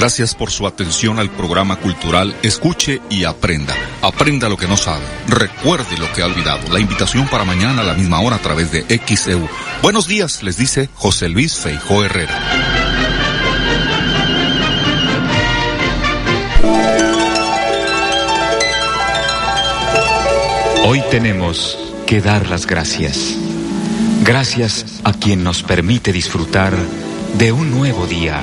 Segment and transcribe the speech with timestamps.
[0.00, 3.76] Gracias por su atención al programa cultural Escuche y Aprenda.
[4.00, 5.04] Aprenda lo que no sabe.
[5.28, 6.72] Recuerde lo que ha olvidado.
[6.72, 9.46] La invitación para mañana a la misma hora a través de XEU.
[9.82, 12.34] Buenos días, les dice José Luis Feijó Herrera.
[20.86, 23.36] Hoy tenemos que dar las gracias.
[24.24, 26.74] Gracias a quien nos permite disfrutar
[27.34, 28.42] de un nuevo día.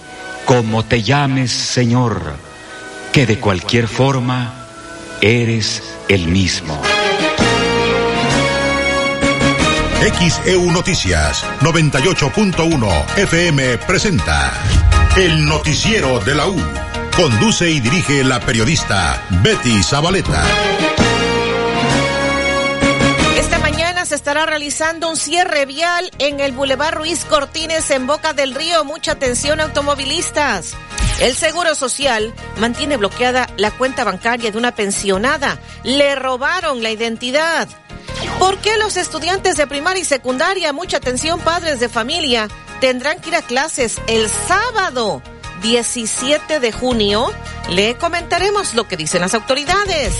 [0.51, 2.35] como te llames Señor,
[3.13, 4.53] que de cualquier forma
[5.21, 6.77] eres el mismo.
[10.19, 14.51] XEU Noticias 98.1 FM presenta
[15.15, 16.61] El Noticiero de la U.
[17.15, 20.43] Conduce y dirige la periodista Betty Zabaleta.
[24.11, 28.83] Se estará realizando un cierre vial en el Boulevard Ruiz Cortines en Boca del Río.
[28.83, 30.73] Mucha atención automovilistas.
[31.21, 35.57] El Seguro Social mantiene bloqueada la cuenta bancaria de una pensionada.
[35.85, 37.69] Le robaron la identidad.
[38.37, 42.49] ¿Por qué los estudiantes de primaria y secundaria, mucha atención padres de familia,
[42.81, 45.21] tendrán que ir a clases el sábado
[45.61, 47.31] 17 de junio?
[47.71, 50.13] Le comentaremos lo que dicen las autoridades.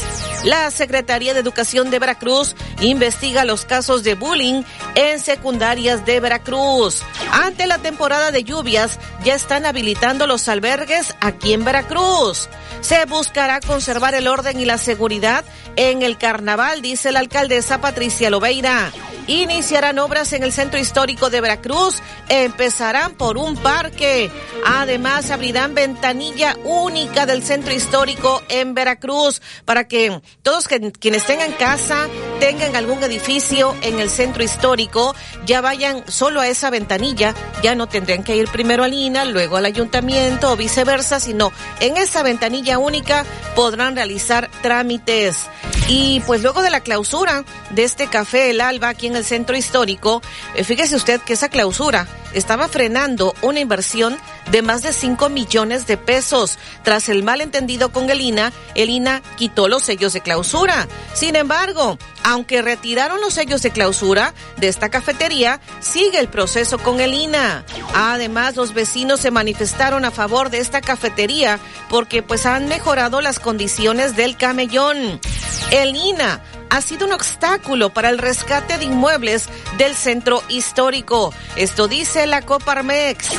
[0.45, 4.63] La Secretaría de Educación de Veracruz investiga los casos de bullying
[4.95, 7.03] en secundarias de Veracruz.
[7.29, 12.47] Ante la temporada de lluvias, ya están habilitando los albergues aquí en Veracruz.
[12.79, 15.44] Se buscará conservar el orden y la seguridad
[15.75, 18.94] en el carnaval, dice la alcaldesa Patricia Lobeira.
[19.28, 22.01] Iniciarán obras en el centro histórico de Veracruz.
[22.28, 24.31] Empezarán por un parque.
[24.66, 32.07] Además, abrirán ventanilla única del centro histórico en Veracruz para que todos quienes tengan casa,
[32.41, 35.13] tengan algún edificio en el centro histórico,
[35.46, 37.35] ya vayan solo a esa ventanilla.
[37.62, 41.97] Ya no tendrían que ir primero al INA, luego al ayuntamiento o viceversa, sino en
[41.97, 45.50] esa ventanilla única podrán realizar trámites.
[45.88, 49.56] Y pues luego de la clausura de este café El Alba aquí en el centro
[49.56, 50.23] histórico,
[50.56, 54.18] eh, fíjese usted que esa clausura estaba frenando una inversión
[54.52, 56.58] de más de 5 millones de pesos.
[56.84, 60.88] Tras el malentendido con el INA, el INA quitó los sellos de clausura.
[61.13, 61.97] Sin embargo,
[62.31, 67.65] aunque retiraron los sellos de clausura de esta cafetería, sigue el proceso con el INA.
[67.93, 71.59] Además, los vecinos se manifestaron a favor de esta cafetería
[71.89, 75.19] porque pues han mejorado las condiciones del camellón.
[75.71, 81.33] El INA ha sido un obstáculo para el rescate de inmuebles del centro histórico.
[81.57, 83.29] Esto dice la Coparmex.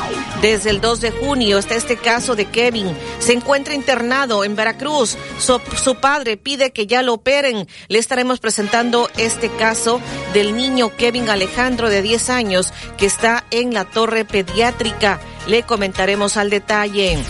[0.43, 2.95] Desde el 2 de junio está este caso de Kevin.
[3.21, 5.17] Se encuentra internado en Veracruz.
[5.39, 7.67] Su, su padre pide que ya lo operen.
[7.89, 9.99] Le estaremos presentando este caso
[10.35, 15.21] del niño Kevin Alejandro de 10 años que está en la torre pediátrica.
[15.47, 17.23] Le comentaremos al detalle.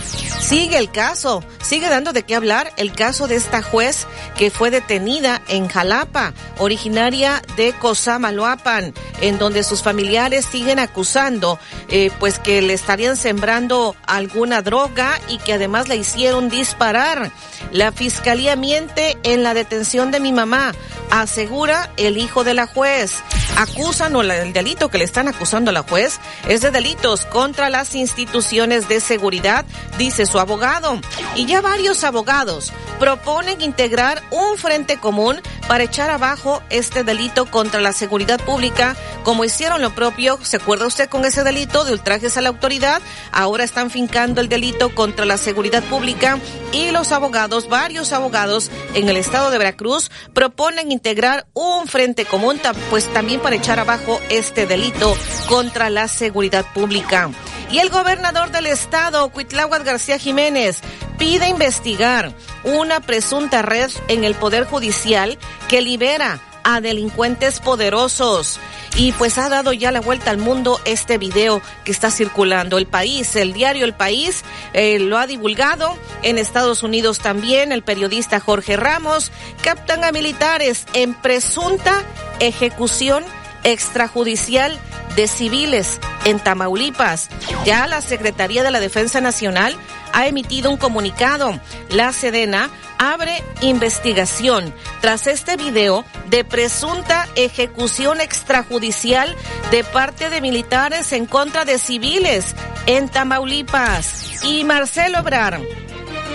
[0.43, 4.05] Sigue el caso, sigue dando de qué hablar el caso de esta juez
[4.37, 12.11] que fue detenida en Jalapa, originaria de Cosamaloapan, en donde sus familiares siguen acusando eh,
[12.19, 17.31] pues que le estarían sembrando alguna droga y que además la hicieron disparar.
[17.71, 20.75] La fiscalía miente en la detención de mi mamá,
[21.09, 23.23] asegura el hijo de la juez.
[23.57, 27.69] Acusan o el delito que le están acusando a la juez es de delitos contra
[27.69, 29.65] las instituciones de seguridad,
[29.97, 30.99] dice su abogado.
[31.35, 37.81] Y ya varios abogados proponen integrar un frente común para echar abajo este delito contra
[37.81, 42.37] la seguridad pública, como hicieron lo propio, ¿se acuerda usted con ese delito de ultrajes
[42.37, 43.01] a la autoridad?
[43.31, 46.39] Ahora están fincando el delito contra la seguridad pública
[46.71, 52.59] y los abogados, varios abogados en el estado de Veracruz, proponen integrar un frente común,
[52.89, 55.15] pues también para echar abajo este delito
[55.47, 57.31] contra la seguridad pública.
[57.71, 60.81] Y el gobernador del estado, Cuitláhuac García Jiménez,
[61.17, 62.33] pide investigar
[62.63, 65.37] una presunta red en el Poder Judicial
[65.67, 68.59] que libera a delincuentes poderosos.
[68.95, 72.77] Y pues ha dado ya la vuelta al mundo este video que está circulando.
[72.77, 74.43] El país, el diario El País,
[74.73, 75.97] eh, lo ha divulgado.
[76.21, 79.31] En Estados Unidos también el periodista Jorge Ramos
[79.63, 82.03] captan a militares en presunta
[82.39, 83.23] ejecución
[83.63, 84.79] extrajudicial
[85.15, 87.29] de civiles en Tamaulipas.
[87.65, 89.75] Ya la Secretaría de la Defensa Nacional
[90.11, 91.59] ha emitido un comunicado.
[91.89, 99.35] La Sedena abre investigación tras este video de presunta ejecución extrajudicial
[99.71, 102.55] de parte de militares en contra de civiles
[102.85, 104.43] en Tamaulipas.
[104.43, 105.59] Y Marcelo Obrar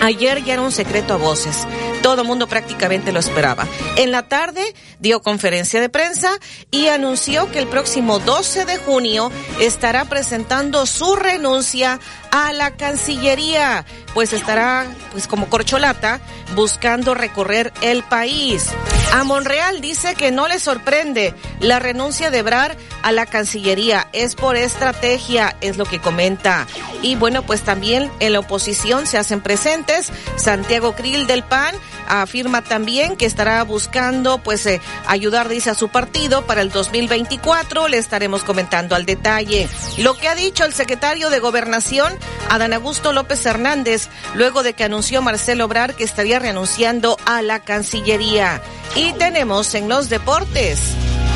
[0.01, 1.67] Ayer ya era un secreto a voces.
[2.01, 3.67] Todo mundo prácticamente lo esperaba.
[3.97, 6.29] En la tarde dio conferencia de prensa
[6.71, 11.99] y anunció que el próximo 12 de junio estará presentando su renuncia
[12.31, 16.19] a la Cancillería, pues estará pues como corcholata
[16.55, 18.69] buscando recorrer el país.
[19.11, 24.35] A Monreal dice que no le sorprende la renuncia de Brar a la Cancillería, es
[24.35, 26.67] por estrategia, es lo que comenta.
[27.01, 30.11] Y bueno, pues también en la oposición se hacen presentes.
[30.37, 31.73] Santiago Krill del PAN
[32.09, 37.87] afirma también que estará buscando pues eh, ayudar, dice, a su partido para el 2024.
[37.87, 39.69] Le estaremos comentando al detalle.
[39.97, 42.13] Lo que ha dicho el secretario de Gobernación,
[42.49, 47.59] Adán Augusto López Hernández, luego de que anunció Marcelo Obrar que estaría renunciando a la
[47.59, 48.61] Cancillería.
[48.95, 50.79] Y tenemos en los deportes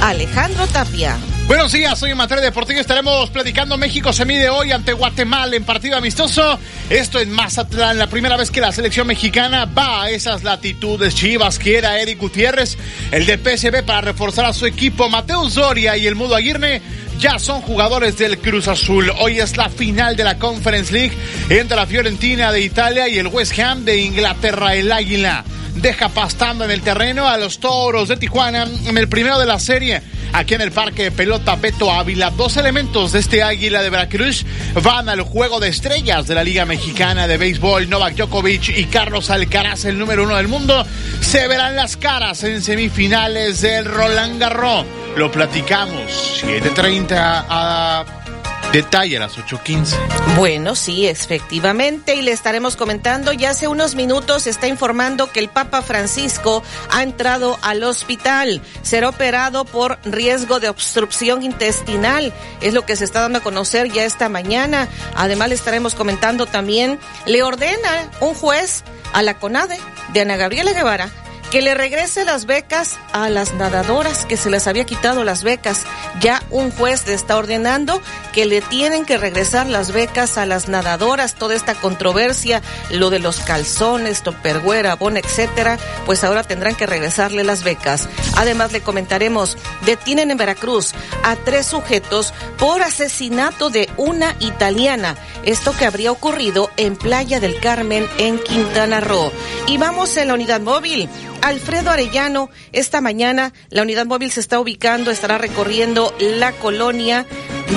[0.02, 1.18] Alejandro Tapia.
[1.48, 2.80] Buenos días, soy Materia Deportivo.
[2.80, 3.78] Estaremos platicando.
[3.78, 6.58] México se mide hoy ante Guatemala en partido amistoso.
[6.90, 11.16] Esto en Mazatlán, la primera vez que la selección mexicana va a esas latitudes.
[11.16, 12.78] Chivas quiere a Eric Gutiérrez,
[13.12, 15.10] el de PSB, para reforzar a su equipo.
[15.10, 16.82] Mateo Zoria y el Mudo Aguirre
[17.20, 19.12] ya son jugadores del Cruz Azul.
[19.20, 21.18] Hoy es la final de la Conference League
[21.50, 25.44] entre la Fiorentina de Italia y el West Ham de Inglaterra, el Águila
[25.76, 29.60] deja pastando en el terreno a los toros de Tijuana en el primero de la
[29.60, 30.02] serie.
[30.34, 34.46] Aquí en el parque de pelota Beto Ávila, dos elementos de este águila de Veracruz
[34.82, 37.90] van al juego de estrellas de la Liga Mexicana de Béisbol.
[37.90, 40.86] Novak Djokovic y Carlos Alcaraz, el número uno del mundo,
[41.22, 44.86] se verán las caras en semifinales del Roland Garros.
[45.16, 48.23] Lo platicamos 7.30 a
[48.72, 50.36] Detalle a las 8.15.
[50.36, 55.50] Bueno, sí, efectivamente, y le estaremos comentando, ya hace unos minutos está informando que el
[55.50, 62.84] Papa Francisco ha entrado al hospital, será operado por riesgo de obstrucción intestinal, es lo
[62.84, 64.88] que se está dando a conocer ya esta mañana.
[65.16, 68.84] Además le estaremos comentando también, le ordena un juez
[69.14, 69.78] a la CONADE
[70.14, 71.12] de Ana Gabriela Guevara
[71.54, 75.84] que le regrese las becas a las nadadoras que se les había quitado las becas.
[76.20, 78.02] Ya un juez le está ordenando
[78.32, 81.36] que le tienen que regresar las becas a las nadadoras.
[81.36, 85.78] Toda esta controversia, lo de los calzones, topergüera, bon, etcétera,
[86.08, 88.10] pues ahora tendrán que regresarle las becas.
[88.36, 95.16] Además le comentaremos, detienen en Veracruz a tres sujetos por asesinato de una italiana.
[95.44, 99.32] Esto que habría ocurrido en Playa del Carmen en Quintana Roo.
[99.68, 101.08] Y vamos en la unidad móvil
[101.44, 102.50] Alfredo Arellano.
[102.72, 107.26] Esta mañana la unidad móvil se está ubicando, estará recorriendo la colonia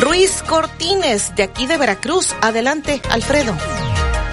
[0.00, 2.34] Ruiz Cortines de aquí de Veracruz.
[2.40, 3.56] Adelante, Alfredo.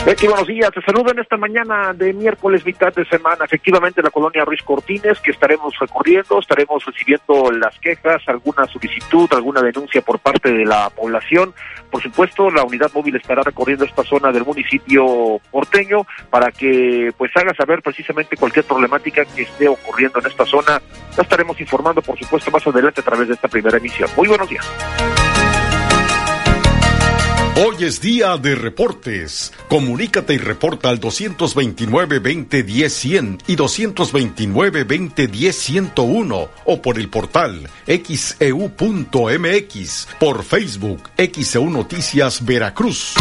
[0.06, 0.70] Buenos días.
[0.72, 3.46] Te saludo en esta mañana de miércoles, mitad de semana.
[3.46, 9.62] Efectivamente, la colonia Ruiz Cortines, que estaremos recorriendo, estaremos recibiendo las quejas, alguna solicitud, alguna
[9.62, 11.54] denuncia por parte de la población.
[11.90, 17.32] Por supuesto, la unidad móvil estará recorriendo esta zona del municipio porteño para que pues
[17.36, 20.82] haga saber precisamente cualquier problemática que esté ocurriendo en esta zona.
[21.16, 24.10] La estaremos informando, por supuesto, más adelante a través de esta primera emisión.
[24.18, 24.70] Muy buenos días.
[27.56, 29.54] Hoy es día de reportes.
[29.70, 39.68] Comunícate y reporta al 229-2010-100 y 229-2010-101 o por el portal xeu.mx, e
[40.20, 43.14] por Facebook XEU Noticias Veracruz.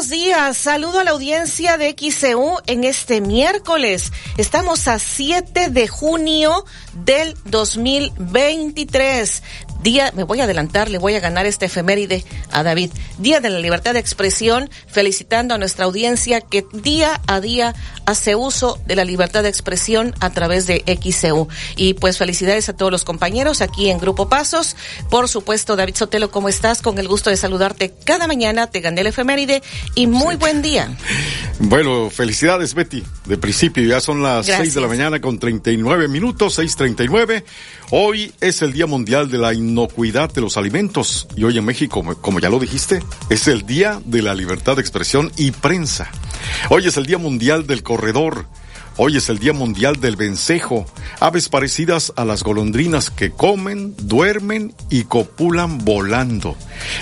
[0.00, 0.56] Buenos días.
[0.56, 4.12] Saludo a la audiencia de XCU en este miércoles.
[4.38, 6.64] Estamos a 7 de junio
[7.04, 9.42] del 2023
[9.82, 12.90] día, me voy a adelantar, le voy a ganar este efeméride a David.
[13.18, 17.74] Día de la libertad de expresión, felicitando a nuestra audiencia que día a día
[18.10, 21.48] hace uso de la libertad de expresión a través de XCU.
[21.76, 24.76] Y pues felicidades a todos los compañeros aquí en Grupo Pasos.
[25.08, 26.82] Por supuesto, David Sotelo, ¿cómo estás?
[26.82, 29.62] Con el gusto de saludarte cada mañana, te gané el efeméride
[29.94, 30.96] y muy buen día.
[31.58, 33.02] Bueno, felicidades Betty.
[33.26, 34.58] De principio ya son las Gracias.
[34.58, 37.44] 6 de la mañana con 39 minutos, 6.39.
[37.92, 42.02] Hoy es el Día Mundial de la Inocuidad de los Alimentos y hoy en México,
[42.20, 46.10] como ya lo dijiste, es el Día de la Libertad de Expresión y Prensa.
[46.68, 47.82] Hoy es el Día Mundial del
[48.96, 50.86] Hoy es el Día Mundial del Vencejo,
[51.20, 56.56] aves parecidas a las golondrinas que comen, duermen y copulan volando.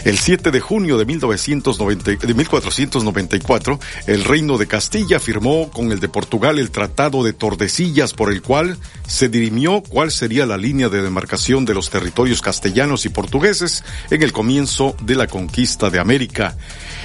[0.04, 6.00] El 7 de junio de, 1990, de 1494, el Reino de Castilla firmó con el
[6.00, 8.76] de Portugal el Tratado de Tordesillas por el cual
[9.06, 14.22] se dirimió cuál sería la línea de demarcación de los territorios castellanos y portugueses en
[14.22, 16.56] el comienzo de la conquista de América.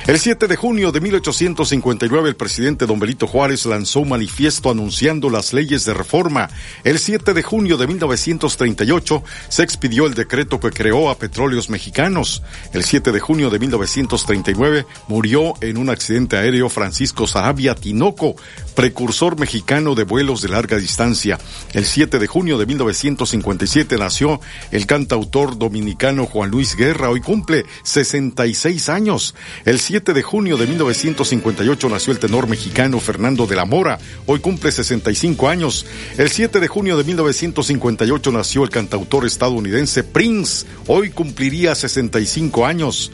[0.06, 5.30] El 7 de junio de 1859 el presidente don Benito Juárez lanzó un manifiesto anunciando
[5.30, 6.50] las leyes de reforma.
[6.84, 12.44] El 7 de junio de 1938 se expidió el decreto que creó a Petróleos Mexicanos.
[12.74, 18.36] El 7 de junio de 1939 murió en un accidente aéreo Francisco Sarabia Tinoco,
[18.74, 21.40] precursor mexicano de vuelos de larga distancia.
[21.74, 24.40] El 7 de junio de 1957 nació
[24.72, 29.36] el cantautor dominicano Juan Luis Guerra, hoy cumple 66 años.
[29.66, 34.40] El 7 de junio de 1958 nació el tenor mexicano Fernando de la Mora, hoy
[34.40, 35.86] cumple 65 años.
[36.18, 43.12] El 7 de junio de 1958 nació el cantautor estadounidense Prince, hoy cumpliría 65 años.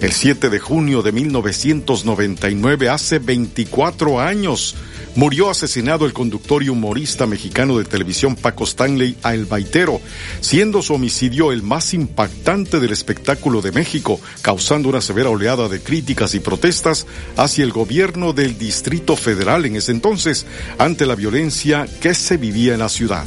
[0.00, 4.76] El 7 de junio de 1999, hace 24 años,
[5.14, 10.00] murió asesinado el conductor y humorista mexicano de televisión Paco Stanley a El Baitero,
[10.40, 15.80] siendo su homicidio el más impactante del espectáculo de México, causando una severa oleada de
[15.80, 20.46] críticas y protestas hacia el gobierno del Distrito Federal en ese entonces,
[20.78, 23.26] ante la violencia que se vivía en la ciudad.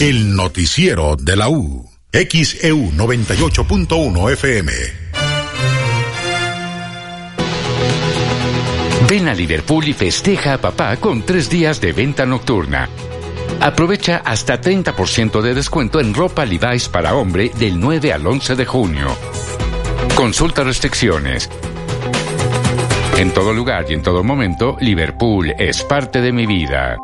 [0.00, 1.86] El noticiero de la U.
[2.12, 4.99] XEU 98.1 FM.
[9.10, 12.88] Ven a Liverpool y festeja a papá con tres días de venta nocturna.
[13.60, 18.66] Aprovecha hasta 30% de descuento en ropa Levi's para hombre del 9 al 11 de
[18.66, 19.08] junio.
[20.14, 21.50] Consulta restricciones.
[23.18, 26.96] En todo lugar y en todo momento, Liverpool es parte de mi vida.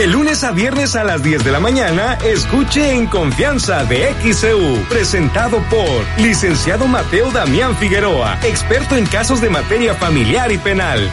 [0.00, 4.82] De lunes a viernes a las 10 de la mañana, escuche En Confianza de XCU,
[4.88, 11.10] presentado por licenciado Mateo Damián Figueroa, experto en casos de materia familiar y penal.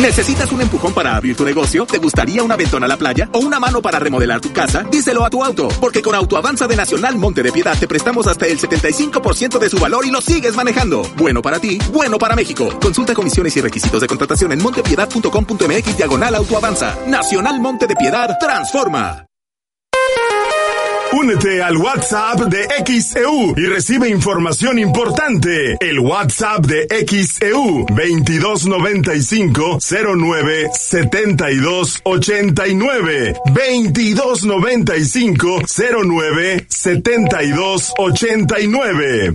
[0.00, 1.84] ¿Necesitas un empujón para abrir tu negocio?
[1.84, 3.28] ¿Te gustaría un aventón a la playa?
[3.32, 4.84] ¿O una mano para remodelar tu casa?
[4.84, 8.46] Díselo a tu auto, porque con Autoavanza de Nacional Monte de Piedad te prestamos hasta
[8.46, 11.02] el 75% de su valor y lo sigues manejando.
[11.16, 12.68] Bueno para ti, bueno para México.
[12.80, 16.96] Consulta comisiones y requisitos de contratación en montepiedad.com.mx diagonal Autoavanza.
[17.06, 19.26] Nacional Monte de Piedad transforma.
[21.12, 25.76] Únete al WhatsApp de XEU y recibe información importante.
[25.80, 35.60] El WhatsApp de XEU 2295 09 72 89 2295
[36.04, 39.34] 09 72 89.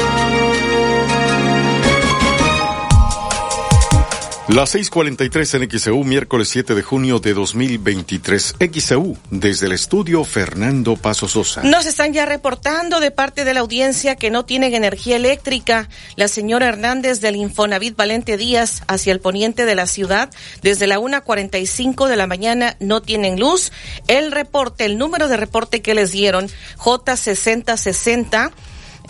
[4.53, 8.55] Las 6:43 en XEU, miércoles 7 de junio de 2023.
[8.59, 11.63] XEU, desde el estudio Fernando Paso Sosa.
[11.63, 15.87] Nos están ya reportando de parte de la audiencia que no tienen energía eléctrica.
[16.17, 20.29] La señora Hernández del Infonavit Valente Díaz hacia el poniente de la ciudad,
[20.61, 23.71] desde la 1.45 de la mañana no tienen luz.
[24.09, 28.51] El reporte, el número de reporte que les dieron, J6060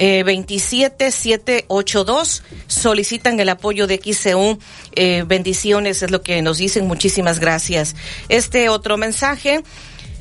[0.03, 4.57] eh, 27782 solicitan el apoyo de XCU.
[4.93, 6.87] Eh, bendiciones es lo que nos dicen.
[6.87, 7.95] Muchísimas gracias.
[8.27, 9.61] Este otro mensaje.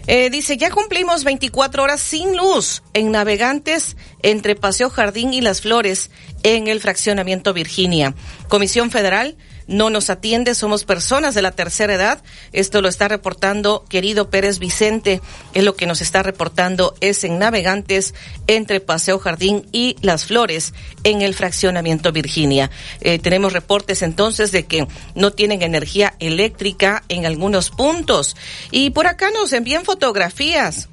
[0.07, 5.63] Eh, dice, ya cumplimos 24 horas sin luz en navegantes entre Paseo Jardín y Las
[5.63, 6.11] Flores
[6.43, 8.15] en el fraccionamiento Virginia.
[8.49, 9.39] Comisión Federal
[9.71, 12.23] no nos atiende, somos personas de la tercera edad.
[12.53, 15.23] Esto lo está reportando querido Pérez Vicente,
[15.55, 18.15] es lo que nos está reportando es en Navegantes
[18.49, 20.75] entre Paseo Jardín y Las Flores
[21.05, 22.71] en el fraccionamiento Virginia.
[23.01, 28.37] Eh, tenemos reportes entonces de que no tienen energía eléctrica en algunos puntos.
[28.73, 30.89] Y por acá nos envían fotografías.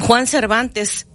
[0.00, 1.06] Juan Cervantes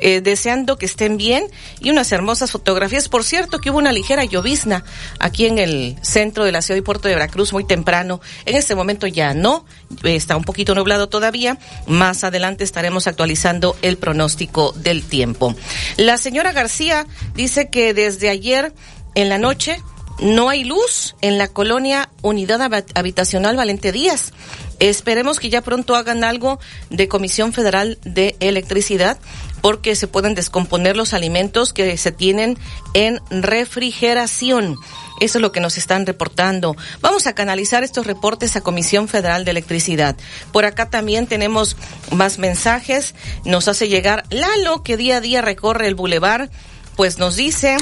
[0.00, 1.44] eh, deseando que estén bien
[1.80, 3.08] y unas hermosas fotografías.
[3.08, 4.84] Por cierto, que hubo una ligera llovizna
[5.18, 8.20] aquí en el centro de la ciudad y puerto de Veracruz muy temprano.
[8.46, 9.64] En este momento ya no,
[10.02, 11.58] está un poquito nublado todavía.
[11.86, 15.54] Más adelante estaremos actualizando el pronóstico del tiempo.
[15.96, 18.72] La señora García dice que desde ayer
[19.14, 19.82] en la noche
[20.20, 22.60] no hay luz en la colonia Unidad
[22.94, 24.32] Habitacional Valente Díaz.
[24.80, 26.58] Esperemos que ya pronto hagan algo
[26.90, 29.18] de Comisión Federal de Electricidad
[29.60, 32.58] porque se pueden descomponer los alimentos que se tienen
[32.94, 34.76] en refrigeración.
[35.20, 36.76] Eso es lo que nos están reportando.
[37.00, 40.16] Vamos a canalizar estos reportes a Comisión Federal de Electricidad.
[40.52, 41.76] Por acá también tenemos
[42.12, 43.14] más mensajes.
[43.44, 46.50] Nos hace llegar Lalo, que día a día recorre el bulevar,
[46.96, 47.76] pues nos dice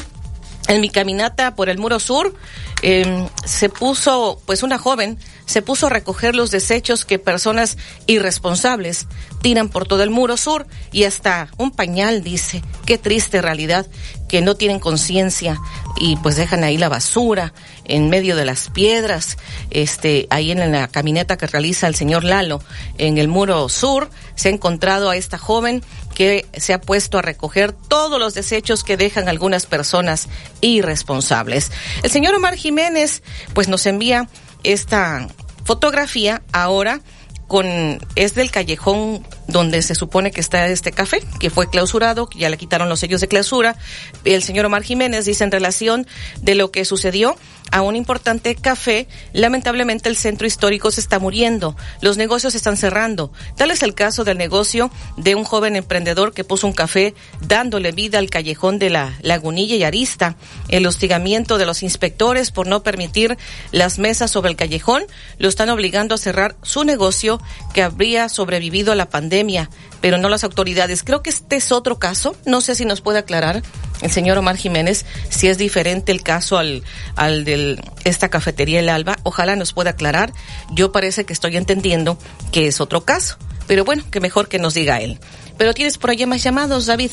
[0.68, 2.34] en mi caminata por el muro sur,
[2.82, 9.06] eh, se puso, pues una joven, se puso a recoger los desechos que personas irresponsables
[9.42, 12.62] tiran por todo el muro sur y hasta un pañal, dice.
[12.84, 13.86] Qué triste realidad
[14.28, 15.58] que no tienen conciencia
[15.96, 17.52] y pues dejan ahí la basura
[17.84, 19.38] en medio de las piedras.
[19.70, 22.60] Este, ahí en la caminata que realiza el señor Lalo
[22.98, 25.82] en el muro sur, se ha encontrado a esta joven
[26.16, 30.30] que se ha puesto a recoger todos los desechos que dejan algunas personas
[30.62, 31.70] irresponsables.
[32.02, 34.26] El señor Omar Jiménez, pues nos envía
[34.64, 35.28] esta
[35.64, 37.02] fotografía ahora
[37.48, 42.38] con es del callejón donde se supone que está este café, que fue clausurado, que
[42.38, 43.76] ya le quitaron los sellos de clausura.
[44.24, 46.06] El señor Omar Jiménez dice en relación
[46.40, 47.36] de lo que sucedió
[47.70, 52.76] a un importante café, lamentablemente el centro histórico se está muriendo, los negocios se están
[52.76, 53.32] cerrando.
[53.56, 57.92] Tal es el caso del negocio de un joven emprendedor que puso un café dándole
[57.92, 60.36] vida al callejón de la Lagunilla y Arista.
[60.68, 63.36] El hostigamiento de los inspectores por no permitir
[63.72, 65.04] las mesas sobre el callejón
[65.38, 67.40] lo están obligando a cerrar su negocio
[67.74, 69.70] que habría sobrevivido a la pandemia
[70.00, 71.02] pero no las autoridades.
[71.02, 72.36] Creo que este es otro caso.
[72.44, 73.62] No sé si nos puede aclarar
[74.02, 76.82] el señor Omar Jiménez si es diferente el caso al,
[77.14, 79.16] al de esta cafetería El Alba.
[79.22, 80.32] Ojalá nos pueda aclarar.
[80.72, 82.18] Yo parece que estoy entendiendo
[82.52, 83.36] que es otro caso.
[83.66, 85.18] Pero bueno, que mejor que nos diga él.
[85.58, 87.10] Pero tienes por allá más llamados, David.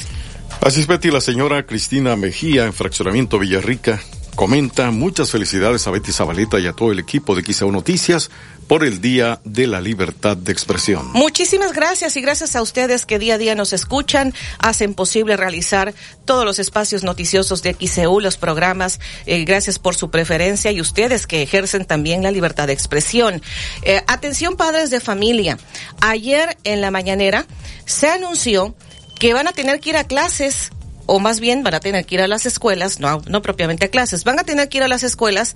[0.62, 4.00] Así es, Betty, la señora Cristina Mejía en Fraccionamiento Villarrica
[4.36, 8.32] comenta muchas felicidades a Betty Zabaleta y a todo el equipo de XAU Noticias
[8.68, 11.12] por el Día de la Libertad de Expresión.
[11.14, 15.94] Muchísimas gracias y gracias a ustedes que día a día nos escuchan, hacen posible realizar
[16.26, 19.00] todos los espacios noticiosos de XEU, los programas.
[19.26, 23.42] Eh, gracias por su preferencia y ustedes que ejercen también la libertad de expresión.
[23.84, 25.58] Eh, atención padres de familia.
[26.02, 27.46] Ayer en la mañanera
[27.86, 28.76] se anunció
[29.20, 30.72] que van a tener que ir a clases
[31.06, 33.90] o más bien van a tener que ir a las escuelas, no, no propiamente a
[33.90, 35.56] clases, van a tener que ir a las escuelas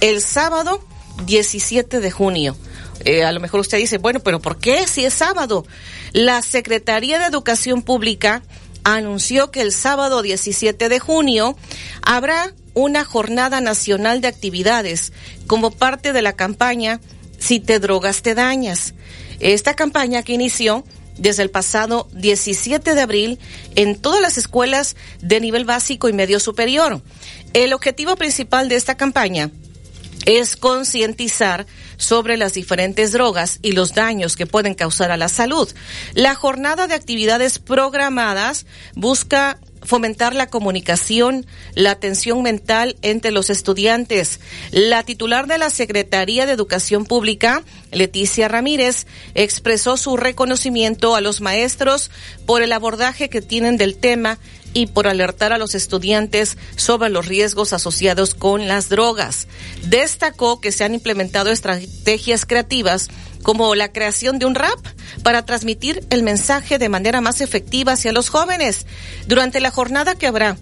[0.00, 0.82] el sábado
[1.24, 2.56] 17 de junio.
[3.04, 5.64] Eh, a lo mejor usted dice, bueno, pero ¿por qué si es sábado?
[6.12, 8.42] La Secretaría de Educación Pública
[8.84, 11.56] anunció que el sábado 17 de junio
[12.02, 15.12] habrá una jornada nacional de actividades
[15.46, 17.00] como parte de la campaña
[17.38, 18.94] Si te drogas te dañas.
[19.38, 20.84] Esta campaña que inició
[21.18, 23.38] desde el pasado 17 de abril
[23.76, 27.00] en todas las escuelas de nivel básico y medio superior.
[27.52, 29.50] El objetivo principal de esta campaña
[30.28, 35.66] es concientizar sobre las diferentes drogas y los daños que pueden causar a la salud.
[36.12, 44.40] La jornada de actividades programadas busca fomentar la comunicación, la atención mental entre los estudiantes.
[44.70, 51.40] La titular de la Secretaría de Educación Pública, Leticia Ramírez, expresó su reconocimiento a los
[51.40, 52.10] maestros
[52.44, 54.38] por el abordaje que tienen del tema
[54.74, 59.48] y por alertar a los estudiantes sobre los riesgos asociados con las drogas.
[59.84, 63.08] Destacó que se han implementado estrategias creativas
[63.42, 64.78] como la creación de un rap
[65.22, 68.86] para transmitir el mensaje de manera más efectiva hacia los jóvenes.
[69.26, 70.56] Durante la jornada que habrá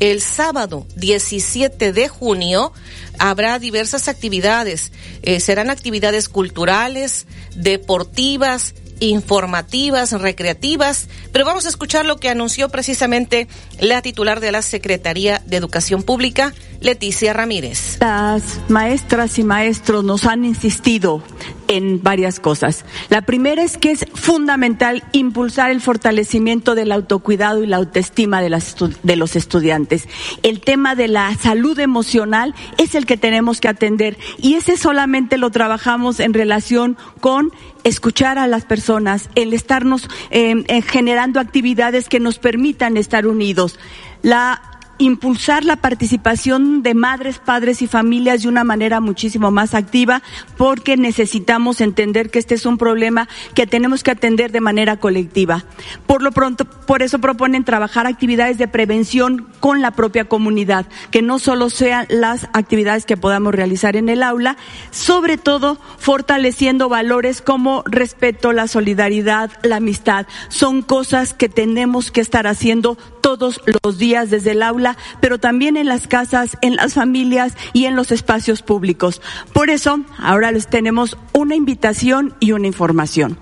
[0.00, 2.72] el sábado 17 de junio
[3.18, 4.92] habrá diversas actividades.
[5.22, 13.48] Eh, serán actividades culturales, deportivas, informativas, recreativas, pero vamos a escuchar lo que anunció precisamente
[13.80, 17.98] la titular de la Secretaría de Educación Pública, Leticia Ramírez.
[18.00, 21.22] Las maestras y maestros nos han insistido
[21.68, 22.84] en varias cosas.
[23.08, 28.50] La primera es que es fundamental impulsar el fortalecimiento del autocuidado y la autoestima de,
[28.50, 30.08] las, de los estudiantes.
[30.42, 35.38] El tema de la salud emocional es el que tenemos que atender y ese solamente
[35.38, 37.50] lo trabajamos en relación con
[37.84, 43.78] escuchar a las personas, el estarnos eh, generando actividades que nos permitan estar unidos.
[44.22, 50.22] La impulsar la participación de madres, padres y familias de una manera muchísimo más activa
[50.56, 55.64] porque necesitamos entender que este es un problema que tenemos que atender de manera colectiva.
[56.06, 61.22] Por lo pronto, por eso proponen trabajar actividades de prevención con la propia comunidad, que
[61.22, 64.56] no solo sean las actividades que podamos realizar en el aula,
[64.90, 70.26] sobre todo fortaleciendo valores como respeto, la solidaridad, la amistad.
[70.48, 75.76] Son cosas que tenemos que estar haciendo todos los días desde el aula, pero también
[75.76, 79.20] en las casas, en las familias y en los espacios públicos.
[79.52, 83.36] Por eso, ahora les tenemos una invitación y una información.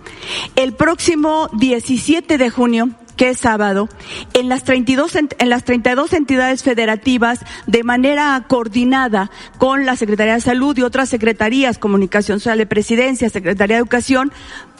[0.56, 3.90] El próximo 17 de junio que es sábado,
[4.32, 10.40] en las 32, en las 32 entidades federativas, de manera coordinada con la Secretaría de
[10.40, 14.32] Salud y otras secretarías, Comunicación Social de Presidencia, Secretaría de Educación,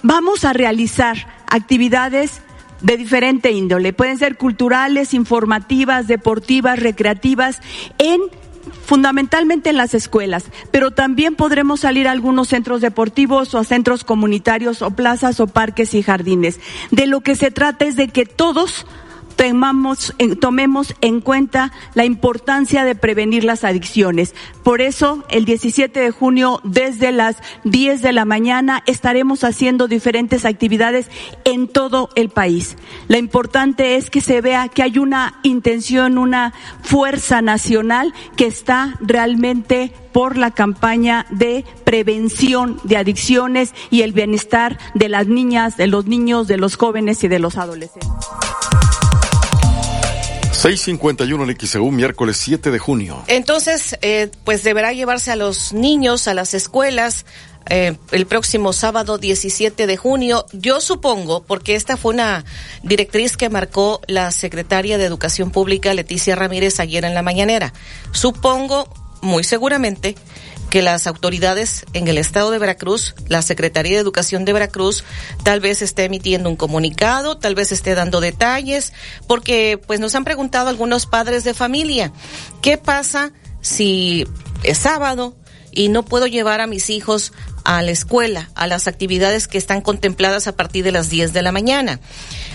[0.03, 2.41] vamos a realizar actividades
[2.81, 3.93] de diferente índole.
[3.93, 7.61] Pueden ser culturales, informativas, deportivas, recreativas,
[7.99, 8.21] en
[8.85, 14.05] fundamentalmente en las escuelas, pero también podremos salir a algunos centros deportivos o a centros
[14.05, 16.61] comunitarios o plazas o parques y jardines.
[16.91, 18.87] De lo que se trata es de que todos
[19.37, 24.35] tomemos en cuenta la importancia de prevenir las adicciones.
[24.63, 30.45] Por eso, el 17 de junio, desde las 10 de la mañana, estaremos haciendo diferentes
[30.45, 31.11] actividades
[31.45, 32.77] en todo el país.
[33.09, 38.97] Lo importante es que se vea que hay una intención, una fuerza nacional que está
[39.01, 45.89] realmente por la campaña de prevención de adicciones y el bienestar de las niñas, de
[45.89, 48.09] los niños, de los jóvenes y de los adolescentes.
[50.65, 53.23] 651 en XEU, miércoles 7 de junio.
[53.27, 57.27] Entonces, eh, pues deberá llevarse a los niños a las escuelas
[57.69, 60.47] eh, el próximo sábado 17 de junio.
[60.55, 62.47] Yo supongo, porque esta fue una
[62.83, 67.75] directriz que marcó la secretaria de Educación Pública, Leticia Ramírez, ayer en la mañanera.
[68.13, 68.89] Supongo,
[69.21, 70.15] muy seguramente,
[70.75, 75.05] que las autoridades en el estado de Veracruz, la Secretaría de Educación de Veracruz,
[75.45, 78.93] tal vez esté emitiendo un comunicado, tal vez esté dando detalles,
[79.29, 82.13] porque pues nos han preguntado algunos padres de familia,
[82.61, 84.27] ¿qué pasa si
[84.65, 85.37] es sábado
[85.71, 87.33] y no puedo llevar a mis hijos
[87.63, 91.43] a la escuela, a las actividades que están contempladas a partir de las 10 de
[91.43, 92.01] la mañana?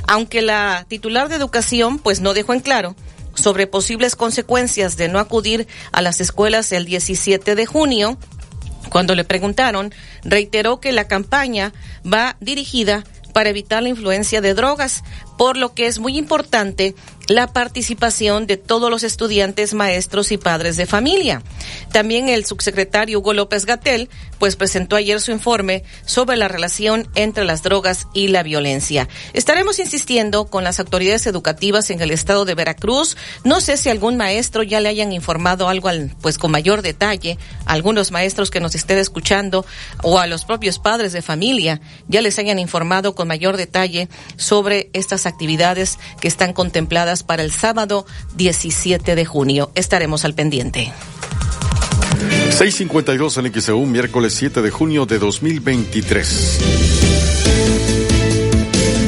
[0.09, 2.97] Aunque la titular de educación pues no dejó en claro
[3.39, 8.17] sobre posibles consecuencias de no acudir a las escuelas el 17 de junio,
[8.89, 11.73] cuando le preguntaron, reiteró que la campaña
[12.05, 15.03] va dirigida para evitar la influencia de drogas,
[15.37, 16.95] por lo que es muy importante
[17.29, 21.43] la participación de todos los estudiantes, maestros y padres de familia.
[21.91, 27.45] También el subsecretario Hugo López Gatel, pues presentó ayer su informe sobre la relación entre
[27.45, 29.07] las drogas y la violencia.
[29.33, 33.15] Estaremos insistiendo con las autoridades educativas en el estado de Veracruz.
[33.43, 37.37] No sé si algún maestro ya le hayan informado algo, al, pues con mayor detalle,
[37.65, 39.65] algunos maestros que nos estén escuchando
[40.01, 44.89] o a los propios padres de familia ya les hayan informado con mayor detalle sobre
[44.93, 48.05] estas actividades que están contempladas para el sábado
[48.35, 49.71] 17 de junio.
[49.75, 50.91] Estaremos al pendiente.
[52.49, 56.59] 652 en XEU, miércoles 7 de junio de 2023.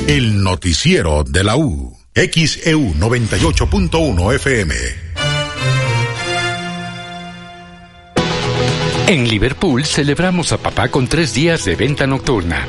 [0.08, 1.97] El noticiero de la U.
[2.13, 4.76] XEU 98.1 FM.
[9.08, 12.67] En Liverpool celebramos a papá con tres días de venta nocturna.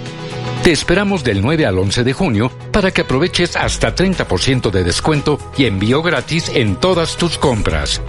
[0.62, 5.36] Te esperamos del 9 al 11 de junio para que aproveches hasta 30% de descuento
[5.58, 8.00] y envío gratis en todas tus compras.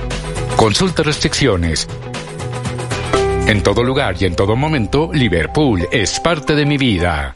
[0.56, 1.88] Consulta restricciones.
[3.48, 7.36] En todo lugar y en todo momento, Liverpool es parte de mi vida.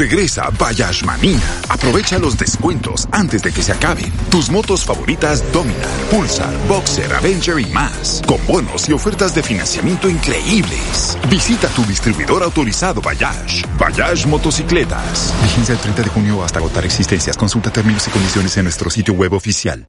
[0.00, 1.38] Regresa Bayash Manía.
[1.68, 4.10] Aprovecha los descuentos antes de que se acaben.
[4.30, 8.22] Tus motos favoritas Dominar, Pulsar, Boxer, Avenger y más.
[8.26, 11.18] Con bonos y ofertas de financiamiento increíbles.
[11.28, 13.62] Visita tu distribuidor autorizado Bayash.
[13.78, 15.34] Bayash Motocicletas.
[15.42, 17.36] Vigencia el 30 de junio hasta agotar existencias.
[17.36, 19.86] Consulta términos y condiciones en nuestro sitio web oficial.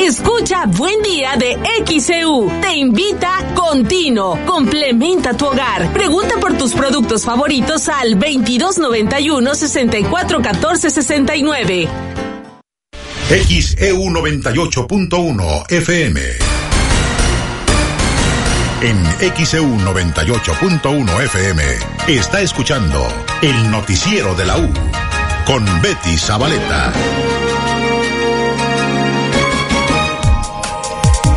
[0.00, 1.56] Escucha Buen Día de
[1.86, 2.50] XEU.
[2.60, 4.38] Te invita Continuo.
[4.46, 5.92] Complementa tu hogar.
[5.92, 11.88] Pregunta por tus productos favoritos al 2291 641469.
[13.28, 16.20] XEU 98.1 FM.
[18.82, 19.02] En
[19.34, 21.62] XEU 98.1 FM
[22.08, 23.08] está escuchando
[23.40, 24.68] el noticiero de la U
[25.46, 26.92] con Betty Zabaleta.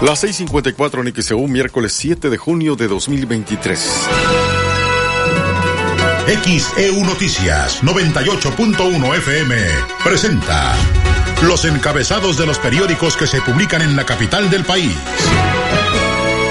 [0.01, 4.07] Las 6:54 en XEU, miércoles 7 de junio de 2023.
[6.43, 9.57] XEU Noticias 98.1 FM
[10.01, 10.73] presenta
[11.43, 14.95] los encabezados de los periódicos que se publican en la capital del país.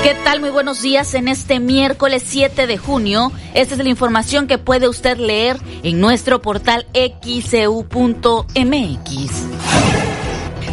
[0.03, 0.41] ¿Qué tal?
[0.41, 3.33] Muy buenos días en este miércoles 7 de junio.
[3.55, 7.89] Esta es la información que puede usted leer en nuestro portal xcu.mx.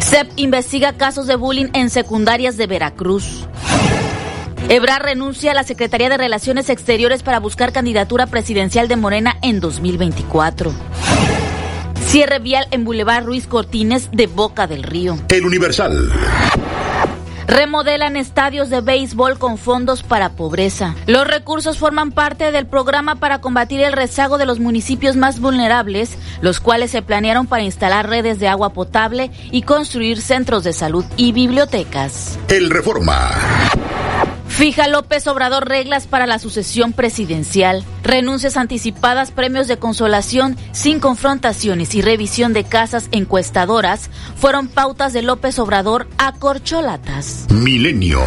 [0.08, 3.44] CEP investiga casos de bullying en secundarias de Veracruz.
[4.68, 9.58] Ebrard renuncia a la Secretaría de Relaciones Exteriores para buscar candidatura presidencial de Morena en
[9.58, 10.72] 2024.
[12.06, 15.18] Cierre vial en Boulevard Ruiz Cortines de Boca del Río.
[15.28, 16.12] El Universal.
[17.46, 20.96] Remodelan estadios de béisbol con fondos para pobreza.
[21.06, 26.18] Los recursos forman parte del programa para combatir el rezago de los municipios más vulnerables,
[26.40, 31.04] los cuales se planearon para instalar redes de agua potable y construir centros de salud
[31.16, 32.36] y bibliotecas.
[32.48, 33.30] El Reforma.
[34.56, 37.84] Fija López Obrador reglas para la sucesión presidencial.
[38.02, 45.20] Renuncias anticipadas, premios de consolación sin confrontaciones y revisión de casas encuestadoras fueron pautas de
[45.20, 47.44] López Obrador a corcholatas.
[47.50, 48.22] Milenio.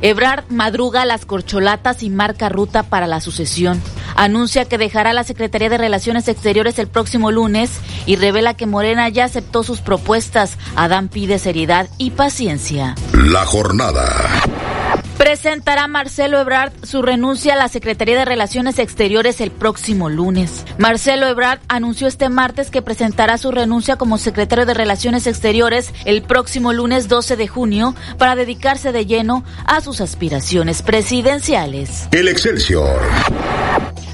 [0.00, 3.82] Ebrard madruga las corcholatas y marca ruta para la sucesión.
[4.14, 7.72] Anuncia que dejará la Secretaría de Relaciones Exteriores el próximo lunes
[8.06, 10.56] y revela que Morena ya aceptó sus propuestas.
[10.76, 12.94] Adán pide seriedad y paciencia.
[13.12, 14.04] La jornada.
[15.18, 20.64] Presentará Marcelo Ebrard su renuncia a la Secretaría de Relaciones Exteriores el próximo lunes.
[20.78, 26.22] Marcelo Ebrard anunció este martes que presentará su renuncia como secretario de Relaciones Exteriores el
[26.22, 32.08] próximo lunes 12 de junio para dedicarse de lleno a sus aspiraciones presidenciales.
[32.12, 33.00] El Excelsior.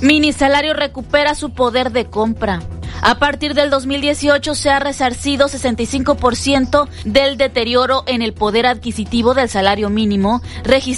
[0.00, 2.60] Minisalario recupera su poder de compra.
[3.04, 9.48] A partir del 2018 se ha resarcido 65% del deterioro en el poder adquisitivo del
[9.48, 10.91] salario mínimo registrado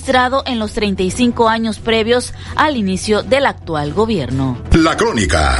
[0.47, 4.59] en los 35 años previos al inicio del actual gobierno.
[4.73, 5.57] La crónica.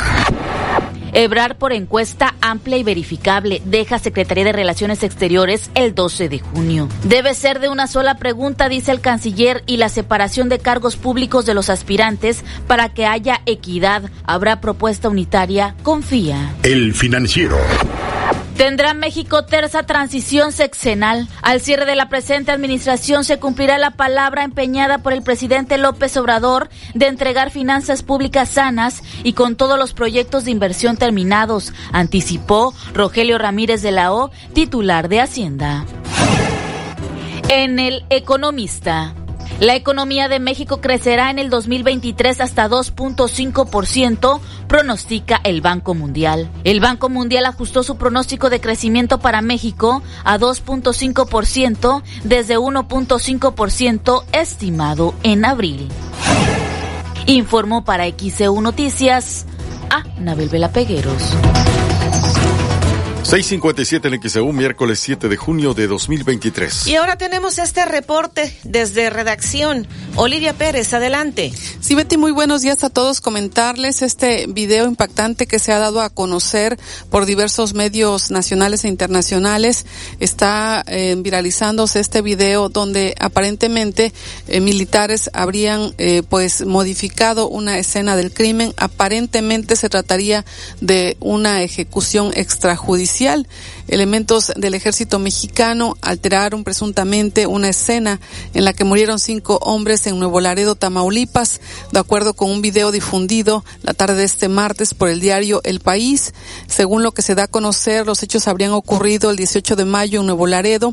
[1.13, 6.89] Ebrar por encuesta amplia y verificable deja Secretaría de Relaciones Exteriores el 12 de junio.
[7.05, 11.47] Debe ser de una sola pregunta, dice el canciller, y la separación de cargos públicos
[11.47, 14.11] de los aspirantes para que haya equidad.
[14.25, 16.55] Habrá propuesta unitaria, confía.
[16.65, 17.59] El financiero.
[18.57, 21.29] Tendrá México terza transición sexenal.
[21.43, 26.17] Al cierre de la presente administración se cumplirá la palabra empeñada por el presidente López
[26.17, 32.73] Obrador de entregar finanzas públicas sanas y con todos los proyectos de inversión terminados, anticipó
[32.93, 35.85] Rogelio Ramírez de la O, titular de Hacienda.
[37.49, 39.15] En el Economista.
[39.61, 46.51] La economía de México crecerá en el 2023 hasta 2.5%, pronostica el Banco Mundial.
[46.65, 55.15] El Banco Mundial ajustó su pronóstico de crecimiento para México a 2.5% desde 1.5% estimado
[55.23, 55.89] en abril.
[57.27, 59.47] Informó para XEU Noticias
[59.89, 61.37] a Nabel Vela Pegueros.
[63.25, 66.87] 657 en XEU, miércoles 7 de junio de 2023.
[66.89, 69.89] Y ahora tenemos este reporte desde redacción.
[70.17, 71.51] Olivia Pérez, adelante.
[71.81, 73.23] Sí, Betty, muy buenos días a todos.
[73.23, 78.89] Comentarles este video impactante que se ha dado a conocer por diversos medios nacionales e
[78.89, 79.87] internacionales.
[80.21, 84.13] Está eh, viralizándose este video donde aparentemente
[84.49, 88.75] eh, militares habrían eh, pues modificado una escena del crimen.
[88.77, 90.45] Aparentemente se trataría
[90.83, 93.14] de una ejecución extrajudicial
[93.87, 98.19] Elementos del ejército mexicano alteraron presuntamente una escena
[98.55, 101.61] en la que murieron cinco hombres en Nuevo Laredo, Tamaulipas,
[101.93, 105.79] de acuerdo con un video difundido la tarde de este martes por el diario El
[105.79, 106.35] País.
[106.67, 110.21] Según lo que se da a conocer, los hechos habrían ocurrido el 18 de mayo
[110.21, 110.93] en Nuevo Laredo.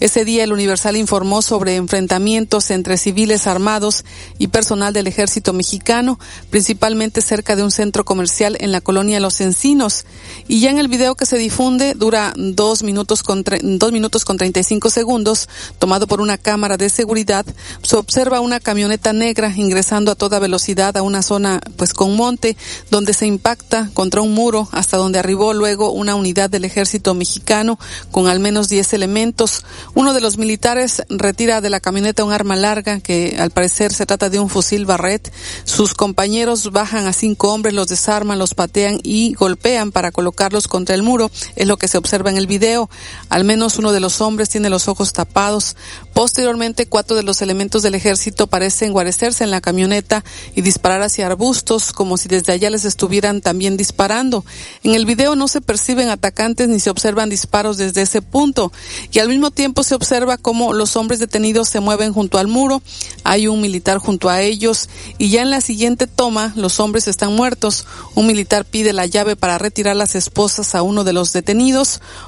[0.00, 4.04] Ese día el Universal informó sobre enfrentamientos entre civiles armados
[4.38, 6.18] y personal del ejército mexicano,
[6.50, 10.04] principalmente cerca de un centro comercial en la colonia Los Encinos.
[10.48, 11.59] Y ya en el video que se difundió
[11.94, 15.46] dura dos minutos con dos minutos con 35 segundos,
[15.78, 17.44] tomado por una cámara de seguridad.
[17.82, 22.56] Se observa una camioneta negra ingresando a toda velocidad a una zona pues con monte,
[22.90, 27.78] donde se impacta contra un muro hasta donde arribó luego una unidad del ejército mexicano
[28.10, 29.62] con al menos 10 elementos.
[29.94, 34.06] Uno de los militares retira de la camioneta un arma larga que al parecer se
[34.06, 35.30] trata de un fusil Barret.
[35.64, 40.94] Sus compañeros bajan a cinco hombres, los desarman, los patean y golpean para colocarlos contra
[40.94, 41.30] el muro.
[41.56, 42.90] Es lo que se observa en el video.
[43.28, 45.76] Al menos uno de los hombres tiene los ojos tapados.
[46.14, 51.26] Posteriormente, cuatro de los elementos del ejército parecen guarecerse en la camioneta y disparar hacia
[51.26, 54.44] arbustos como si desde allá les estuvieran también disparando.
[54.82, 58.72] En el video no se perciben atacantes ni se observan disparos desde ese punto
[59.12, 62.82] y al mismo tiempo se observa cómo los hombres detenidos se mueven junto al muro.
[63.24, 67.34] Hay un militar junto a ellos y ya en la siguiente toma los hombres están
[67.34, 67.86] muertos.
[68.14, 71.39] Un militar pide la llave para retirar las esposas a uno de los detenidos,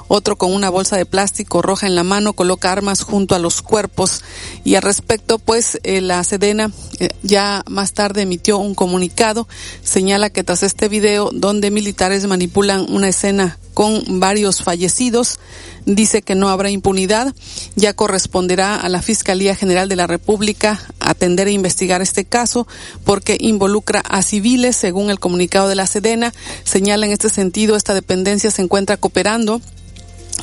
[0.09, 3.63] otro con una bolsa de plástico roja en la mano coloca armas junto a los
[3.63, 4.23] cuerpos.
[4.65, 9.49] Y al respecto pues eh, la Sedena eh, ya más tarde emitió un comunicado,
[9.83, 15.39] señala que tras este video donde militares manipulan una escena con varios fallecidos.
[15.85, 17.35] Dice que no habrá impunidad.
[17.75, 22.67] Ya corresponderá a la Fiscalía General de la República atender e investigar este caso
[23.05, 26.33] porque involucra a civiles, según el comunicado de la Sedena.
[26.65, 29.61] Señala en este sentido, esta dependencia se encuentra cooperando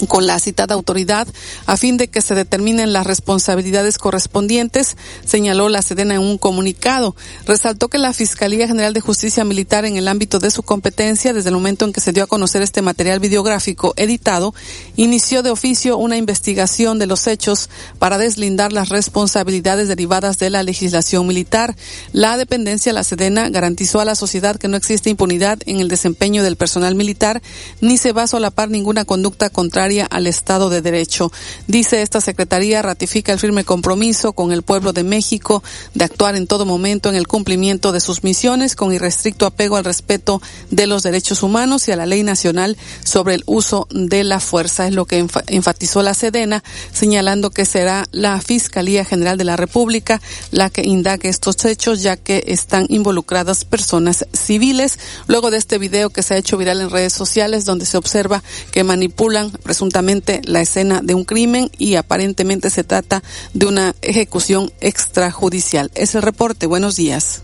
[0.07, 1.27] con la citada autoridad
[1.65, 7.15] a fin de que se determinen las responsabilidades correspondientes, señaló la Sedena en un comunicado.
[7.45, 11.49] Resaltó que la Fiscalía General de Justicia Militar en el ámbito de su competencia, desde
[11.49, 14.53] el momento en que se dio a conocer este material videográfico editado,
[14.95, 20.63] inició de oficio una investigación de los hechos para deslindar las responsabilidades derivadas de la
[20.63, 21.75] legislación militar.
[22.13, 26.43] La dependencia, la Sedena, garantizó a la sociedad que no existe impunidad en el desempeño
[26.43, 27.41] del personal militar,
[27.81, 31.31] ni se va a solapar ninguna conducta al Estado de Derecho.
[31.67, 35.63] Dice esta Secretaría ratifica el firme compromiso con el pueblo de México
[35.93, 39.85] de actuar en todo momento en el cumplimiento de sus misiones con irrestricto apego al
[39.85, 44.41] respeto de los derechos humanos y a la ley nacional sobre el uso de la
[44.41, 44.85] fuerza.
[44.85, 46.61] Es lo que enfatizó la Sedena,
[46.91, 52.17] señalando que será la Fiscalía General de la República la que indague estos hechos, ya
[52.17, 54.99] que están involucradas personas civiles.
[55.27, 58.43] Luego de este video que se ha hecho viral en redes sociales, donde se observa
[58.71, 63.21] que manipulan presuntamente la escena de un crimen y aparentemente se trata
[63.53, 65.91] de una ejecución extrajudicial.
[65.93, 66.65] Es el reporte.
[66.65, 67.43] Buenos días.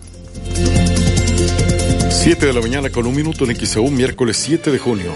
[2.10, 5.14] Siete de la mañana con un minuto en XEU, miércoles 7 de junio.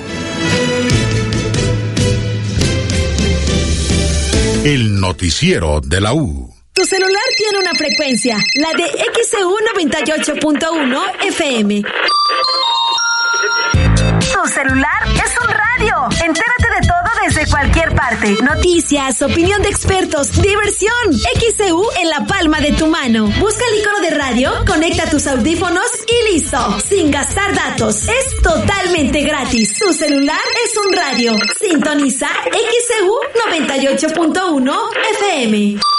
[4.64, 6.54] El noticiero de la U.
[6.74, 8.84] Tu celular tiene una frecuencia, la de
[9.24, 11.84] XEU 98.1 FM.
[14.42, 15.96] Tu celular es un radio.
[16.26, 18.38] Entérate de todo desde cualquier parte.
[18.42, 21.14] Noticias, opinión de expertos, diversión.
[21.14, 23.28] XCU en la palma de tu mano.
[23.38, 26.80] Busca el icono de radio, conecta tus audífonos y listo.
[26.88, 28.08] Sin gastar datos.
[28.08, 29.78] Es totalmente gratis.
[29.78, 31.36] Tu celular es un radio.
[31.60, 33.20] Sintoniza XCU
[33.52, 34.80] 98.1
[35.20, 35.99] FM.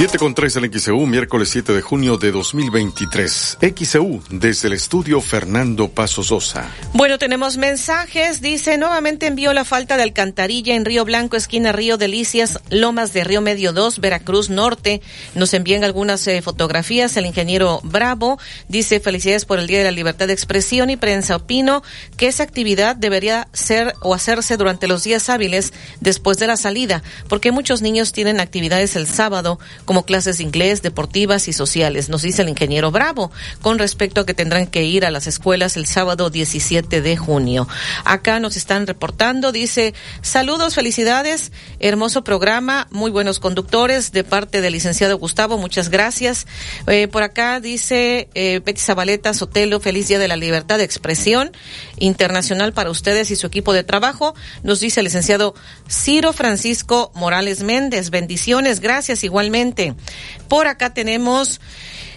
[0.00, 3.58] 7 con 3 en XEU, miércoles 7 de junio de 2023.
[3.60, 6.70] XEU, desde el estudio Fernando Paso Sosa.
[6.94, 8.40] Bueno, tenemos mensajes.
[8.40, 13.24] Dice, nuevamente envió la falta de alcantarilla en Río Blanco, esquina Río Delicias, Lomas de
[13.24, 15.02] Río Medio 2, Veracruz Norte.
[15.34, 17.14] Nos envían algunas eh, fotografías.
[17.18, 21.36] El ingeniero Bravo dice, felicidades por el Día de la Libertad de Expresión y Prensa.
[21.36, 21.82] Opino
[22.16, 27.02] que esa actividad debería ser o hacerse durante los días hábiles después de la salida,
[27.28, 29.58] porque muchos niños tienen actividades el sábado
[29.90, 34.24] como clases de inglés, deportivas y sociales, nos dice el ingeniero Bravo, con respecto a
[34.24, 37.66] que tendrán que ir a las escuelas el sábado 17 de junio.
[38.04, 41.50] Acá nos están reportando, dice, saludos, felicidades,
[41.80, 46.46] hermoso programa, muy buenos conductores de parte del licenciado Gustavo, muchas gracias.
[46.86, 51.50] Eh, por acá dice eh, Betty Zabaleta Sotelo, feliz día de la libertad de expresión
[51.98, 54.36] internacional para ustedes y su equipo de trabajo.
[54.62, 55.56] Nos dice el licenciado
[55.90, 58.10] Ciro Francisco Morales Méndez.
[58.10, 59.79] Bendiciones, gracias igualmente.
[60.48, 61.60] Por acá tenemos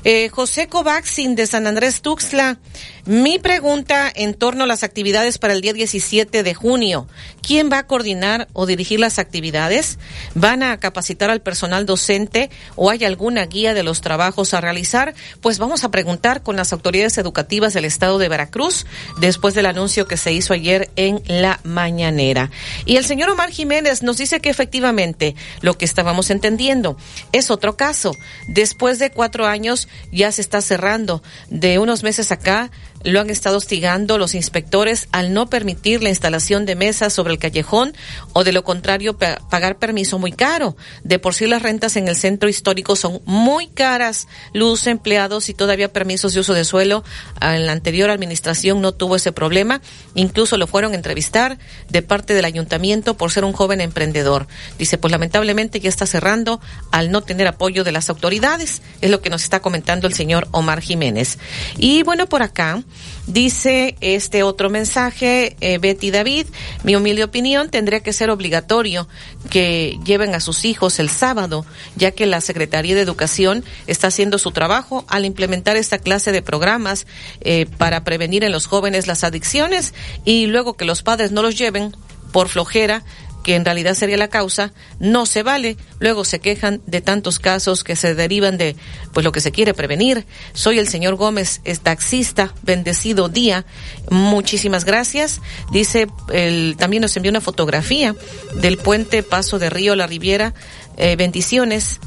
[0.03, 2.57] eh, José Covaxin de San Andrés Tuxtla.
[3.06, 7.06] Mi pregunta en torno a las actividades para el día 17 de junio.
[7.41, 9.99] ¿Quién va a coordinar o dirigir las actividades?
[10.36, 15.16] ¿Van a capacitar al personal docente o hay alguna guía de los trabajos a realizar?
[15.41, 18.86] Pues vamos a preguntar con las autoridades educativas del estado de Veracruz
[19.20, 22.51] después del anuncio que se hizo ayer en la mañanera.
[22.86, 26.95] Y el señor Omar Jiménez nos dice que efectivamente lo que estábamos entendiendo
[27.34, 28.16] es otro caso.
[28.47, 31.22] Después de cuatro años ya se está cerrando.
[31.49, 32.72] De unos meses acá
[33.04, 37.39] lo han estado hostigando los inspectores al no permitir la instalación de mesas sobre el
[37.39, 37.93] callejón
[38.34, 40.76] o de lo contrario pagar permiso muy caro.
[41.04, 45.54] De por sí las rentas en el centro histórico son muy caras, luz, empleados y
[45.54, 47.04] todavía permisos de uso de suelo.
[47.41, 49.82] En la anterior administración no tuvo ese problema,
[50.16, 51.58] incluso lo fueron a entrevistar
[51.89, 54.47] de parte del ayuntamiento por ser un joven emprendedor.
[54.78, 59.22] Dice, pues lamentablemente ya está cerrando al no tener apoyo de las autoridades, es lo
[59.22, 61.38] que nos está comentando el señor Omar Jiménez.
[61.78, 62.84] Y bueno, por acá
[63.27, 66.47] Dice este otro mensaje, eh, Betty David,
[66.83, 69.07] mi humilde opinión, tendría que ser obligatorio
[69.49, 71.65] que lleven a sus hijos el sábado,
[71.95, 76.41] ya que la Secretaría de Educación está haciendo su trabajo al implementar esta clase de
[76.41, 77.07] programas
[77.41, 79.93] eh, para prevenir en los jóvenes las adicciones
[80.25, 81.95] y luego que los padres no los lleven
[82.33, 83.03] por flojera,
[83.43, 85.77] que en realidad sería la causa, no se vale.
[85.99, 88.75] Luego se quejan de tantos casos que se derivan de
[89.13, 90.25] pues lo que se quiere prevenir.
[90.53, 93.65] Soy el señor Gómez, es taxista, bendecido día.
[94.09, 95.41] Muchísimas gracias.
[95.71, 98.15] Dice, el, también nos envió una fotografía
[98.55, 100.53] del puente Paso de Río La Riviera.
[100.97, 101.99] Eh, bendiciones.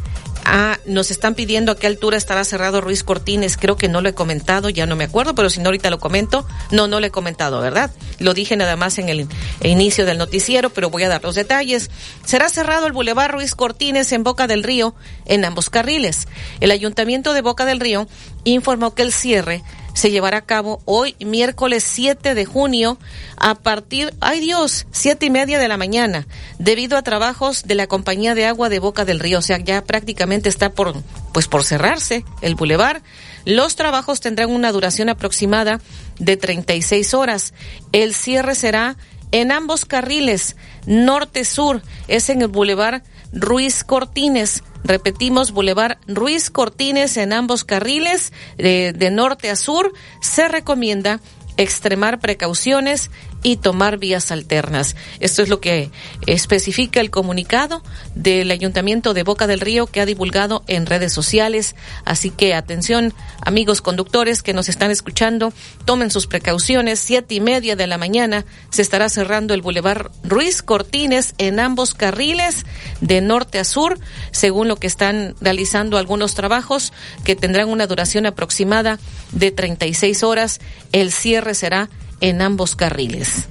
[0.49, 3.57] Ah, nos están pidiendo a qué altura estará cerrado Ruiz Cortines.
[3.57, 5.99] Creo que no lo he comentado, ya no me acuerdo, pero si no ahorita lo
[5.99, 6.47] comento.
[6.71, 7.91] No, no lo he comentado, ¿verdad?
[8.21, 9.27] Lo dije nada más en el
[9.65, 11.91] inicio del noticiero, pero voy a dar los detalles.
[12.25, 14.95] Será cerrado el Boulevard Ruiz Cortines en Boca del Río
[15.25, 16.29] en ambos carriles.
[16.61, 18.07] El Ayuntamiento de Boca del Río
[18.45, 19.65] informó que el cierre
[19.97, 22.99] se llevará a cabo hoy, miércoles 7 de junio,
[23.39, 26.27] a partir, ay Dios, siete y media de la mañana,
[26.59, 29.39] debido a trabajos de la compañía de agua de Boca del Río.
[29.39, 33.01] O sea, ya prácticamente está por, pues por cerrarse el bulevar.
[33.47, 35.81] Los trabajos tendrán una duración aproximada
[36.19, 37.55] de 36 horas.
[37.93, 38.99] El cierre será
[39.33, 44.63] en ambos carriles, norte-sur, es en el bulevar Ruiz Cortines.
[44.87, 49.93] Repetimos, Boulevard Ruiz Cortines en ambos carriles, de, de norte a sur.
[50.21, 51.21] Se recomienda
[51.57, 53.11] extremar precauciones
[53.47, 54.97] y tomar vías alternas.
[55.21, 55.93] Esto es lo que
[56.27, 57.81] especifica el comunicado
[58.17, 61.77] del Ayuntamiento de Boca del Río que ha divulgado en redes sociales.
[62.05, 65.53] Así que atención, amigos conductores que nos están escuchando,
[65.85, 66.99] tomen sus precauciones.
[66.99, 71.95] Siete y media de la mañana se estará cerrando el Boulevard Ruiz Cortines en ambos
[71.95, 72.67] carriles
[73.01, 74.01] de norte a sur,
[74.33, 76.93] según lo que están realizando algunos trabajos
[77.23, 78.99] que tendrán una duración aproximada
[79.31, 80.59] de 36 horas.
[80.91, 81.91] El cierre será
[82.21, 83.49] en ambos carriles.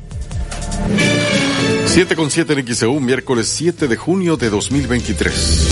[1.86, 5.70] 7 con 7 en XEU, miércoles 7 de junio de 2023.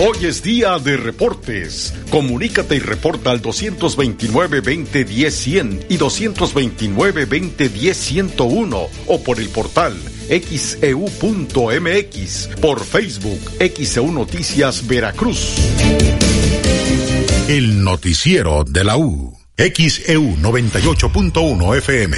[0.00, 1.92] Hoy es día de reportes.
[2.10, 9.96] Comunícate y reporta al 229-2010-100 y 229-2010-101 o por el portal
[10.28, 12.08] xeu.mx, e
[12.60, 15.56] por Facebook XEU Noticias Veracruz.
[17.48, 19.34] El noticiero de la U.
[19.56, 22.16] XEU 98.1 FM.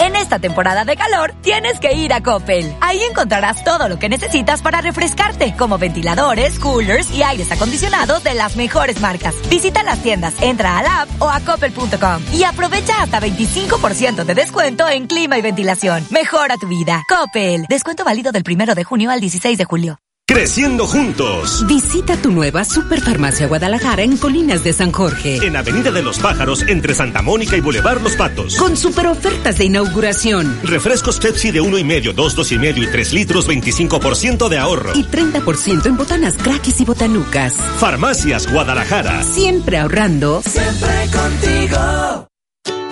[0.00, 2.74] En esta temporada de calor tienes que ir a Coppel.
[2.80, 8.34] Ahí encontrarás todo lo que necesitas para refrescarte, como ventiladores, coolers y aires acondicionados de
[8.34, 9.36] las mejores marcas.
[9.48, 14.34] Visita las tiendas, entra a la app o a coppel.com y aprovecha hasta 25% de
[14.34, 16.04] descuento en clima y ventilación.
[16.10, 17.04] Mejora tu vida.
[17.08, 17.66] Coppel.
[17.68, 20.00] Descuento válido del primero de junio al 16 de julio.
[20.28, 21.64] Creciendo juntos.
[21.68, 25.36] Visita tu nueva Superfarmacia Guadalajara en Colinas de San Jorge.
[25.36, 28.56] En Avenida de los Pájaros, entre Santa Mónica y Boulevard Los Patos.
[28.56, 30.58] Con super ofertas de inauguración.
[30.64, 34.58] Refrescos Pepsi de uno y medio, dos, dos y medio y tres litros, 25% de
[34.58, 34.90] ahorro.
[34.96, 37.54] Y 30% en botanas craquis y botanucas.
[37.78, 39.22] Farmacias Guadalajara.
[39.22, 40.42] Siempre ahorrando.
[40.42, 42.28] Siempre contigo.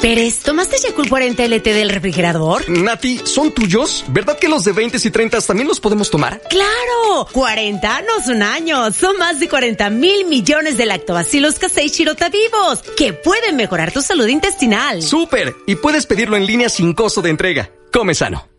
[0.04, 2.68] Pérez, ¿tomaste Yakult 40 LT del refrigerador?
[2.68, 4.04] Nati, ¿son tuyos?
[4.08, 6.42] ¿Verdad que los de 20 y 30 también los podemos tomar?
[6.50, 7.26] ¡Claro!
[7.32, 12.82] 40 no son años, son más de 40 mil millones de lactobacilos casei shirota vivos
[12.98, 15.00] que pueden mejorar tu salud intestinal.
[15.00, 15.56] ¡Súper!
[15.66, 17.70] Y puedes pedirlo en línea sin costo de entrega.
[17.90, 18.53] Come sano.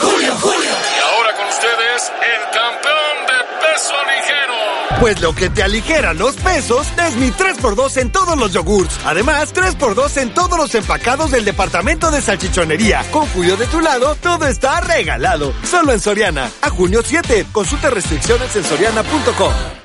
[0.00, 0.60] Julio, Julio.
[0.60, 4.54] Y ahora con ustedes, el campeón de peso ligero.
[5.00, 8.98] Pues lo que te aligera los pesos es mi 3x2 en todos los yogurts.
[9.04, 13.04] Además, 3x2 en todos los empacados del departamento de salchichonería.
[13.10, 15.52] Con Julio de tu lado, todo está regalado.
[15.62, 16.50] Solo en Soriana.
[16.62, 17.46] A junio 7.
[17.52, 19.83] Consulta restricciones en soriana.com.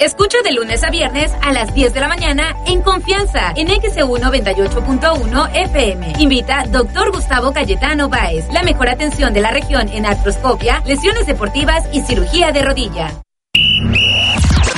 [0.00, 4.16] Escucha de lunes a viernes a las 10 de la mañana en Confianza en XEU
[4.16, 6.12] 98.1 FM.
[6.20, 7.10] Invita Dr.
[7.10, 8.46] Gustavo Cayetano Báez.
[8.52, 13.10] La mejor atención de la región en artroscopia, lesiones deportivas y cirugía de rodilla.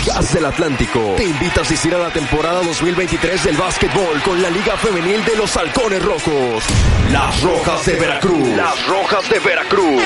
[0.07, 4.49] Gas del Atlántico te invita a asistir a la temporada 2023 del básquetbol con la
[4.49, 6.64] Liga Femenil de los Halcones Rojos.
[7.12, 8.49] Las Rojas de Veracruz.
[8.57, 10.03] Las Rojas de Veracruz.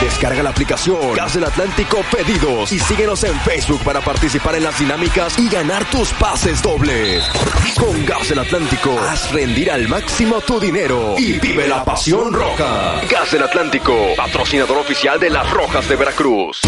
[0.00, 4.78] Descarga la aplicación Gas del Atlántico Pedidos y síguenos en Facebook para participar en las
[4.78, 7.22] dinámicas y ganar tus pases dobles.
[7.78, 13.02] Con Gas del Atlántico, haz rendir al máximo tu dinero y vive la pasión roja.
[13.10, 16.60] Gas del Atlántico, patrocinador oficial de las Rojas de Veracruz.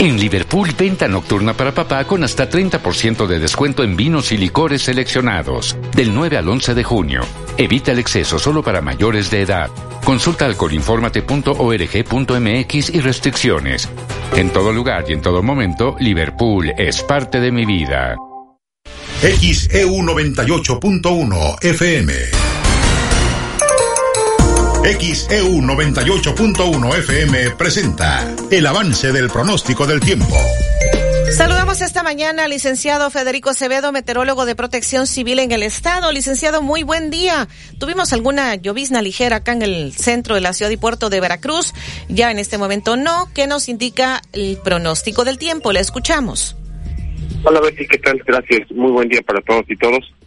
[0.00, 4.82] En Liverpool, venta nocturna para papá con hasta 30% de descuento en vinos y licores
[4.82, 5.76] seleccionados.
[5.92, 7.22] Del 9 al 11 de junio.
[7.56, 9.70] Evita el exceso solo para mayores de edad.
[10.04, 13.88] Consulta alcoholinformate.org.mx y restricciones.
[14.36, 18.14] En todo lugar y en todo momento, Liverpool es parte de mi vida.
[19.20, 22.47] XEU 98.1 FM.
[24.82, 30.34] XEU 98.1 FM presenta el avance del pronóstico del tiempo.
[31.30, 36.10] Saludamos esta mañana al licenciado Federico Acevedo, meteorólogo de protección civil en el estado.
[36.10, 37.48] Licenciado, muy buen día.
[37.78, 41.74] Tuvimos alguna llovizna ligera acá en el centro de la ciudad y puerto de Veracruz.
[42.08, 43.28] Ya en este momento no.
[43.34, 45.72] ¿Qué nos indica el pronóstico del tiempo?
[45.72, 46.56] Le escuchamos.
[47.44, 48.22] Hola Betty, ¿qué tal?
[48.26, 48.70] Gracias.
[48.70, 50.17] Muy buen día para todos y todos.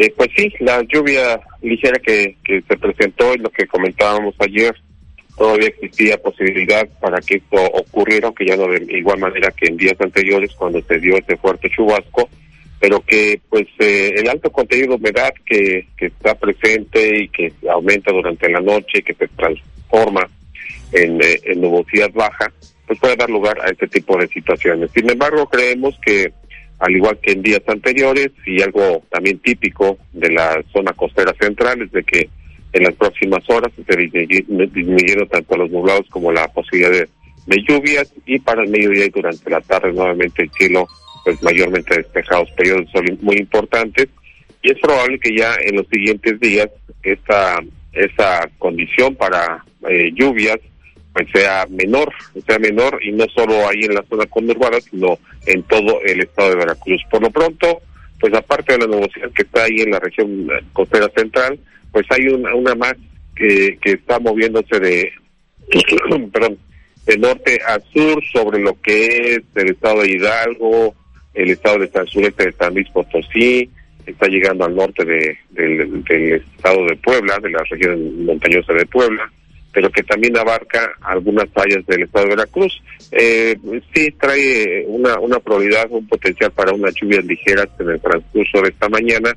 [0.00, 4.72] Eh, pues sí, la lluvia ligera que, que se presentó y lo que comentábamos ayer,
[5.36, 9.76] todavía existía posibilidad para que esto ocurriera, aunque ya no de igual manera que en
[9.76, 12.28] días anteriores cuando se dio ese fuerte chubasco,
[12.78, 17.52] pero que pues eh, el alto contenido de humedad que, que está presente y que
[17.68, 20.28] aumenta durante la noche y que se transforma
[20.92, 22.52] en, eh, en nubosidad baja,
[22.86, 24.92] pues puede dar lugar a este tipo de situaciones.
[24.94, 26.32] Sin embargo, creemos que
[26.78, 31.82] al igual que en días anteriores y algo también típico de la zona costera central
[31.82, 32.28] es de que
[32.72, 37.08] en las próximas horas se disminuyendo tanto los nublados como la posibilidad de,
[37.46, 40.86] de, lluvias y para el mediodía y durante la tarde nuevamente el cielo
[41.24, 44.08] pues mayormente despejados, periodos de sol muy importantes
[44.62, 46.68] y es probable que ya en los siguientes días
[47.02, 47.58] esta
[47.92, 50.58] esa condición para eh, lluvias
[51.18, 52.12] pues sea menor,
[52.46, 56.50] sea menor y no solo ahí en la zona conurbada, sino en todo el estado
[56.50, 57.02] de Veracruz.
[57.10, 57.80] Por lo pronto,
[58.20, 61.58] pues aparte de la nubosidad que está ahí en la región costera central,
[61.90, 62.94] pues hay una, una más
[63.34, 65.12] que, que está moviéndose de,
[66.32, 66.56] perdón,
[67.06, 70.94] de norte a sur sobre lo que es el estado de Hidalgo,
[71.34, 73.68] el estado de San sureste de San Luis Potosí,
[74.06, 76.04] está llegando al norte de, del
[76.56, 79.28] estado de Puebla, de la región montañosa de Puebla,
[79.72, 82.82] pero que también abarca algunas fallas del estado de Veracruz.
[83.12, 83.56] Eh,
[83.94, 88.68] sí trae una, una probabilidad, un potencial para unas lluvias ligeras en el transcurso de
[88.70, 89.32] esta mañana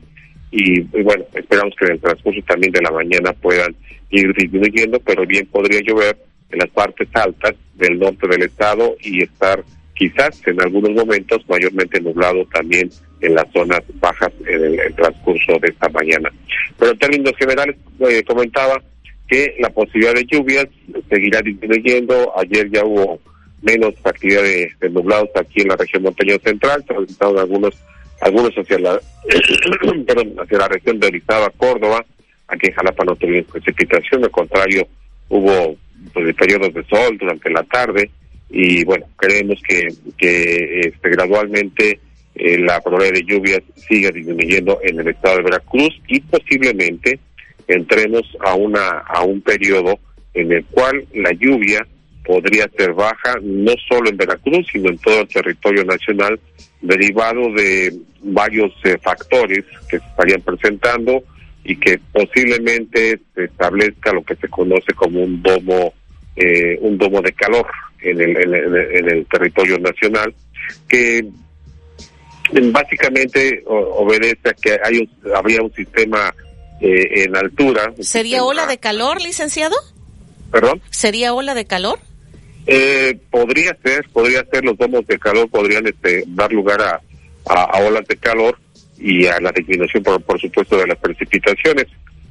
[0.51, 3.73] y, bueno, esperamos que en el transcurso también de la mañana puedan
[4.09, 6.17] ir disminuyendo, pero bien podría llover
[6.49, 9.63] en las partes altas del norte del estado y estar
[9.95, 12.89] quizás en algunos momentos mayormente nublado también
[13.21, 16.29] en las zonas bajas en el, el transcurso de esta mañana.
[16.77, 18.81] Pero en términos generales, eh, comentaba,
[19.31, 20.67] que la posibilidad de lluvias
[21.09, 22.37] seguirá disminuyendo.
[22.37, 23.17] Ayer ya hubo
[23.61, 27.73] menos actividad de, nublados aquí en la región montañosa central, registraron algunos
[28.19, 28.95] algunos hacia la
[30.43, 32.05] hacia la región de Orizaba, Córdoba,
[32.49, 34.87] aquí en Jalapa no tuvimos precipitación, al contrario,
[35.29, 35.77] hubo
[36.13, 38.11] pues, periodos de sol durante la tarde
[38.49, 41.99] y bueno, creemos que, que este, gradualmente
[42.35, 47.19] eh, la probabilidad de lluvias siga disminuyendo en el estado de Veracruz y posiblemente
[47.67, 49.99] entremos a una a un periodo
[50.33, 51.85] en el cual la lluvia
[52.25, 56.39] podría ser baja no solo en Veracruz sino en todo el territorio nacional
[56.81, 61.23] derivado de varios eh, factores que se estarían presentando
[61.63, 65.93] y que posiblemente se establezca lo que se conoce como un domo
[66.35, 67.67] eh, un domo de calor
[68.01, 70.33] en el, en el, territorio nacional
[70.87, 71.23] que
[72.71, 76.33] básicamente obedece a que hay habría un sistema
[76.81, 77.93] eh, en altura.
[77.99, 79.75] ¿Sería ola de calor, licenciado?
[80.51, 80.81] ¿Perdón?
[80.89, 81.99] ¿Sería ola de calor?
[82.67, 87.01] Eh, podría ser, podría ser, los domos de calor podrían este, dar lugar a,
[87.45, 88.57] a, olas de calor
[88.99, 91.87] y a la disminución, por, por supuesto, de las precipitaciones.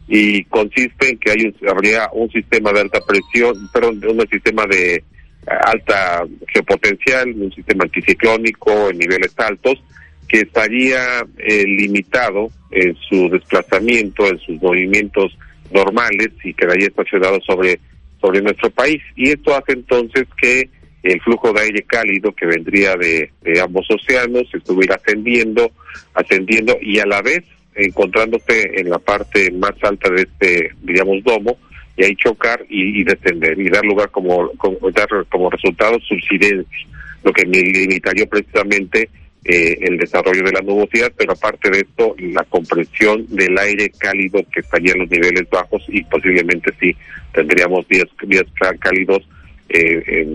[0.08, 5.02] Y consiste en que hay habría un sistema de alta presión, perdón, un sistema de
[5.46, 9.82] alta geopotencial, un sistema anticiclónico en niveles altos,
[10.30, 15.36] que estaría eh, limitado en su desplazamiento, en sus movimientos
[15.72, 17.80] normales y quedaría estacionado sobre,
[18.20, 19.02] sobre nuestro país.
[19.16, 20.70] Y esto hace entonces que
[21.02, 25.72] el flujo de aire cálido que vendría de, ambos océanos estuviera ascendiendo,
[26.14, 27.42] ascendiendo y a la vez
[27.74, 31.56] encontrándose en la parte más alta de este, digamos, domo,
[31.96, 36.86] y ahí chocar y, descender y dar lugar como, como, dar como resultado subsidencia,
[37.24, 39.08] lo que limitaría precisamente
[39.44, 44.40] eh, el desarrollo de la nubosidad, pero aparte de esto, la compresión del aire cálido
[44.52, 46.94] que estaría en los niveles bajos y posiblemente sí
[47.32, 48.44] tendríamos días, días
[48.78, 49.26] cálidos.
[49.70, 50.26] Eh,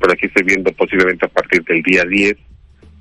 [0.00, 2.36] por aquí estoy viendo posiblemente a partir del día 10,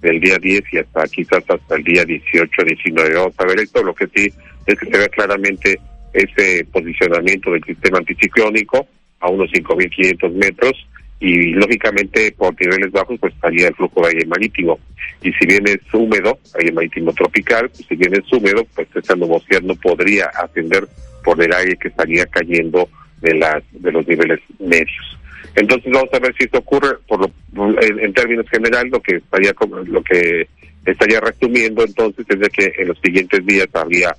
[0.02, 3.16] del día 10 y hasta quizás hasta el día 18, 19.
[3.16, 4.32] Vamos a ver esto, lo que sí
[4.68, 5.80] es que se ve claramente
[6.14, 8.88] ese posicionamiento del sistema anticiclónico
[9.22, 10.88] a unos 5.500 metros
[11.24, 14.78] y lógicamente por niveles bajos pues estaría el flujo de aire marítimo
[15.22, 19.16] y si bien es húmedo, aire marítimo tropical, pues, si bien es húmedo, pues esa
[19.16, 20.86] nubosidad no podría ascender
[21.24, 22.90] por el aire que estaría cayendo
[23.22, 25.18] de las de los niveles medios.
[25.56, 29.56] Entonces vamos a ver si esto ocurre por lo, en, términos generales lo que estaría
[29.86, 30.50] lo que
[30.86, 34.14] estaría resumiendo entonces es de que en los siguientes días habría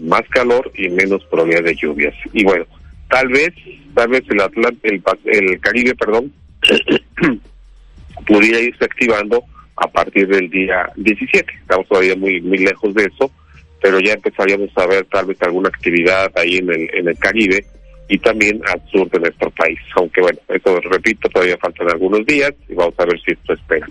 [0.00, 2.14] más calor y menos probabilidad de lluvias.
[2.32, 2.64] Y bueno,
[3.10, 3.52] tal vez
[3.92, 4.40] tal vez el
[4.84, 6.32] el, el Caribe, perdón,
[8.26, 9.44] pudiera irse activando
[9.76, 11.52] a partir del día 17.
[11.60, 13.30] Estamos todavía muy muy lejos de eso,
[13.82, 17.64] pero ya empezaríamos a ver tal vez alguna actividad ahí en el, en el Caribe
[18.08, 19.78] y también al sur de nuestro país.
[19.96, 23.88] Aunque bueno, eso repito, todavía faltan algunos días y vamos a ver si esto espera.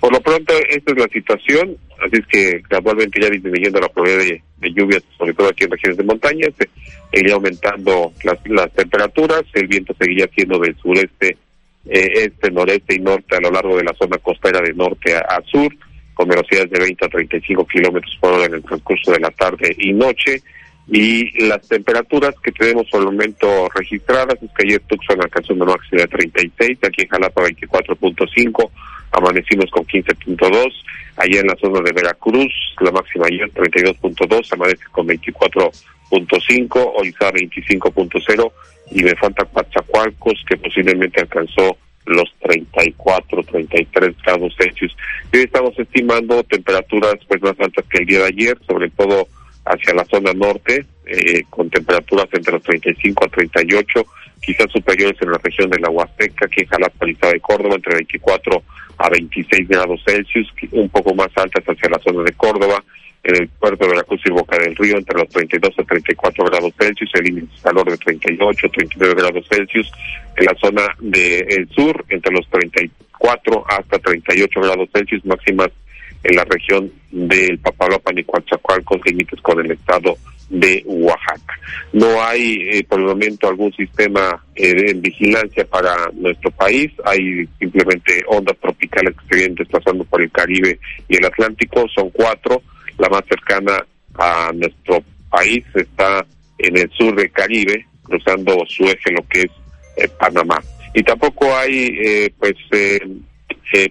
[0.00, 4.40] Por lo pronto, esta es la situación, así es que gradualmente ya disminuyendo la probabilidad
[4.58, 6.68] de, lluvias, sobre todo aquí en regiones de montaña, se
[7.18, 11.36] iría aumentando las, las temperaturas, el viento seguiría siendo del sureste
[11.86, 15.40] eh, este, noreste y norte a lo largo de la zona costera de norte a,
[15.44, 15.74] sur,
[16.14, 19.74] con velocidades de 20 a 35 kilómetros por hora en el transcurso de la tarde
[19.78, 20.42] y noche.
[20.86, 25.64] Y las temperaturas que tenemos por el momento registradas es que ayer Tucson alcanzó una
[25.64, 28.70] máxima de 36, aquí en Jalapa 24.5,
[29.12, 30.72] amanecimos con 15.2,
[31.16, 38.52] allá en la zona de Veracruz la máxima ayer 32.2, amanece con 24.5, Orizaba 25.0
[38.90, 41.76] y me falta Coatzacoalcos que posiblemente alcanzó
[42.06, 44.96] los 34, 33 grados Celsius.
[45.32, 49.26] Hoy estamos estimando temperaturas pues más altas que el día de ayer, sobre todo
[49.64, 54.06] hacia la zona norte, eh, con temperaturas entre los 35 a 38,
[54.40, 58.62] quizás superiores en la región de la Huasteca, que en Jalapa, de Córdoba, entre 24
[58.98, 62.84] a 26 grados Celsius, un poco más altas hacia la zona de Córdoba,
[63.24, 66.72] en el puerto de Veracruz y Boca del Río entre los 32 a 34 grados
[66.78, 69.90] Celsius, el índice de calor de 38 a 39 grados Celsius,
[70.36, 75.70] en la zona del sur entre los 34 hasta 38 grados Celsius, máximas
[76.22, 78.42] en la región del Papaloapan y con
[79.04, 80.16] límites con el estado
[80.50, 81.58] de Oaxaca.
[81.92, 87.46] No hay eh, por el momento algún sistema eh, de vigilancia para nuestro país, hay
[87.58, 92.62] simplemente ondas tropicales que se vienen desplazando por el Caribe y el Atlántico, son cuatro,
[92.98, 93.84] la más cercana
[94.14, 96.24] a nuestro país está
[96.58, 99.50] en el sur del Caribe, cruzando su eje lo que es
[99.96, 100.58] eh, Panamá.
[100.94, 103.00] Y tampoco hay eh, pues eh,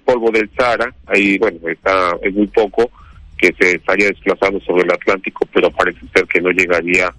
[0.06, 2.89] polvo del Sahara, ahí bueno, está es muy poco
[3.38, 7.14] que se estaría desplazando sobre el Atlántico, pero parece ser que no llegaría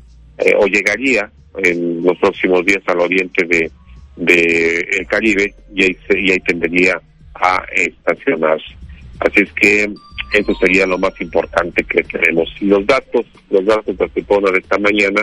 [0.59, 1.31] o llegaría
[1.63, 3.71] en los próximos días al oriente de,
[4.17, 6.99] de el Caribe y ahí, y ahí tendería
[7.35, 8.75] a estacionarse.
[9.21, 9.93] Así es que
[10.35, 12.49] eso sería lo más importante que tenemos.
[12.61, 15.23] Los datos, los datos que se ponen esta mañana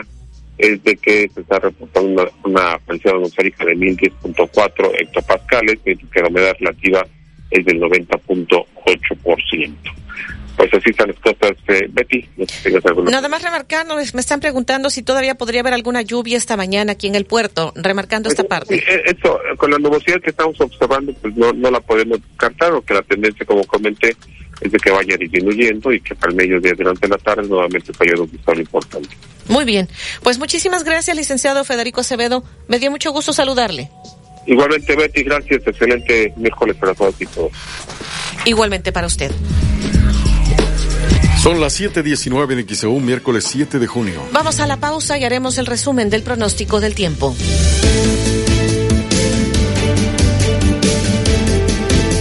[0.56, 6.28] es de que se está reportando una, presión atmosférica de 1010.4 hectopascales, mientras que la
[6.28, 7.06] humedad relativa
[7.50, 9.74] es del 90.8%.
[10.56, 12.28] Pues así están las cosas, eh, Betty.
[13.10, 17.06] Nada más remarcando, me están preguntando si todavía podría haber alguna lluvia esta mañana aquí
[17.06, 18.76] en el puerto, remarcando esta pues, parte.
[18.76, 22.82] Eh, eso, con la nubosidad que estamos observando, pues no, no la podemos descartar, o
[22.82, 24.14] que la tendencia, como comenté,
[24.62, 28.20] es de que vaya disminuyendo y que para el mediodía durante la tarde nuevamente haya
[28.20, 29.08] un sol importante.
[29.48, 29.88] Muy bien,
[30.22, 32.44] pues muchísimas gracias, licenciado Federico Acevedo.
[32.68, 33.90] Me dio mucho gusto saludarle.
[34.46, 35.62] Igualmente, Betty, gracias.
[35.66, 37.52] Excelente miércoles para todos y todos.
[38.44, 39.30] Igualmente para usted.
[41.42, 44.22] Son las 7:19 en XEU, miércoles 7 de junio.
[44.32, 47.34] Vamos a la pausa y haremos el resumen del pronóstico del tiempo.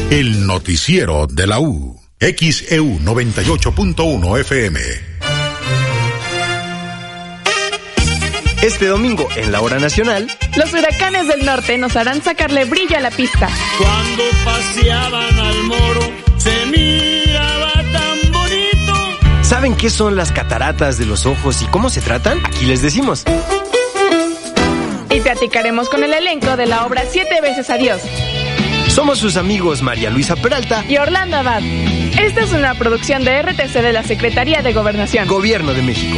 [0.09, 2.00] El noticiero de la U.
[2.21, 4.79] XEU 98.1 FM.
[8.61, 12.99] Este domingo, en la hora nacional, los huracanes del norte nos harán sacarle brillo a
[12.99, 13.49] la pista.
[13.79, 18.93] Cuando paseaban al moro, se miraba tan bonito.
[19.41, 22.39] ¿Saben qué son las cataratas de los ojos y cómo se tratan?
[22.45, 23.23] Aquí les decimos.
[25.09, 27.99] Y platicaremos con el elenco de la obra Siete veces Adiós.
[28.91, 31.63] Somos sus amigos María Luisa Peralta y Orlando Abad.
[31.63, 35.29] Esta es una producción de RTC de la Secretaría de Gobernación.
[35.29, 36.17] Gobierno de México.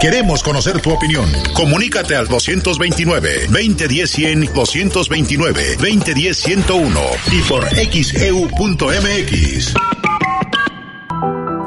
[0.00, 1.30] Queremos conocer tu opinión.
[1.52, 6.98] Comunícate al 229-2010-100, 229-2010-101
[7.32, 9.74] y por xeu.mx.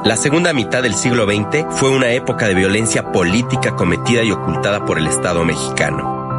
[0.04, 4.84] La segunda mitad del siglo XX fue una época de violencia política cometida y ocultada
[4.84, 6.23] por el Estado mexicano.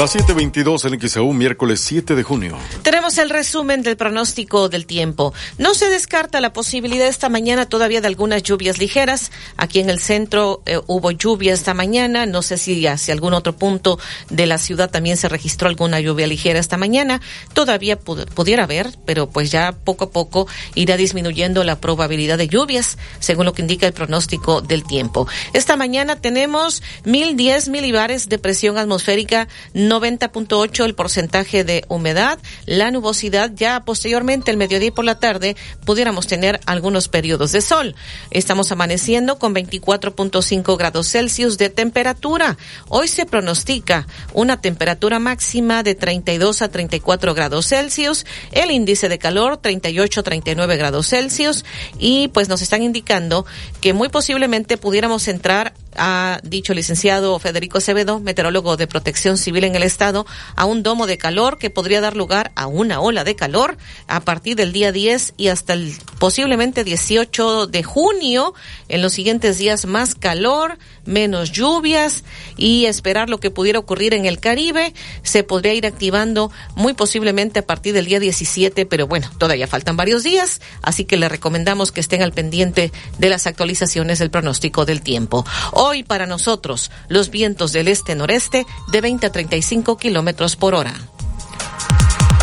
[0.00, 2.56] Las 7:22 en XEU, miércoles 7 de junio.
[2.80, 5.34] Tenemos el resumen del pronóstico del tiempo.
[5.58, 9.30] No se descarta la posibilidad esta mañana todavía de algunas lluvias ligeras.
[9.58, 12.24] Aquí en el centro eh, hubo lluvia esta mañana.
[12.24, 13.98] No sé si hacia algún otro punto
[14.30, 17.20] de la ciudad también se registró alguna lluvia ligera esta mañana.
[17.52, 22.96] Todavía pudiera haber, pero pues ya poco a poco irá disminuyendo la probabilidad de lluvias,
[23.18, 25.28] según lo que indica el pronóstico del tiempo.
[25.52, 29.46] Esta mañana tenemos 1010 milibares de presión atmosférica
[29.90, 35.56] 90.8 el porcentaje de humedad, la nubosidad, ya posteriormente el mediodía y por la tarde
[35.84, 37.96] pudiéramos tener algunos periodos de sol.
[38.30, 42.56] Estamos amaneciendo con 24.5 grados Celsius de temperatura.
[42.88, 49.18] Hoy se pronostica una temperatura máxima de 32 a 34 grados Celsius, el índice de
[49.18, 51.64] calor 38 a 39 grados Celsius
[51.98, 53.44] y pues nos están indicando
[53.80, 59.64] que muy posiblemente pudiéramos entrar ha dicho el licenciado Federico Acevedo, meteorólogo de protección civil
[59.64, 60.26] en el estado,
[60.56, 63.76] a un domo de calor que podría dar lugar a una ola de calor
[64.08, 68.54] a partir del día 10 y hasta el posiblemente 18 de junio.
[68.88, 72.24] En los siguientes días más calor, menos lluvias
[72.56, 74.94] y esperar lo que pudiera ocurrir en el Caribe.
[75.22, 79.96] Se podría ir activando muy posiblemente a partir del día 17, pero bueno, todavía faltan
[79.96, 84.84] varios días, así que le recomendamos que estén al pendiente de las actualizaciones del pronóstico
[84.84, 85.44] del tiempo.
[85.72, 90.94] Hoy para nosotros, los vientos del este-noreste de 20 a 35 kilómetros por hora.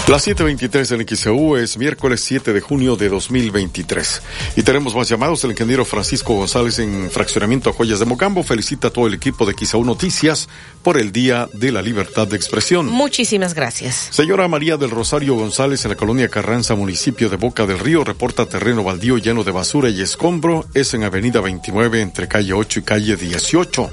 [0.07, 4.21] Las 7.23 en XEU es miércoles 7 de junio de 2023.
[4.55, 5.43] Y tenemos más llamados.
[5.43, 9.45] El ingeniero Francisco González en Fraccionamiento a Joyas de Mocambo felicita a todo el equipo
[9.45, 10.47] de XEU Noticias
[10.81, 12.85] por el Día de la Libertad de Expresión.
[12.85, 14.07] Muchísimas gracias.
[14.11, 18.45] Señora María del Rosario González en la colonia Carranza, municipio de Boca del Río, reporta
[18.45, 20.65] terreno baldío lleno de basura y escombro.
[20.73, 23.91] Es en Avenida 29 entre calle 8 y calle 18.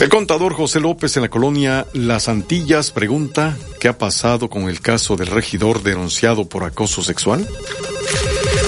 [0.00, 4.80] El contador José López en la colonia Las Antillas pregunta qué ha pasado con el
[4.80, 7.46] caso del regidor denunciado por acoso sexual.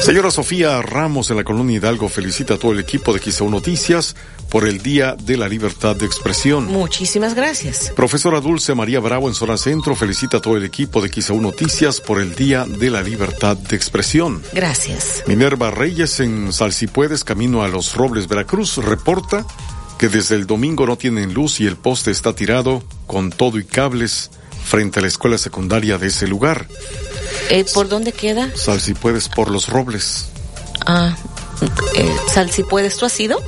[0.03, 4.15] Señora Sofía Ramos en la colonia Hidalgo felicita a todo el equipo de XEU Noticias
[4.51, 6.67] por el Día de la Libertad de Expresión.
[6.67, 7.91] Muchísimas gracias.
[7.97, 11.99] Profesora Dulce María Bravo en Zona Centro felicita a todo el equipo de XEU Noticias
[12.03, 14.43] por el Día de la Libertad de Expresión.
[14.53, 15.23] Gracias.
[15.27, 19.47] Minerva Reyes en Salsipuedes, camino a Los Robles, Veracruz, reporta
[20.03, 23.65] que desde el domingo no tienen luz y el poste está tirado con todo y
[23.65, 24.33] cables
[24.65, 26.67] frente a la escuela secundaria de ese lugar.
[27.51, 28.51] Eh, ¿Por dónde queda?
[28.57, 30.27] Sal si puedes por los robles.
[30.87, 31.17] Ah,
[31.95, 33.41] eh, Sal si puedes, ¿tú has ido?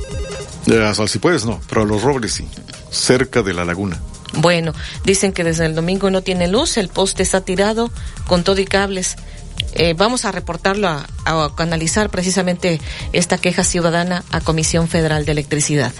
[0.67, 2.47] Eh, Sal si puedes no, pero a los robles sí,
[2.89, 4.01] cerca de la laguna.
[4.37, 7.91] Bueno, dicen que desde el domingo no tiene luz, el poste está tirado
[8.27, 9.17] con todo y cables.
[9.75, 12.79] Eh, vamos a reportarlo, a, a, canalizar precisamente
[13.13, 15.93] esta queja ciudadana a Comisión Federal de Electricidad.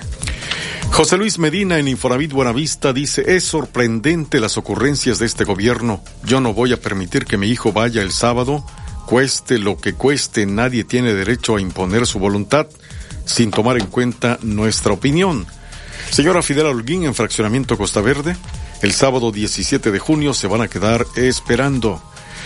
[0.91, 6.01] José Luis Medina en Infonavit Buenavista dice, es sorprendente las ocurrencias de este gobierno.
[6.23, 8.65] Yo no voy a permitir que mi hijo vaya el sábado,
[9.05, 12.67] cueste lo que cueste, nadie tiene derecho a imponer su voluntad
[13.25, 15.45] sin tomar en cuenta nuestra opinión.
[16.11, 18.37] Señora Fidel Holguín en Fraccionamiento Costa Verde,
[18.81, 22.01] el sábado 17 de junio se van a quedar esperando.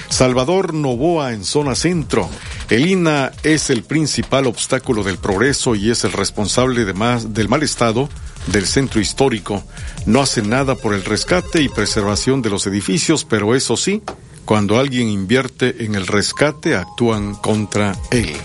[0.09, 2.29] Salvador Novoa en zona centro.
[2.69, 7.47] El INA es el principal obstáculo del progreso y es el responsable de más, del
[7.47, 8.09] mal estado
[8.47, 9.63] del centro histórico.
[10.05, 14.01] No hace nada por el rescate y preservación de los edificios, pero eso sí,
[14.45, 18.35] cuando alguien invierte en el rescate, actúan contra él.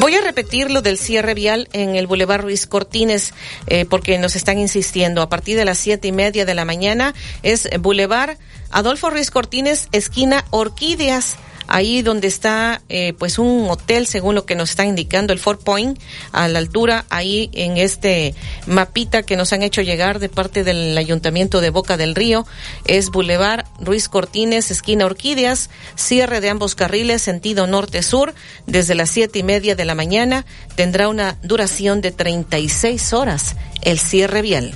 [0.00, 3.34] Voy a repetir lo del cierre vial en el Boulevard Ruiz Cortines,
[3.66, 5.22] eh, porque nos están insistiendo.
[5.22, 8.38] A partir de las siete y media de la mañana es Boulevard
[8.74, 11.36] Adolfo Ruiz Cortines, esquina Orquídeas
[11.68, 15.62] ahí donde está eh, pues un hotel según lo que nos está indicando el Fort
[15.62, 15.98] Point
[16.32, 18.34] a la altura ahí en este
[18.66, 22.46] mapita que nos han hecho llegar de parte del ayuntamiento de Boca del Río
[22.84, 28.34] es Boulevard Ruiz Cortines esquina Orquídeas cierre de ambos carriles sentido norte sur
[28.66, 30.44] desde las siete y media de la mañana
[30.74, 34.74] tendrá una duración de 36 horas el cierre vial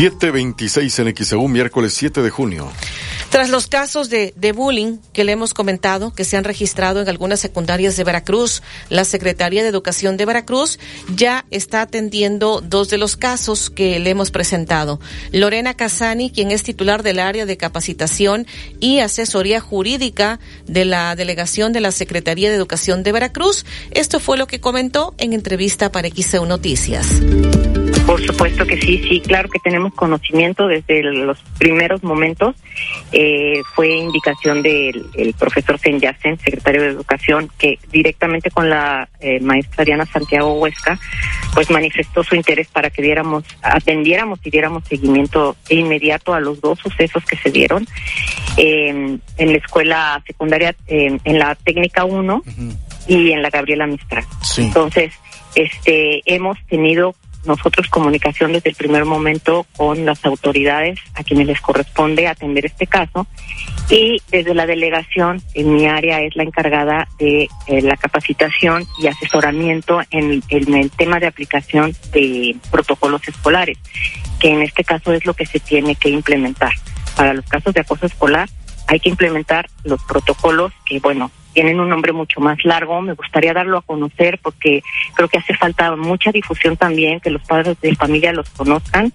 [0.00, 2.72] 726 en XEU, miércoles 7 de junio.
[3.28, 7.08] Tras los casos de, de, bullying que le hemos comentado, que se han registrado en
[7.10, 10.78] algunas secundarias de Veracruz, la Secretaría de Educación de Veracruz
[11.14, 15.00] ya está atendiendo dos de los casos que le hemos presentado.
[15.32, 18.46] Lorena Casani, quien es titular del área de capacitación
[18.80, 24.38] y asesoría jurídica de la delegación de la Secretaría de Educación de Veracruz, esto fue
[24.38, 27.06] lo que comentó en entrevista para XEU Noticias.
[28.10, 32.56] Por supuesto que sí, sí, claro que tenemos conocimiento desde los primeros momentos.
[33.12, 39.38] Eh, fue indicación del el profesor Senyacen, secretario de Educación, que directamente con la eh,
[39.38, 40.98] maestra Diana Santiago Huesca,
[41.54, 46.80] pues manifestó su interés para que diéramos, atendiéramos y diéramos seguimiento inmediato a los dos
[46.80, 47.86] sucesos que se dieron
[48.56, 52.76] eh, en la escuela secundaria, en la técnica 1 uh -huh.
[53.06, 54.24] y en la Gabriela Mistral.
[54.42, 54.62] Sí.
[54.62, 55.12] Entonces,
[55.54, 57.14] este, hemos tenido
[57.44, 62.86] nosotros comunicación desde el primer momento con las autoridades a quienes les corresponde atender este
[62.86, 63.26] caso
[63.88, 69.08] y desde la delegación en mi área es la encargada de eh, la capacitación y
[69.08, 73.78] asesoramiento en, en, el tema de aplicación de protocolos escolares,
[74.38, 76.72] que en este caso es lo que se tiene que implementar.
[77.16, 78.48] Para los casos de acoso escolar
[78.90, 83.00] hay que implementar los protocolos que, bueno, tienen un nombre mucho más largo.
[83.00, 84.82] Me gustaría darlo a conocer porque
[85.14, 89.12] creo que hace falta mucha difusión también, que los padres de familia los conozcan.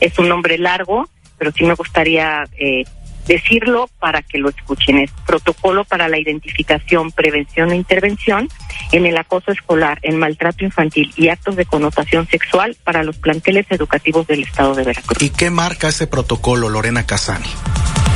[0.00, 2.84] Es un nombre largo, pero sí me gustaría eh,
[3.26, 4.96] decirlo para que lo escuchen.
[4.96, 8.48] Es protocolo para la identificación, prevención e intervención
[8.92, 13.66] en el acoso escolar, en maltrato infantil y actos de connotación sexual para los planteles
[13.68, 15.22] educativos del Estado de Veracruz.
[15.22, 17.50] ¿Y qué marca ese protocolo, Lorena Casani?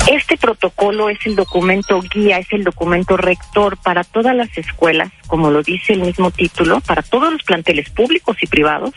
[0.09, 5.51] Este protocolo es el documento guía, es el documento rector para todas las escuelas, como
[5.51, 8.93] lo dice el mismo título, para todos los planteles públicos y privados,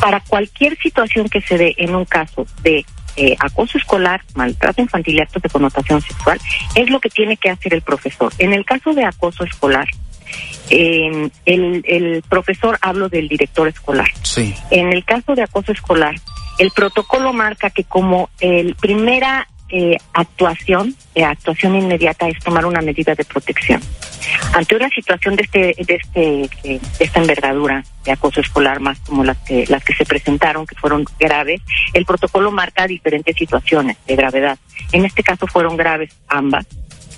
[0.00, 2.84] para cualquier situación que se dé en un caso de
[3.16, 6.38] eh, acoso escolar, maltrato infantil y actos de connotación sexual,
[6.74, 8.32] es lo que tiene que hacer el profesor.
[8.38, 9.88] En el caso de acoso escolar,
[10.68, 14.10] eh, el, el profesor hablo del director escolar.
[14.22, 14.54] Sí.
[14.70, 16.14] En el caso de acoso escolar,
[16.58, 22.80] el protocolo marca que como el primera eh, actuación, eh, actuación inmediata es tomar una
[22.80, 23.80] medida de protección.
[24.52, 28.98] Ante una situación de este, de este, eh, de esta envergadura de acoso escolar, más
[29.00, 31.60] como las que, las que se presentaron, que fueron graves,
[31.94, 34.58] el protocolo marca diferentes situaciones de gravedad.
[34.92, 36.66] En este caso fueron graves ambas.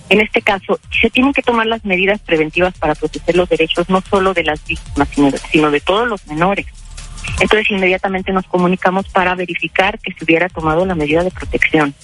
[0.09, 4.03] En este caso, se tienen que tomar las medidas preventivas para proteger los derechos no
[4.03, 6.67] solo de las víctimas, sino de, sino de todos los menores.
[7.41, 11.95] Entonces, inmediatamente nos comunicamos para verificar que se hubiera tomado la medida de protección.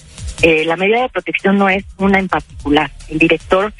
[0.41, 2.91] Eh, la medida de protección no es una en particular.
[3.09, 3.73] El director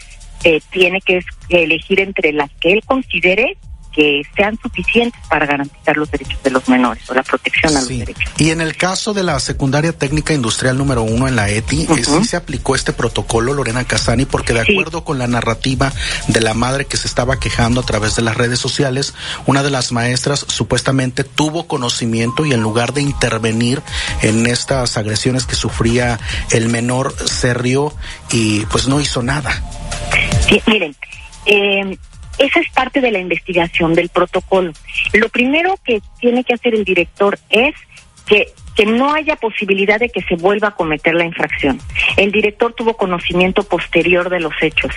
[0.43, 3.57] eh, tiene que elegir entre las que él considere
[3.91, 7.89] que sean suficientes para garantizar los derechos de los menores o la protección a los
[7.89, 8.31] derechos.
[8.37, 12.23] Y en el caso de la secundaria técnica industrial número uno en la ETI, sí
[12.25, 15.91] se aplicó este protocolo, Lorena Casani, porque de acuerdo con la narrativa
[16.27, 19.13] de la madre que se estaba quejando a través de las redes sociales,
[19.45, 23.81] una de las maestras supuestamente tuvo conocimiento y en lugar de intervenir
[24.21, 26.19] en estas agresiones que sufría
[26.51, 27.93] el menor, se rió
[28.31, 29.63] y pues no hizo nada.
[30.47, 30.95] Sí, miren,
[31.45, 31.97] eh,
[32.39, 34.71] esa es parte de la investigación del protocolo.
[35.13, 37.75] Lo primero que tiene que hacer el director es
[38.25, 38.47] que
[38.79, 41.81] que no haya posibilidad de que se vuelva a cometer la infracción.
[42.15, 44.93] El director tuvo conocimiento posterior de los hechos.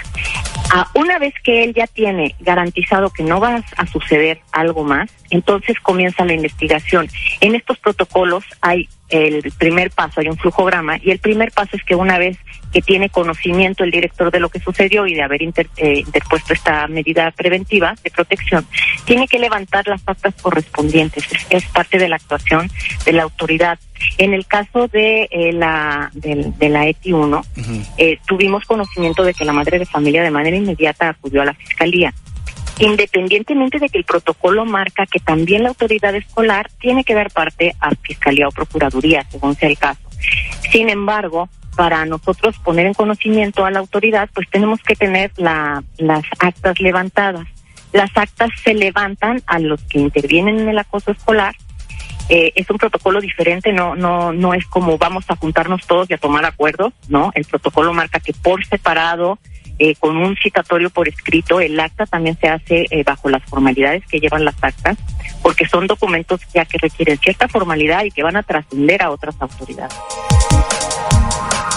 [0.72, 5.10] Ah, una vez que él ya tiene garantizado que no va a suceder algo más,
[5.30, 7.08] entonces comienza la investigación.
[7.40, 11.84] En estos protocolos hay el primer paso, hay un flujograma, y el primer paso es
[11.84, 12.38] que una vez
[12.72, 16.54] que tiene conocimiento el director de lo que sucedió y de haber inter- eh, interpuesto
[16.54, 18.66] esta medida preventiva de protección,
[19.04, 21.24] tiene que levantar las actas correspondientes.
[21.30, 22.70] Es, es parte de la actuación
[23.04, 23.78] de la autoridad.
[24.18, 27.42] En el caso de eh, la del- de, la ETI 1,
[27.98, 31.54] eh, tuvimos conocimiento de que la madre de familia de manera inmediata acudió a la
[31.54, 32.12] fiscalía.
[32.78, 37.74] Independientemente de que el protocolo marca que también la autoridad escolar tiene que dar parte
[37.80, 40.00] a fiscalía o procuraduría, según sea el caso.
[40.70, 45.82] Sin embargo, para nosotros poner en conocimiento a la autoridad, pues tenemos que tener la,
[45.96, 47.46] las actas levantadas.
[47.92, 51.54] Las actas se levantan a los que intervienen en el acoso escolar.
[52.28, 56.14] Eh, es un protocolo diferente, no, no, no es como vamos a juntarnos todos y
[56.14, 57.30] a tomar acuerdos, ¿no?
[57.34, 59.38] El protocolo marca que por separado,
[59.78, 64.04] eh, con un citatorio por escrito, el acta también se hace eh, bajo las formalidades
[64.06, 64.98] que llevan las actas,
[65.42, 69.34] porque son documentos ya que requieren cierta formalidad y que van a trascender a otras
[69.40, 69.96] autoridades.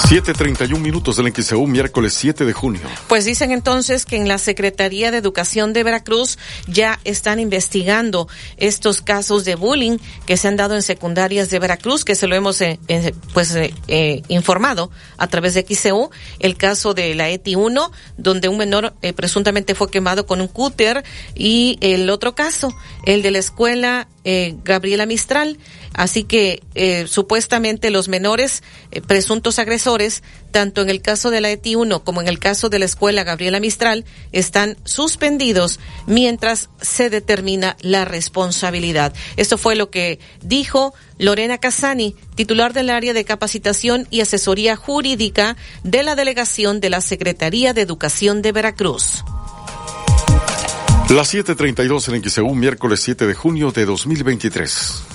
[0.03, 2.81] 7.31 minutos del XEU, miércoles 7 de junio.
[3.07, 6.37] Pues dicen entonces que en la Secretaría de Educación de Veracruz
[6.67, 8.27] ya están investigando
[8.57, 12.35] estos casos de bullying que se han dado en secundarias de Veracruz, que se lo
[12.35, 17.29] hemos eh, eh, pues eh, eh, informado a través de XEU, el caso de la
[17.29, 22.75] ETI 1, donde un menor presuntamente fue quemado con un cúter, y el otro caso,
[23.05, 24.07] el de la escuela
[24.63, 25.57] Gabriela Mistral.
[25.95, 31.49] Así que eh, supuestamente los menores eh, presuntos agresores, tanto en el caso de la
[31.49, 37.09] ETI 1 como en el caso de la escuela Gabriela Mistral, están suspendidos mientras se
[37.09, 39.13] determina la responsabilidad.
[39.37, 45.55] Esto fue lo que dijo Lorena Casani, titular del área de capacitación y asesoría jurídica
[45.83, 49.23] de la delegación de la Secretaría de Educación de Veracruz.
[51.09, 55.14] Las 7.32 en XEU, miércoles 7 de junio de 2023.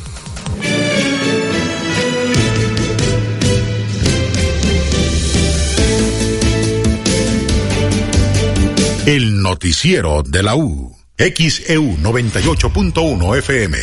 [9.07, 10.95] El noticiero de la U.
[11.17, 13.79] XEU 98.1 FM.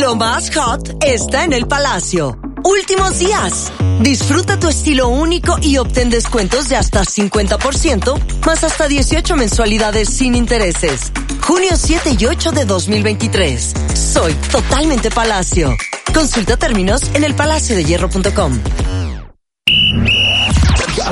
[0.00, 2.38] Lo más hot está en el Palacio.
[2.64, 3.72] Últimos días.
[4.00, 10.34] Disfruta tu estilo único y obtén descuentos de hasta 50%, más hasta 18 mensualidades sin
[10.34, 11.12] intereses.
[11.40, 13.72] Junio 7 y 8 de 2023.
[13.94, 15.74] Soy totalmente Palacio.
[16.12, 18.60] Consulta términos en elpalaciodehierro.com.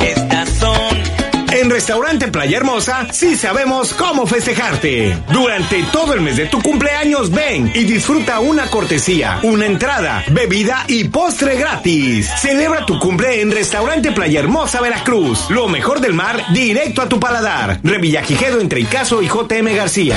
[0.00, 1.12] Estas son
[1.52, 5.14] en Restaurante Playa Hermosa sí sabemos cómo festejarte.
[5.30, 10.84] Durante todo el mes de tu cumpleaños ven y disfruta una cortesía, una entrada, bebida
[10.88, 12.30] y postre gratis.
[12.40, 15.50] Celebra tu cumple en Restaurante Playa Hermosa Veracruz.
[15.50, 17.80] Lo mejor del mar directo a tu paladar.
[17.82, 20.16] Revillagigedo entre Icaso y JM García.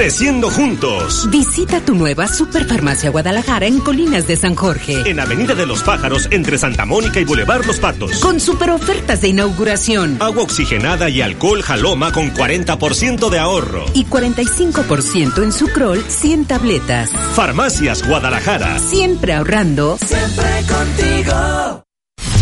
[0.00, 1.28] Creciendo juntos.
[1.30, 5.02] Visita tu nueva Superfarmacia Guadalajara en Colinas de San Jorge.
[5.04, 8.18] En Avenida de los Pájaros, entre Santa Mónica y Boulevard Los Patos.
[8.20, 10.16] Con super ofertas de inauguración.
[10.20, 13.84] Agua oxigenada y alcohol Jaloma con 40% de ahorro.
[13.92, 17.10] Y 45% en Sucrol 100 tabletas.
[17.34, 18.78] Farmacias Guadalajara.
[18.78, 19.98] Siempre ahorrando.
[19.98, 21.84] Siempre contigo.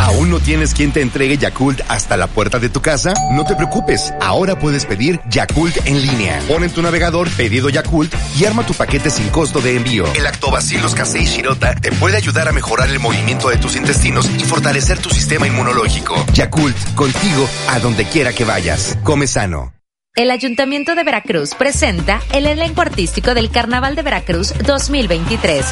[0.01, 3.12] ¿Aún no tienes quien te entregue Yakult hasta la puerta de tu casa?
[3.32, 6.40] No te preocupes, ahora puedes pedir Yakult en línea.
[6.46, 10.07] Pon en tu navegador pedido Yakult y arma tu paquete sin costo de envío.
[10.14, 14.44] El Lactobacillus casei shirota te puede ayudar a mejorar el movimiento de tus intestinos y
[14.44, 16.14] fortalecer tu sistema inmunológico.
[16.32, 18.96] Yakult, contigo a donde quiera que vayas.
[19.03, 19.72] Come sano.
[20.14, 25.64] El Ayuntamiento de Veracruz presenta el elenco artístico del Carnaval de Veracruz 2023.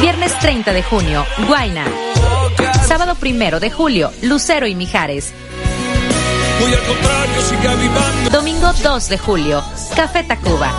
[0.00, 1.84] Viernes 30 de junio, Guaina.
[2.86, 5.32] Sábado 1 de julio, Lucero y Mijares.
[8.30, 9.62] Domingo 2 de julio,
[9.96, 10.72] Café Tacuba.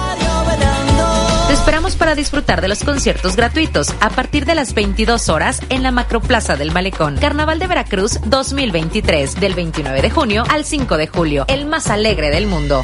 [1.47, 5.83] Te esperamos para disfrutar de los conciertos gratuitos a partir de las 22 horas en
[5.83, 7.17] la Macroplaza del Malecón.
[7.17, 12.31] Carnaval de Veracruz 2023, del 29 de junio al 5 de julio, el más alegre
[12.31, 12.83] del mundo.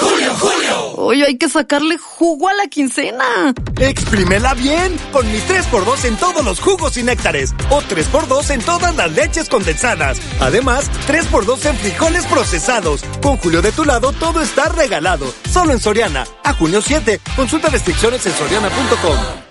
[0.00, 0.92] ¡Julio, Julio!
[0.96, 3.54] Hoy hay que sacarle jugo a la quincena.
[3.78, 8.96] Exprímela bien con mis 3x2 en todos los jugos y néctares o 3x2 en todas
[8.96, 10.20] las leches condensadas.
[10.40, 13.02] Además, 3x2 en frijoles procesados.
[13.22, 15.32] Con Julio de tu lado todo está regalado.
[15.50, 16.26] Solo en Soriana.
[16.44, 17.20] A junio 7.
[17.36, 19.49] Consulta restricciones en soriana.com.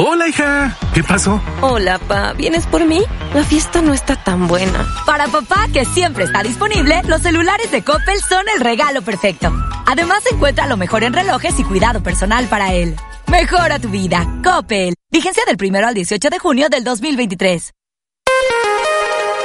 [0.00, 0.78] Hola, hija.
[0.94, 1.42] ¿Qué pasó?
[1.60, 2.32] Hola, pa.
[2.32, 3.00] ¿Vienes por mí?
[3.34, 4.86] La fiesta no está tan buena.
[5.04, 9.52] Para papá, que siempre está disponible, los celulares de Coppel son el regalo perfecto.
[9.86, 12.94] Además, encuentra lo mejor en relojes y cuidado personal para él.
[13.26, 14.24] Mejora tu vida.
[14.44, 14.94] Coppel.
[15.10, 17.72] Vigencia del primero al 18 de junio del 2023.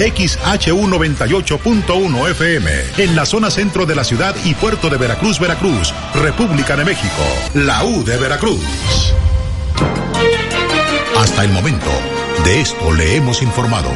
[0.00, 6.74] XHU98.1 FM, en la zona centro de la ciudad y puerto de Veracruz, Veracruz, República
[6.74, 7.22] de México,
[7.52, 8.64] la U de Veracruz.
[11.18, 11.90] Hasta el momento,
[12.44, 13.90] de esto le hemos informado.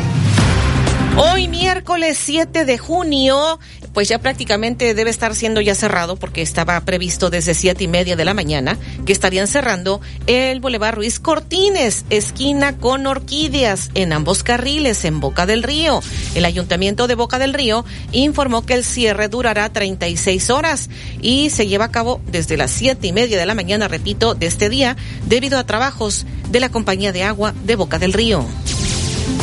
[1.16, 3.58] Hoy miércoles 7 de junio,
[3.94, 8.16] pues ya prácticamente debe estar siendo ya cerrado porque estaba previsto desde siete y media
[8.16, 8.76] de la mañana
[9.06, 15.46] que estarían cerrando el Boulevard Ruiz Cortines, esquina con orquídeas en ambos carriles en Boca
[15.46, 16.02] del Río.
[16.34, 20.90] El Ayuntamiento de Boca del Río informó que el cierre durará 36 horas
[21.22, 24.46] y se lleva a cabo desde las siete y media de la mañana, repito, de
[24.46, 28.44] este día, debido a trabajos de la compañía de agua de Boca del Río.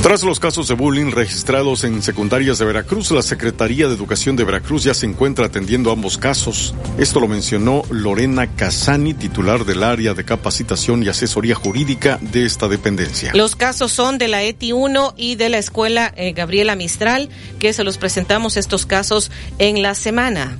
[0.01, 4.43] Tras los casos de bullying registrados en secundarias de Veracruz, la Secretaría de Educación de
[4.43, 6.73] Veracruz ya se encuentra atendiendo ambos casos.
[6.97, 12.67] Esto lo mencionó Lorena Casani, titular del área de capacitación y asesoría jurídica de esta
[12.67, 13.31] dependencia.
[13.35, 17.29] Los casos son de la ETI 1 y de la escuela eh, Gabriela Mistral,
[17.59, 20.57] que se los presentamos estos casos en la semana.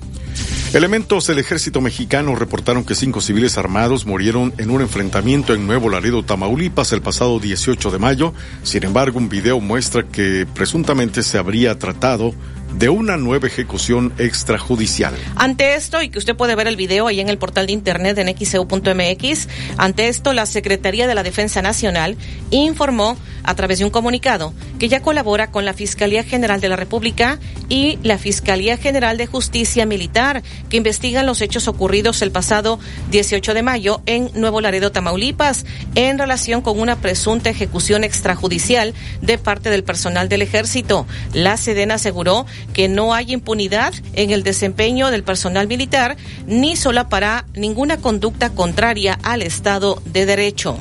[0.73, 5.89] Elementos del ejército mexicano reportaron que cinco civiles armados murieron en un enfrentamiento en Nuevo
[5.89, 8.33] Laredo, Tamaulipas, el pasado 18 de mayo.
[8.63, 12.33] Sin embargo, un video muestra que presuntamente se habría tratado
[12.73, 15.13] de una nueva ejecución extrajudicial.
[15.35, 18.17] Ante esto, y que usted puede ver el video ahí en el portal de internet
[18.17, 19.47] en xeu.mx,
[19.77, 22.17] ante esto la Secretaría de la Defensa Nacional
[22.49, 26.75] informó a través de un comunicado que ya colabora con la Fiscalía General de la
[26.75, 32.79] República y la Fiscalía General de Justicia Militar que investigan los hechos ocurridos el pasado
[33.11, 35.65] 18 de mayo en Nuevo Laredo, Tamaulipas,
[35.95, 41.05] en relación con una presunta ejecución extrajudicial de parte del personal del ejército.
[41.33, 47.09] La Sedena aseguró que no hay impunidad en el desempeño del personal militar ni sola
[47.09, 50.77] para ninguna conducta contraria al Estado de Derecho.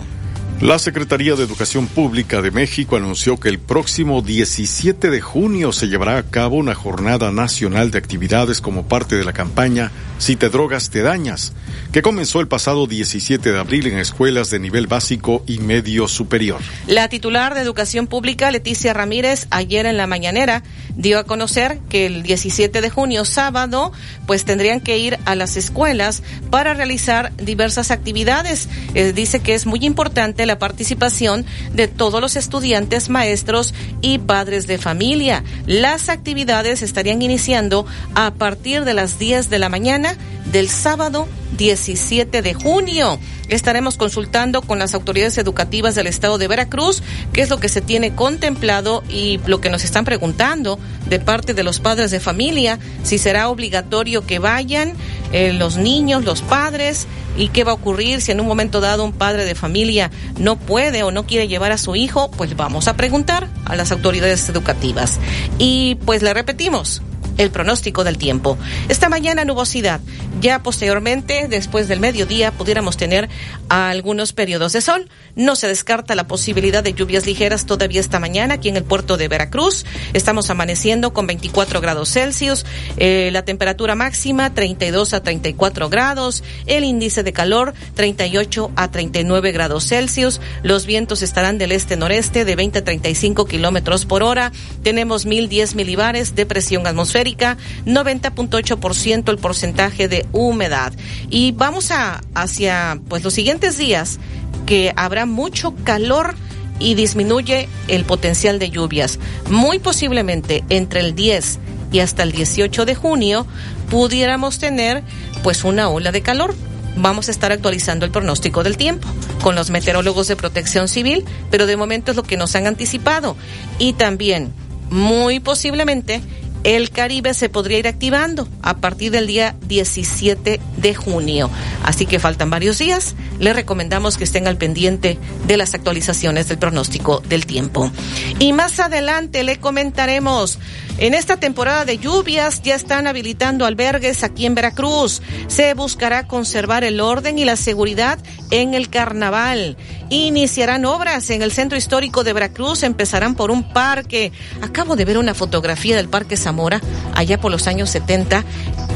[0.61, 5.89] La Secretaría de Educación Pública de México anunció que el próximo 17 de junio se
[5.89, 10.51] llevará a cabo una jornada nacional de actividades como parte de la campaña Si te
[10.51, 11.55] drogas te dañas,
[11.93, 16.61] que comenzó el pasado 17 de abril en escuelas de nivel básico y medio superior.
[16.87, 20.63] La titular de Educación Pública, Leticia Ramírez, ayer en la mañanera
[20.95, 23.93] dio a conocer que el 17 de junio, sábado,
[24.27, 28.69] pues tendrían que ir a las escuelas para realizar diversas actividades.
[28.95, 34.67] Eh, dice que es muy importante la participación de todos los estudiantes, maestros y padres
[34.67, 35.45] de familia.
[35.67, 40.17] Las actividades estarían iniciando a partir de las 10 de la mañana
[40.53, 43.19] del sábado 17 de junio.
[43.49, 47.03] Estaremos consultando con las autoridades educativas del estado de Veracruz
[47.33, 50.79] qué es lo que se tiene contemplado y lo que nos están preguntando
[51.09, 54.95] de parte de los padres de familia, si será obligatorio que vayan
[55.33, 57.07] eh, los niños, los padres
[57.37, 60.57] y qué va a ocurrir si en un momento dado un padre de familia no
[60.57, 64.49] puede o no quiere llevar a su hijo, pues vamos a preguntar a las autoridades
[64.49, 65.19] educativas.
[65.59, 67.03] Y pues le repetimos,
[67.41, 68.59] el pronóstico del tiempo.
[68.89, 70.01] Esta mañana nubosidad.
[70.41, 73.29] Ya posteriormente, después del mediodía, pudiéramos tener
[73.69, 75.09] algunos periodos de sol.
[75.37, 79.17] No se descarta la posibilidad de lluvias ligeras todavía esta mañana aquí en el puerto
[79.17, 79.87] de Veracruz.
[80.13, 82.67] Estamos amaneciendo con 24 grados Celsius.
[82.99, 86.45] Eh, la temperatura máxima 32 a 34 grados.
[86.67, 90.43] El índice de calor 38 a 39 grados Celsius.
[90.63, 94.53] Los vientos estarán del este-noreste de 20 a 35 kilómetros por hora.
[94.83, 100.93] Tenemos 1010 milibares de presión atmosférica 90.8% el porcentaje de humedad.
[101.29, 104.19] Y vamos a hacia pues los siguientes días
[104.67, 106.35] que habrá mucho calor
[106.79, 109.19] y disminuye el potencial de lluvias.
[109.49, 111.59] Muy posiblemente entre el 10
[111.93, 113.47] y hasta el 18 de junio
[113.91, 115.03] pudiéramos tener
[115.43, 116.55] pues una ola de calor.
[116.97, 119.07] Vamos a estar actualizando el pronóstico del tiempo
[119.43, 123.37] con los meteorólogos de protección civil, pero de momento es lo que nos han anticipado.
[123.79, 124.53] Y también,
[124.91, 126.21] muy posiblemente,
[126.65, 131.51] el Caribe se podría ir activando a partir del día 17 de junio.
[131.85, 133.15] Así que faltan varios días.
[133.39, 137.91] Les recomendamos que estén al pendiente de las actualizaciones del pronóstico del tiempo.
[138.39, 140.59] Y más adelante le comentaremos
[141.01, 145.23] en esta temporada de lluvias ya están habilitando albergues aquí en Veracruz.
[145.49, 148.19] Se buscará conservar el orden y la seguridad
[148.51, 149.79] en el carnaval.
[150.11, 152.83] Iniciarán obras en el centro histórico de Veracruz.
[152.83, 154.31] Empezarán por un parque.
[154.61, 156.83] Acabo de ver una fotografía del Parque Zamora
[157.15, 158.45] allá por los años 70.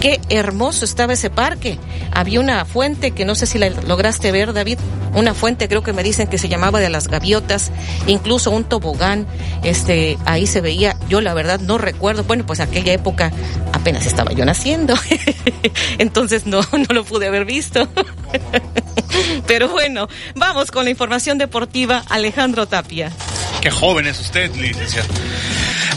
[0.03, 1.79] Qué hermoso estaba ese parque.
[2.13, 4.79] Había una fuente que no sé si la lograste ver, David.
[5.15, 7.71] Una fuente creo que me dicen que se llamaba de las gaviotas.
[8.07, 9.27] Incluso un tobogán.
[9.63, 10.99] Este, ahí se veía.
[11.09, 13.33] Yo la verdad no recuerdo bueno, pues aquella época
[13.73, 14.95] apenas estaba yo naciendo,
[15.99, 17.89] entonces no, no lo pude haber visto.
[19.47, 23.13] Pero bueno, vamos con la información deportiva, Alejandro Tapia.
[23.61, 25.09] Qué joven es usted, licenciado.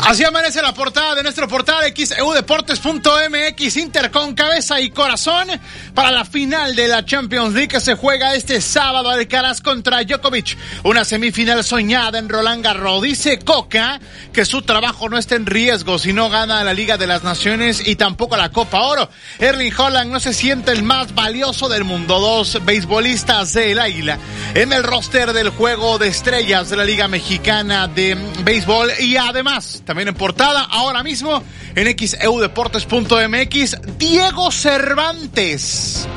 [0.08, 5.50] Así amanece la portada de nuestro portal xeudeportes.mx Inter con cabeza y corazón
[5.94, 10.58] para la final de la Champions League que se juega este sábado Alcaraz contra Djokovic.
[10.86, 13.02] Una semifinal soñada en Roland Garros.
[13.02, 14.00] Dice Coca
[14.32, 17.86] que su trabajo no está en riesgo si no gana la Liga de las Naciones
[17.86, 19.10] y tampoco la Copa Oro.
[19.40, 22.22] Erling Holland no se siente el más valioso del mundo.
[22.22, 24.18] Dos beisbolistas del Águila
[24.54, 28.16] en el roster del juego de estrellas de la Liga Mexicana de
[28.46, 31.44] Béisbol y además también en portada ahora mismo
[31.76, 36.08] en xeudeportes.mx, Diego Cervantes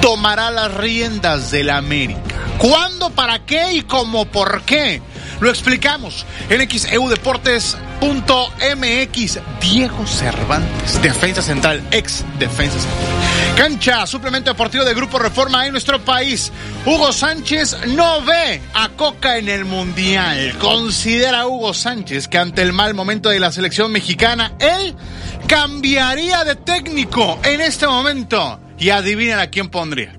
[0.00, 2.20] tomará las riendas de la América.
[2.58, 5.02] ¿Cuándo, para qué y cómo por qué?
[5.40, 9.38] Lo explicamos en xeudeportes.mx.
[9.60, 13.04] Diego Cervantes, defensa central, ex defensa central.
[13.56, 16.52] Cancha, suplemento deportivo de Grupo Reforma en nuestro país.
[16.86, 20.54] Hugo Sánchez no ve a Coca en el Mundial.
[20.58, 24.94] Considera Hugo Sánchez que ante el mal momento de la selección mexicana, él
[25.46, 28.60] cambiaría de técnico en este momento.
[28.78, 30.18] Y adivinen a quién pondría.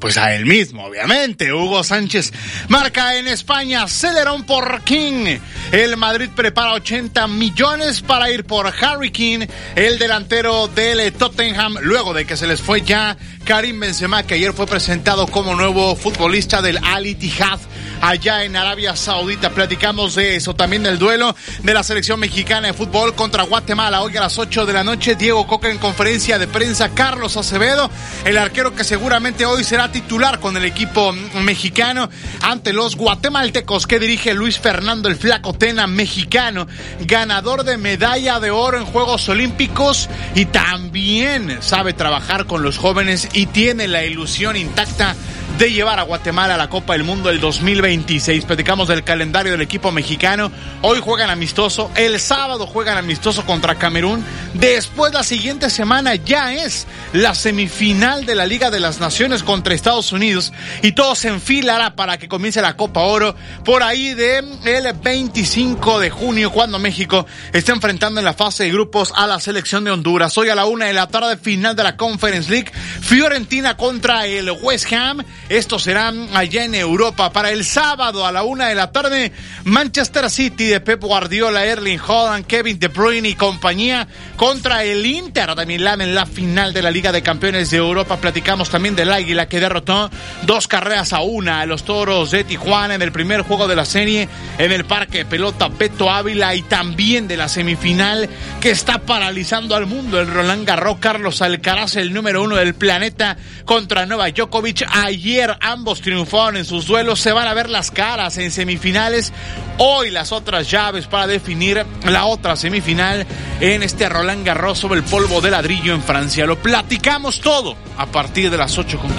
[0.00, 1.52] Pues a él mismo, obviamente.
[1.52, 2.32] Hugo Sánchez
[2.68, 5.38] marca en España, Celerón por King.
[5.72, 12.14] El Madrid prepara 80 millones para ir por Harry King, el delantero del Tottenham, luego
[12.14, 16.62] de que se les fue ya Karim Benzema, que ayer fue presentado como nuevo futbolista
[16.62, 17.58] del Al Ittihad
[18.00, 19.50] allá en Arabia Saudita.
[19.50, 24.02] Platicamos de eso, también del duelo de la selección mexicana de fútbol contra Guatemala.
[24.02, 27.90] Hoy a las 8 de la noche, Diego Coca en conferencia de prensa, Carlos Acevedo,
[28.24, 32.08] el arquero que seguramente hoy será titular con el equipo mexicano
[32.42, 36.66] ante los guatemaltecos que dirige Luis Fernando el Flaco Tena, mexicano,
[37.00, 43.28] ganador de medalla de oro en Juegos Olímpicos y también sabe trabajar con los jóvenes
[43.32, 45.14] y tiene la ilusión intacta
[45.58, 48.44] de llevar a Guatemala a la Copa del Mundo del 2026.
[48.44, 50.52] Platicamos del calendario del equipo mexicano.
[50.82, 54.24] Hoy juegan amistoso, el sábado juegan amistoso contra Camerún.
[54.54, 59.74] Después la siguiente semana ya es la semifinal de la Liga de las Naciones contra
[59.74, 60.52] Estados Unidos
[60.82, 65.98] y todo se enfilará para que comience la Copa Oro por ahí de el 25
[65.98, 69.90] de junio cuando México está enfrentando en la fase de grupos a la selección de
[69.90, 70.38] Honduras.
[70.38, 72.70] Hoy a la una de la tarde final de la Conference League,
[73.00, 75.24] Fiorentina contra el West Ham.
[75.48, 77.32] Esto será allá en Europa.
[77.32, 79.32] Para el sábado a la una de la tarde,
[79.64, 84.06] Manchester City de Pep Guardiola, Erling Holland, Kevin De Bruyne y compañía
[84.36, 88.18] contra el Inter de Milán en la final de la Liga de Campeones de Europa.
[88.18, 90.10] Platicamos también del Águila que derrotó
[90.42, 93.86] dos carreras a una a los Toros de Tijuana en el primer juego de la
[93.86, 98.28] serie en el Parque Pelota Beto Ávila y también de la semifinal
[98.60, 100.20] que está paralizando al mundo.
[100.20, 104.86] El Roland Garros, Carlos Alcaraz, el número uno del planeta contra Nova Djokovic.
[104.92, 107.20] Ayer ambos triunfaron en sus duelos.
[107.20, 109.32] Se van a ver las caras en semifinales.
[109.78, 113.26] Hoy las otras llaves para definir la otra semifinal
[113.60, 116.46] en este Roland Garros sobre el polvo de ladrillo en Francia.
[116.46, 119.10] Lo platicamos todo a partir de las 8 con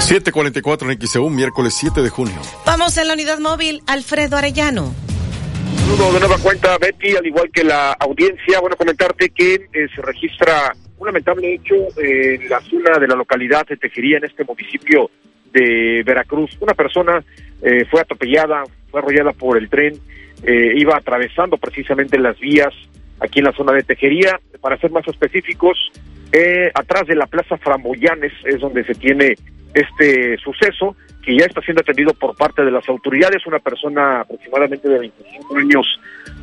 [0.00, 2.34] 744 en XEU, miércoles 7 de junio.
[2.66, 4.92] Vamos en la unidad móvil, Alfredo Arellano.
[5.76, 8.60] Saludo de nueva cuenta, Betty, al igual que la audiencia.
[8.60, 13.66] Bueno, comentarte que eh, se registra un lamentable hecho en la zona de la localidad
[13.66, 15.10] de Tejería, en este municipio
[15.52, 16.56] de Veracruz.
[16.60, 17.22] Una persona
[17.62, 19.94] eh, fue atropellada, fue arrollada por el tren,
[20.42, 22.72] eh, iba atravesando precisamente las vías
[23.20, 24.40] aquí en la zona de Tejería.
[24.60, 25.78] Para ser más específicos,
[26.74, 29.34] atrás de la Plaza Framboyanes es donde se tiene
[29.74, 34.88] este suceso que ya está siendo atendido por parte de las autoridades, una persona aproximadamente
[34.88, 36.00] de 25 años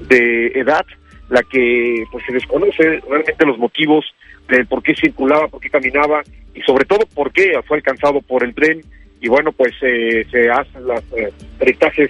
[0.08, 0.86] de edad,
[1.30, 4.06] la que pues se desconoce realmente los motivos
[4.48, 6.22] de por qué circulaba, por qué caminaba
[6.54, 8.82] y sobre todo por qué fue alcanzado por el tren.
[9.20, 11.34] Y bueno pues eh, se hacen los eh,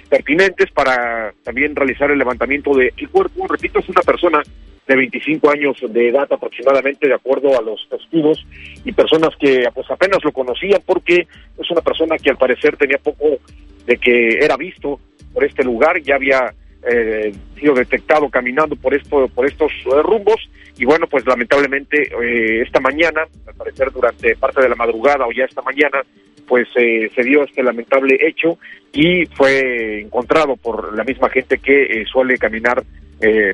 [0.08, 4.42] pertinentes para también realizar el levantamiento del cuerpo, repito es una persona
[4.88, 8.44] de 25 años de edad aproximadamente, de acuerdo a los testigos,
[8.84, 11.28] y personas que pues apenas lo conocían porque
[11.58, 13.38] es una persona que al parecer tenía poco
[13.86, 14.98] de que era visto
[15.34, 20.48] por este lugar, ya había eh, sido detectado caminando por esto por estos eh, rumbos
[20.78, 25.32] y bueno pues lamentablemente eh, esta mañana al parecer durante parte de la madrugada o
[25.32, 26.02] ya esta mañana
[26.46, 28.58] pues se dio este lamentable hecho
[28.92, 32.82] y fue encontrado por la misma gente que suele caminar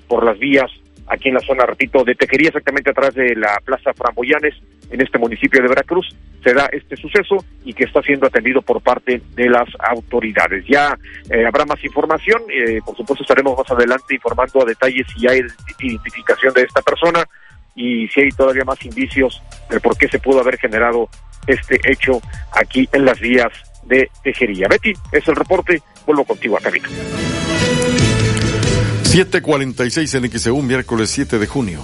[0.07, 0.71] por las vías
[1.07, 4.55] aquí en la zona, repito, de Tejería, exactamente atrás de la Plaza Framboyanes,
[4.91, 6.07] en este municipio de Veracruz,
[6.43, 10.65] se da este suceso y que está siendo atendido por parte de las autoridades.
[10.67, 10.97] Ya
[11.31, 15.41] eh, habrá más información, eh, por supuesto estaremos más adelante informando a detalles si hay
[15.81, 17.25] identificación de esta persona
[17.75, 21.09] y si hay todavía más indicios de por qué se pudo haber generado
[21.47, 22.21] este hecho
[22.53, 23.53] aquí en las vías
[23.85, 24.69] de Tejería.
[24.69, 26.89] Betty, es el reporte, vuelvo contigo a cabina.
[29.15, 31.81] 746 en XEU, miércoles 7 de junio.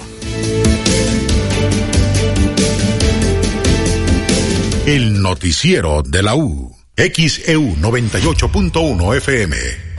[4.84, 6.76] El noticiero de la U.
[6.96, 9.89] XEU 98.1 FM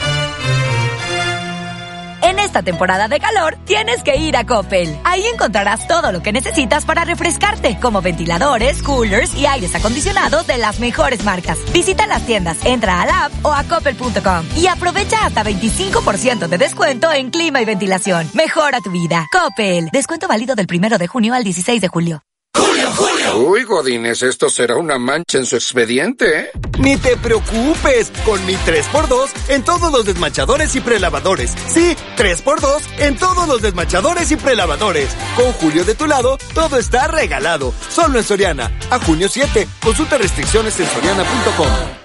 [2.40, 4.98] esta temporada de calor, tienes que ir a Coppel.
[5.03, 10.58] Ahí encontrarás todo lo que necesitas para refrescarte, como ventiladores, coolers y aires acondicionados de
[10.58, 11.60] las mejores marcas.
[11.74, 16.58] Visita las tiendas, entra a la app o a coppel.com y aprovecha hasta 25% de
[16.58, 18.30] descuento en clima y ventilación.
[18.34, 19.28] Mejora tu vida.
[19.32, 19.90] Coppel.
[19.91, 22.24] Descuento válido del primero de junio al 16 de julio.
[22.56, 23.38] Julio, Julio.
[23.49, 26.52] Uy, Godines, esto será una mancha en su expediente, ¿eh?
[26.80, 31.53] Ni te preocupes, con mi 3x2 en todos los desmachadores y prelavadores.
[31.68, 35.10] Sí, 3x2 en todos los desmachadores y prelavadores.
[35.36, 37.73] Con Julio de tu lado, todo está regalado.
[37.90, 38.72] Solo en Soriana.
[38.90, 39.68] A junio 7.
[39.82, 42.01] Consulta restricciones en soriana.com.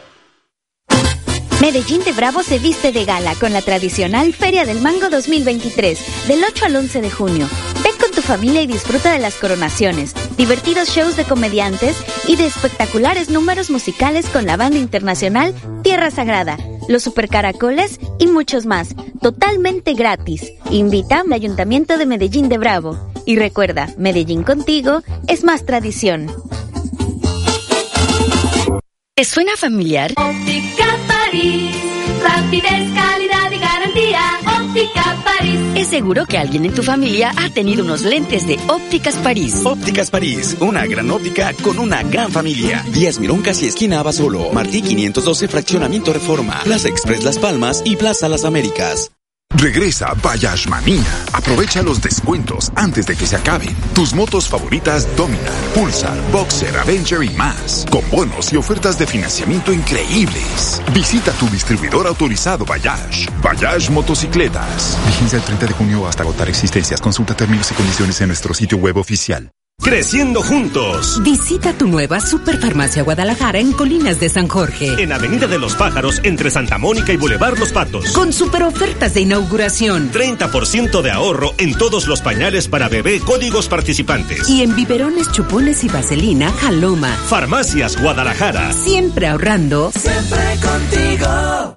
[1.61, 6.45] Medellín de Bravo se viste de gala con la tradicional Feria del Mango 2023, del
[6.45, 7.49] 8 al 11 de junio.
[7.83, 11.97] Ven con tu familia y disfruta de las coronaciones, divertidos shows de comediantes
[12.29, 16.59] y de espectaculares números musicales con la banda internacional Tierra Sagrada,
[16.89, 20.53] los Supercaracoles y muchos más, totalmente gratis.
[20.71, 22.99] Invita al Ayuntamiento de Medellín de Bravo.
[23.25, 26.31] Y recuerda, Medellín contigo es más tradición.
[29.15, 30.13] ¿Te suena familiar?
[32.23, 34.21] Rapidez, calidad y garantía.
[34.61, 35.61] Óptica París.
[35.75, 39.63] Es seguro que alguien en tu familia ha tenido unos lentes de Ópticas París.
[39.65, 42.85] Ópticas París, una gran óptica con una gran familia.
[42.93, 44.53] Díaz Mirón casi esquina Abasolo.
[44.53, 46.61] Martí 512 Fraccionamiento Reforma.
[46.63, 49.16] Plaza Express Las Palmas y Plaza Las Américas.
[49.67, 51.03] Regresa Bayash Manía.
[51.33, 53.75] Aprovecha los descuentos antes de que se acaben.
[53.95, 57.87] Tus motos favoritas Dominar, Pulsar, Boxer, Avenger y más.
[57.91, 60.83] Con bonos y ofertas de financiamiento increíbles.
[60.93, 63.27] Visita tu distribuidor autorizado Bayash.
[63.43, 64.99] Bayash Motocicletas.
[65.07, 67.01] Vigencia el 30 de junio hasta agotar existencias.
[67.01, 69.51] Consulta términos y condiciones en nuestro sitio web oficial.
[69.87, 71.23] Creciendo juntos.
[71.23, 75.01] Visita tu nueva Superfarmacia Guadalajara en Colinas de San Jorge.
[75.01, 78.11] En Avenida de los Pájaros, entre Santa Mónica y Boulevard Los Patos.
[78.13, 80.11] Con super ofertas de inauguración.
[80.11, 84.49] 30% de ahorro en todos los pañales para bebé, códigos participantes.
[84.49, 87.15] Y en biberones, chupones y vaselina, Jaloma.
[87.29, 88.73] Farmacias Guadalajara.
[88.73, 89.93] Siempre ahorrando.
[89.93, 91.77] Siempre contigo.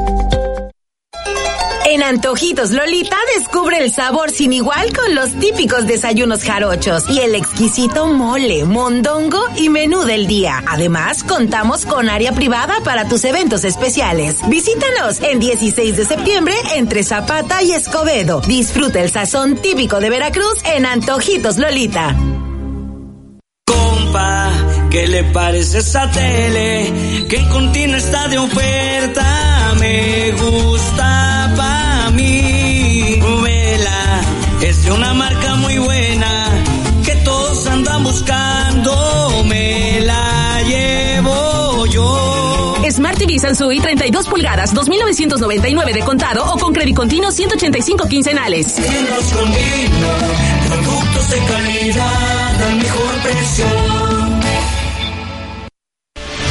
[1.91, 7.35] En Antojitos Lolita descubre el sabor sin igual con los típicos desayunos jarochos y el
[7.35, 10.63] exquisito mole, mondongo y menú del día.
[10.69, 14.37] Además, contamos con área privada para tus eventos especiales.
[14.47, 18.39] Visítanos en 16 de septiembre entre Zapata y Escobedo.
[18.39, 22.15] Disfruta el sazón típico de Veracruz en Antojitos Lolita.
[23.65, 24.49] Compa,
[24.89, 27.27] ¿qué le parece esa tele?
[27.27, 29.73] Que contiene está de oferta.
[29.77, 31.20] Me gusta
[34.91, 36.49] de una marca muy buena
[37.05, 39.43] que todos andan buscando.
[39.45, 42.75] Me la llevo yo.
[42.89, 48.75] Smart TV Sansui 32 pulgadas, 2.999 de contado o con crédito continuo 185 quincenales.
[50.67, 53.65] Productos de calidad al mejor precio.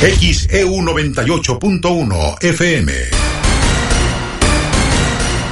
[0.00, 3.19] XEU 98.1 FM.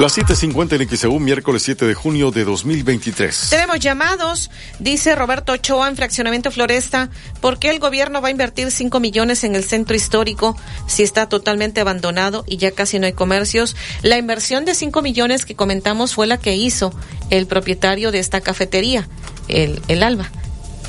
[0.00, 3.48] Las 7.50 en XEU, miércoles 7 de junio de 2023.
[3.50, 7.10] Tenemos llamados, dice Roberto Ochoa en Fraccionamiento Floresta,
[7.42, 10.56] ¿por qué el gobierno va a invertir 5 millones en el centro histórico
[10.86, 13.76] si está totalmente abandonado y ya casi no hay comercios?
[14.00, 16.94] La inversión de 5 millones que comentamos fue la que hizo
[17.28, 19.06] el propietario de esta cafetería,
[19.48, 20.30] el, el Alba.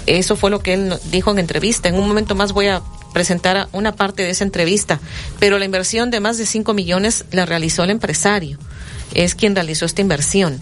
[0.06, 1.90] Eso fue lo que él dijo en entrevista.
[1.90, 2.82] En un momento más voy a
[3.14, 5.00] presentar una parte de esa entrevista,
[5.40, 8.58] pero la inversión de más de 5 millones la realizó el empresario
[9.14, 10.62] es quien realizó esta inversión.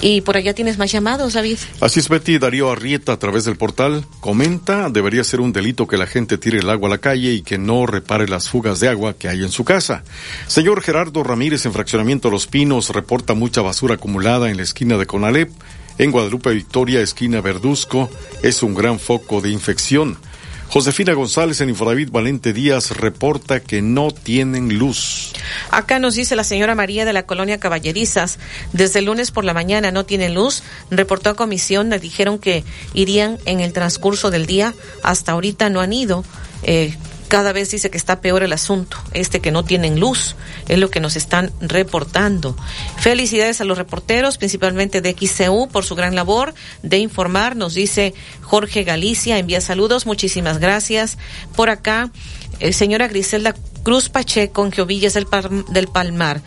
[0.00, 1.58] Y por allá tienes más llamados, David.
[1.80, 2.38] Así es, Betty.
[2.38, 6.58] Darío Arrieta, a través del portal, comenta, debería ser un delito que la gente tire
[6.60, 9.42] el agua a la calle y que no repare las fugas de agua que hay
[9.42, 10.04] en su casa.
[10.46, 15.06] Señor Gerardo Ramírez, en Fraccionamiento Los Pinos, reporta mucha basura acumulada en la esquina de
[15.06, 15.50] Conalep.
[15.98, 18.08] En Guadalupe Victoria, esquina Verduzco,
[18.44, 20.16] es un gran foco de infección.
[20.68, 25.32] Josefina González en Infodavid Valente Díaz reporta que no tienen luz.
[25.70, 28.38] Acá nos dice la señora María de la colonia Caballerizas,
[28.74, 33.38] desde lunes por la mañana no tienen luz, reportó a comisión, le dijeron que irían
[33.46, 36.22] en el transcurso del día, hasta ahorita no han ido.
[36.62, 36.94] Eh,
[37.28, 40.34] cada vez dice que está peor el asunto, este que no tienen luz,
[40.66, 42.56] es lo que nos están reportando.
[42.96, 48.14] Felicidades a los reporteros, principalmente de XCU, por su gran labor de informar, nos dice
[48.42, 51.18] Jorge Galicia, envía saludos, muchísimas gracias.
[51.54, 52.10] Por acá,
[52.60, 55.26] eh, señora Griselda Cruz Pacheco, en Geovillas del,
[55.68, 56.42] del Palmar,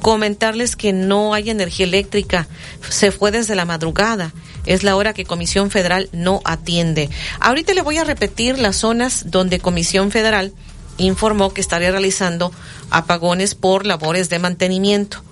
[0.00, 2.48] comentarles que no hay energía eléctrica,
[2.88, 4.32] se fue desde la madrugada
[4.66, 7.10] es la hora que Comisión Federal no atiende.
[7.40, 10.52] Ahorita le voy a repetir las zonas donde Comisión Federal
[10.98, 12.52] informó que estaría realizando
[12.90, 15.22] apagones por labores de mantenimiento.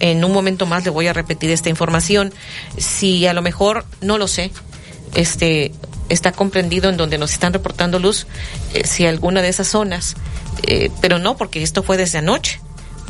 [0.00, 2.32] En un momento más le voy a repetir esta información.
[2.76, 4.52] Si a lo mejor no lo sé,
[5.14, 5.72] este
[6.08, 8.26] está comprendido en donde nos están reportando luz,
[8.72, 10.14] eh, si alguna de esas zonas,
[10.66, 12.60] eh, pero no, porque esto fue desde anoche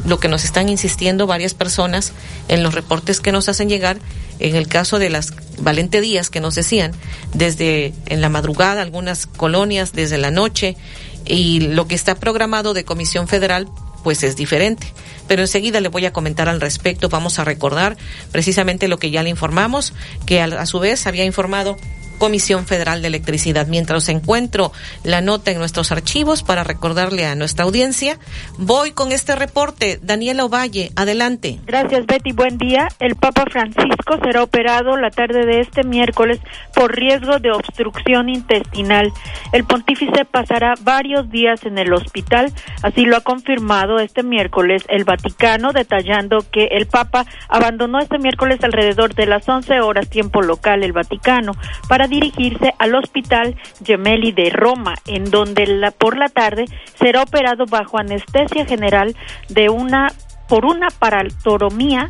[0.05, 2.13] lo que nos están insistiendo varias personas
[2.49, 3.99] en los reportes que nos hacen llegar,
[4.39, 6.93] en el caso de las Valente Díaz que nos decían,
[7.35, 10.77] desde en la madrugada, algunas colonias, desde la noche,
[11.25, 13.69] y lo que está programado de Comisión Federal,
[14.03, 14.93] pues es diferente.
[15.27, 17.97] Pero enseguida le voy a comentar al respecto, vamos a recordar
[18.33, 19.93] precisamente lo que ya le informamos,
[20.25, 21.77] que a, a su vez había informado
[22.19, 23.67] Comisión Federal de Electricidad.
[23.67, 24.73] Mientras encuentro
[25.05, 28.19] la nota en nuestros archivos para recordarle a nuestra audiencia,
[28.59, 29.99] voy con este reporte.
[30.03, 31.59] Daniela Ovalle, adelante.
[31.67, 32.33] Gracias, Betty.
[32.33, 32.89] Buen día.
[32.99, 36.41] El Papa Francisco será operado la tarde de este miércoles
[36.75, 39.13] por riesgo de obstrucción intestinal.
[39.53, 45.05] El pontífice pasará varios días en el hospital, así lo ha confirmado este miércoles el
[45.05, 50.83] Vaticano, detallando que el Papa abandonó este miércoles alrededor de las 11 horas tiempo local
[50.83, 51.53] el Vaticano
[51.89, 56.65] para dirigirse al Hospital Gemelli de Roma, en donde la, por la tarde
[56.95, 59.15] será operado bajo anestesia general
[59.49, 60.09] de una
[60.49, 62.09] por una paratoromía,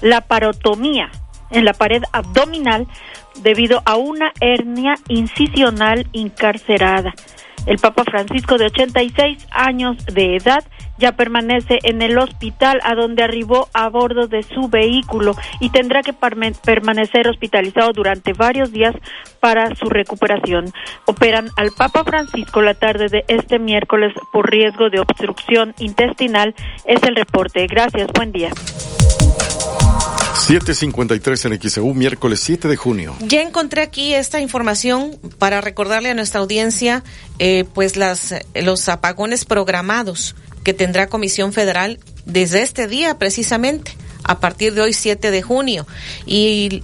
[0.00, 1.10] la parotomía
[1.50, 2.86] en la pared abdominal
[3.42, 7.12] debido a una hernia incisional encarcerada.
[7.66, 10.64] El Papa Francisco, de 86 años de edad,
[10.98, 16.02] ya permanece en el hospital a donde arribó a bordo de su vehículo y tendrá
[16.02, 18.94] que permanecer hospitalizado durante varios días
[19.40, 20.72] para su recuperación.
[21.06, 26.54] Operan al Papa Francisco la tarde de este miércoles por riesgo de obstrucción intestinal.
[26.84, 27.66] Es el reporte.
[27.66, 28.08] Gracias.
[28.14, 28.50] Buen día.
[30.40, 33.14] 753 en XEU, miércoles 7 de junio.
[33.20, 37.04] Ya encontré aquí esta información para recordarle a nuestra audiencia,
[37.38, 40.34] eh, pues las, los apagones programados
[40.64, 43.92] que tendrá Comisión Federal desde este día precisamente,
[44.24, 45.86] a partir de hoy 7 de junio.
[46.26, 46.82] Y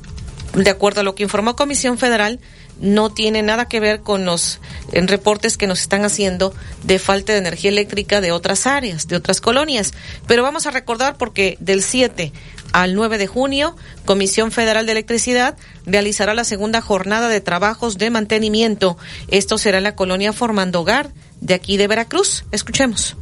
[0.55, 2.41] de acuerdo a lo que informó Comisión Federal,
[2.81, 4.61] no tiene nada que ver con los
[4.93, 9.41] reportes que nos están haciendo de falta de energía eléctrica de otras áreas, de otras
[9.41, 9.95] colonias.
[10.27, 12.33] Pero vamos a recordar porque del 7
[12.73, 15.57] al 9 de junio, Comisión Federal de Electricidad
[15.87, 18.97] realizará la segunda jornada de trabajos de mantenimiento.
[19.29, 21.11] Esto será en la colonia Formando Hogar
[21.41, 22.45] de aquí de Veracruz.
[22.53, 23.17] Escuchemos.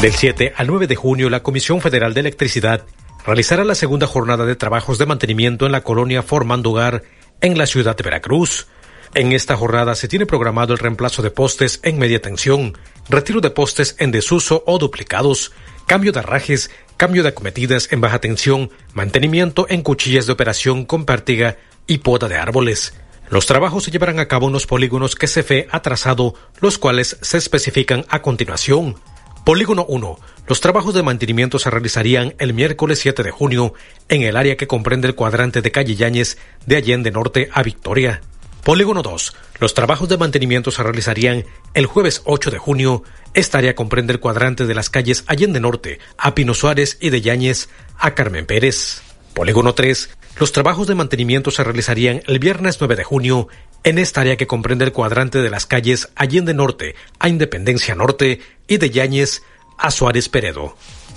[0.00, 2.84] Del 7 al 9 de junio, la Comisión Federal de Electricidad
[3.26, 7.02] realizará la segunda jornada de trabajos de mantenimiento en la colonia Formando Hogar
[7.40, 8.68] en la ciudad de Veracruz.
[9.14, 12.78] En esta jornada se tiene programado el reemplazo de postes en media tensión,
[13.08, 15.52] retiro de postes en desuso o duplicados,
[15.88, 21.06] cambio de arrajes, cambio de acometidas en baja tensión, mantenimiento en cuchillas de operación con
[21.06, 21.56] pértiga
[21.86, 22.94] y poda de árboles.
[23.30, 27.16] Los trabajos se llevarán a cabo en los polígonos que CFE ha trazado, los cuales
[27.22, 28.96] se especifican a continuación.
[29.44, 30.18] Polígono 1.
[30.46, 33.72] Los trabajos de mantenimiento se realizarían el miércoles 7 de junio
[34.10, 36.36] en el área que comprende el cuadrante de calle Yáñez
[36.66, 38.20] de Allende Norte a Victoria.
[38.64, 39.34] Polígono 2.
[39.60, 41.44] Los trabajos de mantenimiento se realizarían
[41.74, 43.02] el jueves 8 de junio.
[43.34, 47.20] Esta área comprende el cuadrante de las calles Allende Norte a Pino Suárez y de
[47.20, 47.68] Yáñez
[47.98, 49.02] a Carmen Pérez.
[49.34, 50.10] Polígono 3.
[50.38, 53.48] Los trabajos de mantenimiento se realizarían el viernes 9 de junio
[53.84, 58.40] en esta área que comprende el cuadrante de las calles Allende Norte a Independencia Norte
[58.66, 59.42] y de Yáñez
[59.78, 60.76] a Suárez Peredo.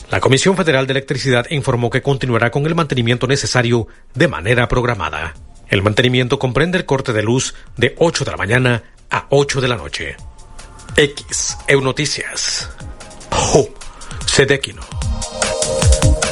[0.09, 5.33] La Comisión Federal de Electricidad informó que continuará con el mantenimiento necesario de manera programada.
[5.71, 9.67] El mantenimiento comprende el corte de luz de 8 de la mañana a 8 de
[9.69, 10.17] la noche.
[10.97, 12.69] X, Eunoticias.
[13.31, 13.69] Jo,
[14.25, 14.81] Sedequino.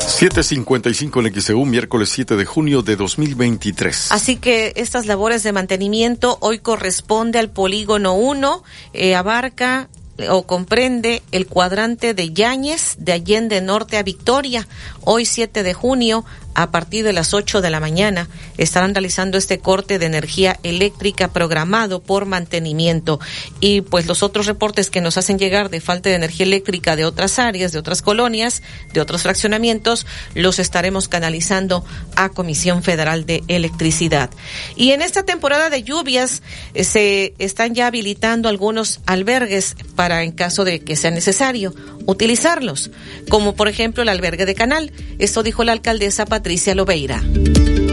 [0.01, 4.11] 755 en XEU, miércoles 7 de junio de 2023.
[4.11, 8.61] Así que estas labores de mantenimiento hoy corresponde al polígono 1,
[8.91, 9.87] eh, abarca
[10.29, 14.67] o comprende el cuadrante de Yáñez de Allende Norte a Victoria.
[15.05, 16.25] Hoy 7 de junio
[16.55, 18.27] a partir de las 8 de la mañana
[18.57, 23.19] estarán realizando este corte de energía eléctrica programado por mantenimiento.
[23.59, 27.05] Y pues los otros reportes que nos hacen llegar de falta de energía eléctrica de
[27.05, 28.61] otras áreas, de otras colonias,
[28.93, 31.85] de otros fraccionamientos, los estaremos canalizando
[32.15, 34.29] a Comisión Federal de Electricidad.
[34.75, 36.41] Y en esta temporada de lluvias
[36.73, 41.73] eh, se están ya habilitando algunos albergues para, en caso de que sea necesario,
[42.05, 42.91] utilizarlos,
[43.29, 44.91] como por ejemplo el albergue de Canal.
[45.19, 46.38] Esto dijo la alcaldesa Patricia
[46.75, 47.21] Lobeira.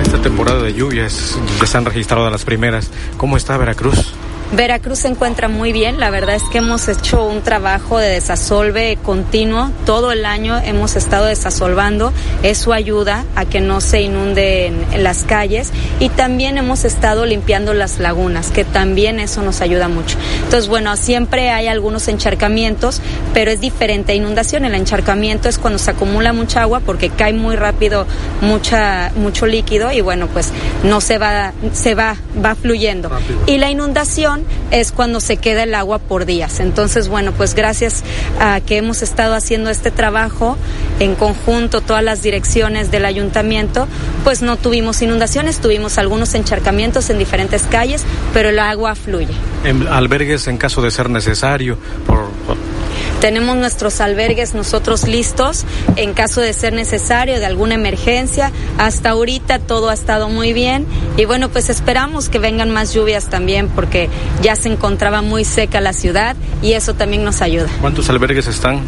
[0.01, 2.91] Esta temporada de lluvias ya se han registrado las primeras.
[3.17, 4.15] ¿Cómo está Veracruz?
[4.53, 8.97] Veracruz se encuentra muy bien, la verdad es que hemos hecho un trabajo de desasolve
[9.03, 12.13] continuo, todo el año hemos estado desasolvando,
[12.43, 15.73] eso ayuda a que no se inunden las calles.
[15.99, 20.17] Y también hemos estado limpiando las lagunas, que también eso nos ayuda mucho.
[20.45, 23.01] Entonces, bueno, siempre hay algunos encharcamientos,
[23.35, 24.13] pero es diferente.
[24.13, 28.07] A inundación, el encharcamiento es cuando se acumula mucha agua porque cae muy rápido
[28.41, 30.53] mucha mucho líquido y bueno, pues
[30.85, 33.11] no se va se va va fluyendo.
[33.47, 34.36] Y la inundación
[34.71, 36.61] es cuando se queda el agua por días.
[36.61, 38.03] Entonces, bueno, pues gracias
[38.41, 40.57] a que hemos estado haciendo este trabajo
[41.01, 43.87] en conjunto, todas las direcciones del ayuntamiento,
[44.25, 49.35] pues no tuvimos inundaciones, tuvimos algunos encharcamientos en diferentes calles, pero el agua fluye.
[49.65, 52.27] En albergues en caso de ser necesario, por
[53.21, 55.65] Tenemos nuestros albergues nosotros listos
[55.97, 58.53] en caso de ser necesario, de alguna emergencia.
[58.79, 60.87] Hasta ahorita todo ha estado muy bien
[61.17, 64.11] y bueno, pues esperamos que vengan más lluvias también porque
[64.43, 67.69] ya se encontraba muy seca la ciudad y eso también nos ayuda.
[67.81, 68.83] ¿Cuántos albergues están?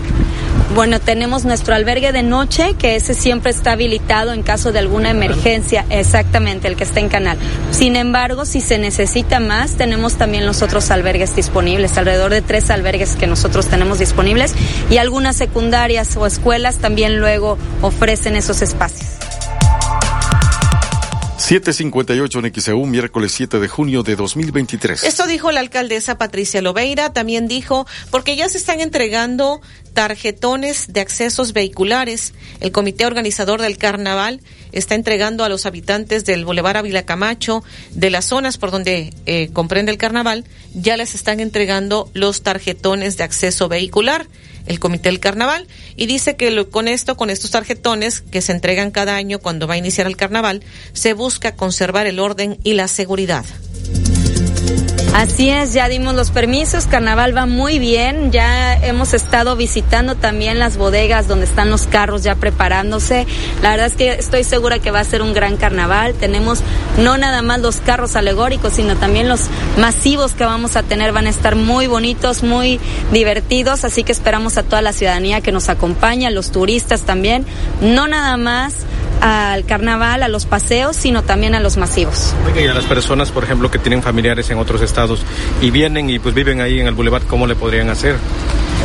[0.74, 5.10] Bueno, tenemos nuestro albergue de noche, que ese siempre está habilitado en caso de alguna
[5.10, 7.38] emergencia, exactamente, el que está en canal.
[7.70, 12.68] Sin embargo, si se necesita más, tenemos también los otros albergues disponibles, alrededor de tres
[12.68, 14.17] albergues que nosotros tenemos disponibles
[14.90, 19.08] y algunas secundarias o escuelas también luego ofrecen esos espacios.
[21.48, 25.02] 758 en XEU, miércoles 7 de junio de 2023.
[25.02, 29.62] Esto dijo la alcaldesa Patricia Lobeira, también dijo, porque ya se están entregando
[29.94, 32.34] tarjetones de accesos vehiculares.
[32.60, 34.42] El comité organizador del carnaval
[34.72, 39.48] está entregando a los habitantes del Boulevard Ávila Camacho, de las zonas por donde eh,
[39.54, 40.44] comprende el carnaval,
[40.74, 44.26] ya les están entregando los tarjetones de acceso vehicular
[44.68, 45.66] el Comité del Carnaval
[45.96, 49.74] y dice que con esto, con estos tarjetones que se entregan cada año cuando va
[49.74, 50.62] a iniciar el carnaval,
[50.92, 53.44] se busca conservar el orden y la seguridad.
[55.14, 60.58] Así es, ya dimos los permisos, carnaval va muy bien, ya hemos estado visitando también
[60.60, 63.26] las bodegas donde están los carros ya preparándose.
[63.62, 66.14] La verdad es que estoy segura que va a ser un gran carnaval.
[66.14, 66.60] Tenemos
[66.98, 71.26] no nada más los carros alegóricos, sino también los masivos que vamos a tener van
[71.26, 72.78] a estar muy bonitos, muy
[73.12, 77.44] divertidos, así que esperamos a toda la ciudadanía que nos acompañe, a los turistas también,
[77.80, 78.74] no nada más
[79.20, 82.34] al carnaval, a los paseos, sino también a los masivos.
[82.56, 85.22] y a las personas, por ejemplo, que tienen familiares en otros estados
[85.60, 88.16] y vienen y pues viven ahí en el boulevard, ¿cómo le podrían hacer?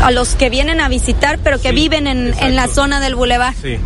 [0.02, 3.54] a los que vienen a visitar, pero que viven en, en, la zona del bulevar.
[3.62, 3.78] Sí.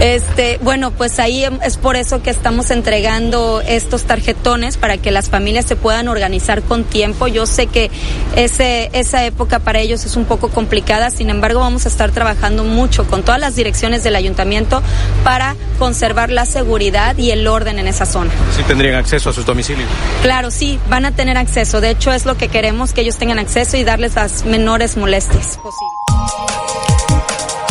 [0.00, 5.28] Este, bueno, pues ahí es por eso que estamos entregando estos tarjetones para que las
[5.28, 7.28] familias se puedan organizar con tiempo.
[7.28, 7.90] Yo sé que
[8.34, 12.64] ese, esa época para ellos es un poco complicada, sin embargo vamos a estar trabajando
[12.64, 14.82] mucho con todas las direcciones del ayuntamiento
[15.22, 18.30] para conservar la seguridad y el orden en esa zona.
[18.56, 19.88] ¿Sí tendrían acceso a sus domicilios?
[20.22, 21.82] Claro, sí, van a tener acceso.
[21.82, 25.58] De hecho, es lo que queremos, que ellos tengan acceso y darles las menores molestias
[25.58, 25.99] posibles.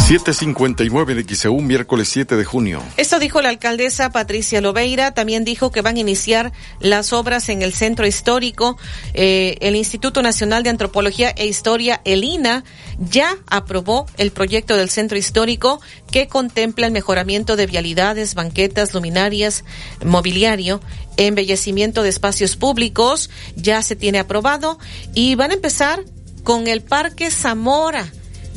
[0.10, 2.82] 759 de XEU, miércoles 7 de junio.
[2.98, 5.14] Esto dijo la alcaldesa Patricia Lobeira.
[5.14, 8.76] También dijo que van a iniciar las obras en el centro histórico.
[9.14, 12.64] Eh, el Instituto Nacional de Antropología e Historia, el INA,
[12.98, 15.80] ya aprobó el proyecto del centro histórico
[16.10, 19.64] que contempla el mejoramiento de vialidades, banquetas, luminarias,
[20.04, 20.82] mobiliario,
[21.18, 23.30] embellecimiento de espacios públicos.
[23.56, 24.80] Ya se tiene aprobado
[25.14, 26.04] y van a empezar
[26.44, 28.12] con el Parque Zamora.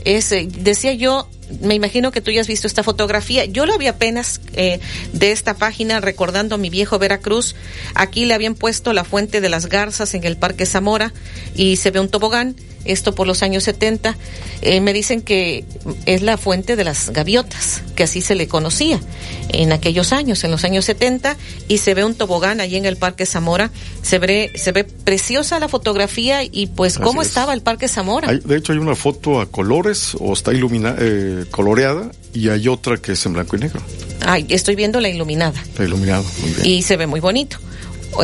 [0.04, 1.28] Ese, decía yo,
[1.60, 3.44] me imagino que tú ya has visto esta fotografía.
[3.44, 4.80] Yo lo vi apenas eh,
[5.12, 7.54] de esta página recordando a mi viejo Veracruz.
[7.94, 11.12] Aquí le habían puesto la fuente de las garzas en el Parque Zamora
[11.54, 14.16] y se ve un tobogán esto por los años 70,
[14.62, 15.64] eh, me dicen que
[16.06, 19.00] es la fuente de las gaviotas, que así se le conocía
[19.48, 21.36] en aquellos años, en los años 70,
[21.68, 23.70] y se ve un tobogán allí en el Parque Zamora,
[24.02, 28.32] se ve, se ve preciosa la fotografía y pues cómo estaba el Parque Zamora.
[28.32, 32.96] de hecho hay una foto a colores o está iluminada, eh, coloreada y hay otra
[32.96, 33.80] que es en blanco y negro.
[34.24, 35.62] Ay, estoy viendo la iluminada.
[35.78, 36.66] La iluminada, muy bien.
[36.66, 37.58] Y se ve muy bonito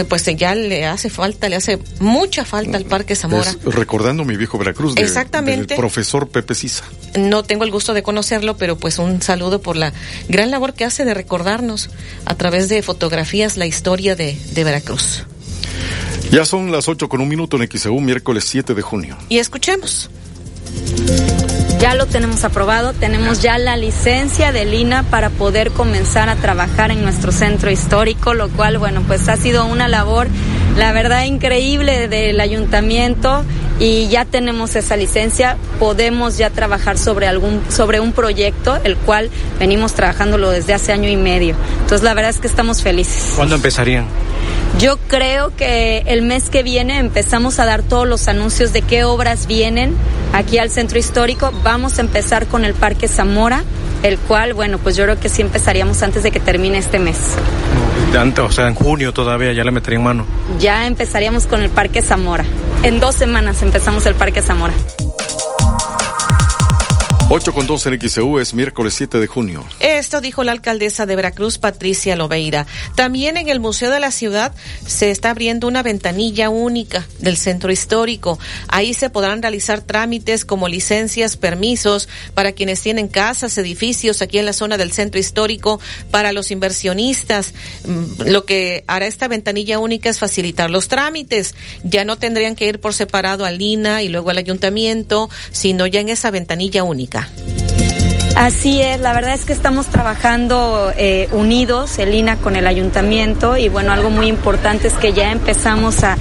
[0.08, 3.54] pues ya le hace falta, le hace mucha falta al Parque Zamora.
[3.64, 5.66] recordando mi viejo Veracruz, Exactamente.
[5.74, 6.84] del profesor Pepe Sisa.
[7.18, 9.92] No tengo el gusto de conocerlo, pero pues un saludo por la
[10.28, 11.90] gran labor que hace de recordarnos
[12.26, 15.24] a través de fotografías la historia de, de Veracruz.
[16.30, 19.16] Ya son las 8 con un minuto en XEU, miércoles 7 de junio.
[19.30, 20.10] Y escuchemos.
[21.78, 26.90] Ya lo tenemos aprobado, tenemos ya la licencia de Lina para poder comenzar a trabajar
[26.90, 30.26] en nuestro centro histórico, lo cual, bueno, pues ha sido una labor,
[30.78, 33.44] la verdad, increíble del ayuntamiento
[33.80, 39.28] y ya tenemos esa licencia, podemos ya trabajar sobre algún, sobre un proyecto, el cual
[39.58, 41.56] venimos trabajándolo desde hace año y medio.
[41.80, 43.32] Entonces, la verdad es que estamos felices.
[43.34, 44.06] ¿Cuándo empezarían?
[44.78, 49.02] Yo creo que el mes que viene empezamos a dar todos los anuncios de qué
[49.02, 49.96] obras vienen
[50.32, 51.52] aquí al centro histórico.
[51.64, 53.64] Vamos a empezar con el Parque Zamora,
[54.04, 57.18] el cual, bueno, pues yo creo que sí empezaríamos antes de que termine este mes.
[58.40, 60.26] o sea, en junio todavía ya le metería en mano.
[60.60, 62.44] Ya empezaríamos con el Parque Zamora.
[62.82, 64.74] En dos semanas empezamos el Parque Zamora.
[67.30, 69.62] 8 con 2 en XEU es miércoles 7 de junio.
[69.80, 72.66] Esto dijo la alcaldesa de Veracruz, Patricia Lobeira.
[72.94, 74.54] También en el Museo de la Ciudad
[74.86, 78.38] se está abriendo una ventanilla única del centro histórico.
[78.68, 84.46] Ahí se podrán realizar trámites como licencias, permisos para quienes tienen casas, edificios aquí en
[84.46, 85.80] la zona del centro histórico,
[86.10, 87.52] para los inversionistas.
[87.84, 91.54] Mm, lo que hará esta ventanilla única es facilitar los trámites.
[91.82, 96.00] Ya no tendrían que ir por separado al INA y luego al ayuntamiento, sino ya
[96.00, 97.17] en esa ventanilla única.
[97.18, 97.67] 啊。
[98.38, 103.68] Así es, la verdad es que estamos trabajando eh, unidos, el INA con el ayuntamiento y
[103.68, 106.16] bueno, algo muy importante es que ya empezamos a,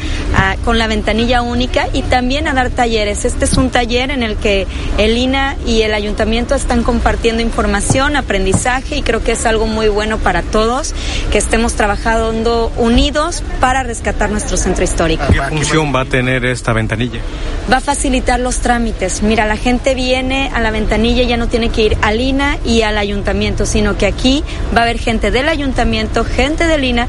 [0.66, 3.24] con la ventanilla única y también a dar talleres.
[3.24, 4.66] Este es un taller en el que
[4.98, 9.88] el INA y el ayuntamiento están compartiendo información, aprendizaje y creo que es algo muy
[9.88, 10.96] bueno para todos
[11.32, 15.24] que estemos trabajando unidos para rescatar nuestro centro histórico.
[15.32, 17.20] ¿Qué función va a tener esta ventanilla?
[17.72, 19.22] Va a facilitar los trámites.
[19.22, 22.58] Mira, la gente viene a la ventanilla y ya no tiene que ir al INA
[22.64, 24.44] y al ayuntamiento, sino que aquí
[24.74, 27.08] va a haber gente del ayuntamiento, gente del INA,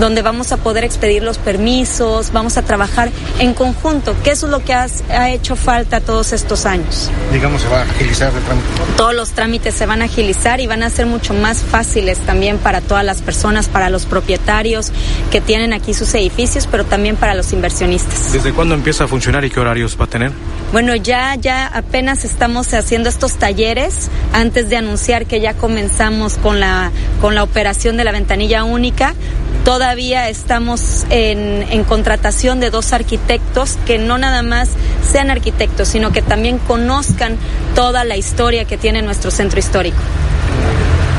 [0.00, 3.10] donde vamos a poder expedir los permisos, vamos a trabajar
[3.40, 7.10] en conjunto, que eso es lo que ha hecho falta todos estos años.
[7.32, 8.66] Digamos, se va a agilizar el trámite.
[8.96, 12.58] Todos los trámites se van a agilizar y van a ser mucho más fáciles también
[12.58, 14.92] para todas las personas, para los propietarios
[15.30, 18.32] que tienen aquí sus edificios, pero también para los inversionistas.
[18.32, 20.32] ¿Desde cuándo empieza a funcionar y qué horarios va a tener?
[20.72, 24.08] Bueno, ya, ya apenas estamos haciendo estos talleres
[24.38, 29.14] antes de anunciar que ya comenzamos con la, con la operación de la ventanilla única.
[29.64, 34.70] Todavía estamos en, en contratación de dos arquitectos que no nada más
[35.10, 37.36] sean arquitectos, sino que también conozcan
[37.74, 39.98] toda la historia que tiene nuestro centro histórico.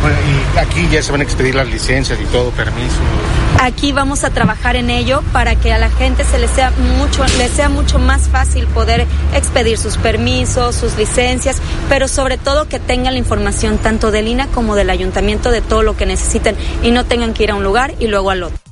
[0.01, 0.17] Bueno,
[0.55, 2.99] y aquí ya se van a expedir las licencias y todo, permisos.
[3.59, 7.25] Aquí vamos a trabajar en ello para que a la gente se le sea mucho,
[7.37, 11.57] le sea mucho más fácil poder expedir sus permisos, sus licencias,
[11.89, 15.83] pero sobre todo que tengan la información tanto del INA como del ayuntamiento de todo
[15.83, 18.68] lo que necesiten y no tengan que ir a un lugar y luego al otro.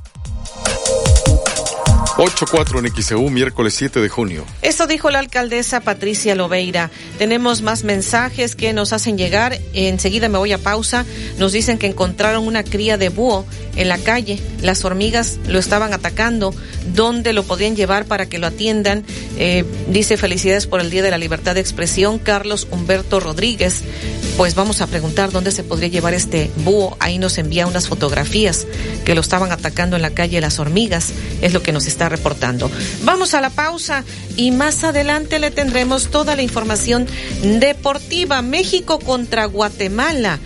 [2.18, 4.44] 8-4 en XEU, miércoles 7 de junio.
[4.60, 6.90] Esto dijo la alcaldesa Patricia Lobeira.
[7.16, 9.56] Tenemos más mensajes que nos hacen llegar.
[9.72, 11.06] Enseguida me voy a pausa.
[11.38, 13.46] Nos dicen que encontraron una cría de búho
[13.78, 14.38] en la calle.
[14.60, 16.54] Las hormigas lo estaban atacando.
[16.94, 19.04] ¿Dónde lo podían llevar para que lo atiendan?
[19.38, 23.82] Eh, dice felicidades por el Día de la Libertad de Expresión, Carlos Humberto Rodríguez.
[24.36, 26.96] Pues vamos a preguntar dónde se podría llevar este búho.
[27.00, 28.66] Ahí nos envía unas fotografías
[29.04, 31.10] que lo estaban atacando en la calle las hormigas.
[31.40, 32.70] Es lo que nos está reportando.
[33.04, 34.04] Vamos a la pausa
[34.36, 37.06] y más adelante le tendremos toda la información
[37.42, 38.42] deportiva.
[38.42, 40.40] México contra Guatemala.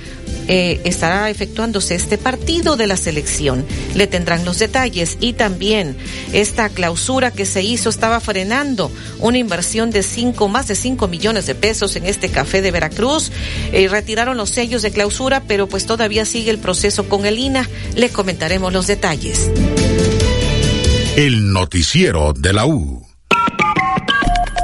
[0.55, 3.65] Eh, estará efectuándose este partido de la selección.
[3.95, 5.97] Le tendrán los detalles y también
[6.35, 11.47] esta clausura que se hizo estaba frenando una inversión de cinco, más de 5 millones
[11.47, 13.33] de pesos en este café de Veracruz.
[13.73, 17.66] Eh, retiraron los sellos de clausura, pero pues todavía sigue el proceso con el INA.
[17.97, 19.51] Le comentaremos los detalles.
[21.16, 23.11] El noticiero de la U.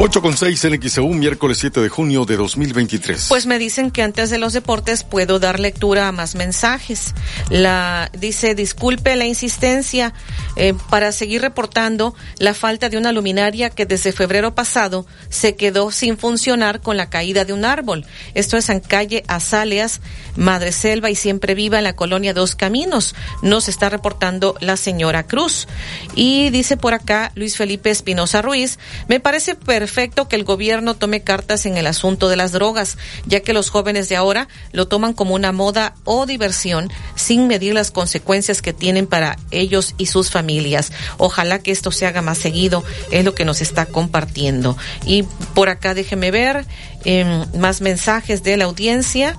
[0.00, 3.26] 8 con 6 en XEU, miércoles 7 de junio de 2023.
[3.28, 7.16] Pues me dicen que antes de los deportes puedo dar lectura a más mensajes.
[7.50, 10.14] La dice, disculpe la insistencia
[10.54, 15.90] eh, para seguir reportando la falta de una luminaria que desde febrero pasado se quedó
[15.90, 18.06] sin funcionar con la caída de un árbol.
[18.34, 20.00] Esto es en calle Azaleas,
[20.36, 23.16] Madre Selva y Siempre Viva en la colonia Dos Caminos.
[23.42, 25.66] Nos está reportando la señora Cruz.
[26.14, 30.96] Y dice por acá Luis Felipe Espinosa Ruiz, me parece perfecto perfecto que el gobierno
[30.96, 34.86] tome cartas en el asunto de las drogas, ya que los jóvenes de ahora lo
[34.86, 40.04] toman como una moda o diversión sin medir las consecuencias que tienen para ellos y
[40.04, 40.92] sus familias.
[41.16, 44.76] Ojalá que esto se haga más seguido, es lo que nos está compartiendo.
[45.06, 45.22] Y
[45.54, 46.66] por acá déjeme ver
[47.04, 49.36] em, más mensajes de la audiencia.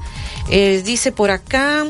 [0.49, 1.86] Eh, dice por acá,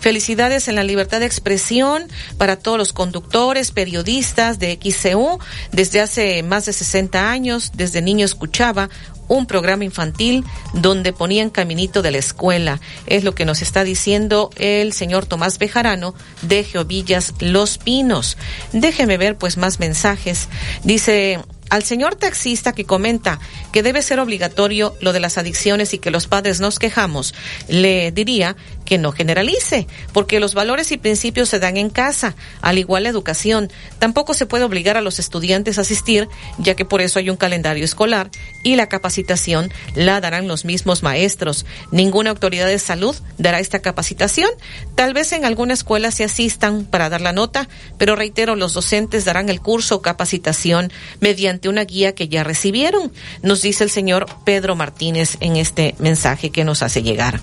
[0.00, 5.38] felicidades en la libertad de expresión para todos los conductores, periodistas de XCU.
[5.72, 8.88] Desde hace más de 60 años, desde niño escuchaba
[9.30, 10.44] un programa infantil
[10.74, 12.80] donde ponían caminito de la escuela.
[13.06, 18.36] Es lo que nos está diciendo el señor Tomás Bejarano de Geovillas Los Pinos.
[18.72, 20.48] Déjeme ver pues más mensajes.
[20.82, 21.38] Dice,
[21.70, 23.38] al señor taxista que comenta
[23.72, 27.34] que debe ser obligatorio lo de las adicciones y que los padres nos quejamos,
[27.68, 28.56] le diría
[28.90, 33.08] que no generalice, porque los valores y principios se dan en casa, al igual la
[33.08, 33.70] educación.
[34.00, 37.36] Tampoco se puede obligar a los estudiantes a asistir, ya que por eso hay un
[37.36, 38.32] calendario escolar
[38.64, 41.66] y la capacitación la darán los mismos maestros.
[41.92, 44.50] Ninguna autoridad de salud dará esta capacitación.
[44.96, 49.24] Tal vez en alguna escuela se asistan para dar la nota, pero reitero, los docentes
[49.24, 53.12] darán el curso o capacitación mediante una guía que ya recibieron,
[53.44, 57.40] nos dice el señor Pedro Martínez en este mensaje que nos hace llegar.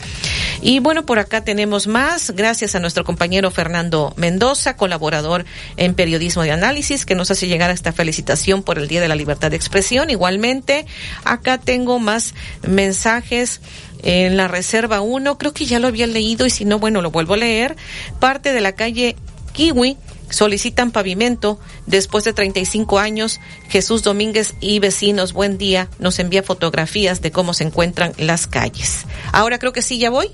[0.62, 5.46] Y bueno, por acá tenemos más, gracias a nuestro compañero Fernando Mendoza, colaborador
[5.76, 9.16] en periodismo de análisis, que nos hace llegar esta felicitación por el Día de la
[9.16, 10.10] Libertad de Expresión.
[10.10, 10.86] Igualmente,
[11.24, 12.34] acá tengo más
[12.68, 13.62] mensajes
[14.04, 17.12] en la Reserva 1, creo que ya lo había leído y si no, bueno, lo
[17.12, 17.76] vuelvo a leer.
[18.20, 19.16] Parte de la calle
[19.54, 19.98] Kiwi
[20.30, 23.40] solicitan pavimento después de 35 años.
[23.70, 29.06] Jesús Domínguez y vecinos, buen día, nos envía fotografías de cómo se encuentran las calles.
[29.32, 30.32] Ahora creo que sí, ya voy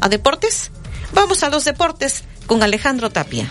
[0.00, 0.70] a deportes.
[1.12, 3.50] Vamos a los deportes con Alejandro Tapia.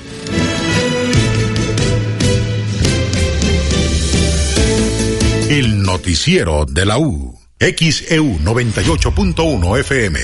[5.50, 7.40] El noticiero de la U.
[7.60, 10.20] XEU 98.1 FM.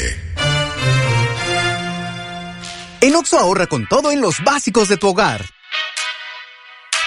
[3.02, 5.45] En Oxo ahorra con todo en los básicos de tu hogar.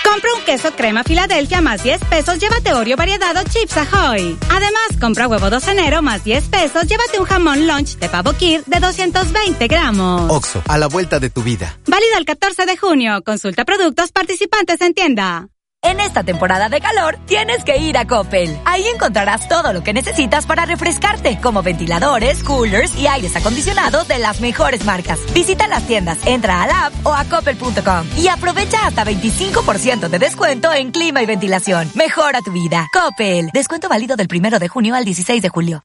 [0.04, 4.36] Compra un queso crema Filadelfia más 10 pesos, llévate Oreo variedad o Chips Ahoy.
[4.50, 8.62] Además, compra huevo 2 enero más 10 pesos, llévate un jamón lunch de pavo Kir
[8.66, 10.30] de 220 gramos.
[10.30, 11.78] Oxo, a la vuelta de tu vida.
[11.86, 13.22] Válido el 14 de junio.
[13.24, 15.48] Consulta productos participantes en tienda.
[15.84, 18.58] En esta temporada de calor, tienes que ir a Coppel.
[18.64, 24.18] Ahí encontrarás todo lo que necesitas para refrescarte, como ventiladores, coolers y aires acondicionados de
[24.18, 25.20] las mejores marcas.
[25.34, 30.18] Visita las tiendas, entra a la app o a coppel.com y aprovecha hasta 25% de
[30.18, 31.90] descuento en clima y ventilación.
[31.94, 32.88] Mejora tu vida.
[32.92, 33.50] Coppel.
[33.52, 35.84] Descuento válido del primero de junio al 16 de julio.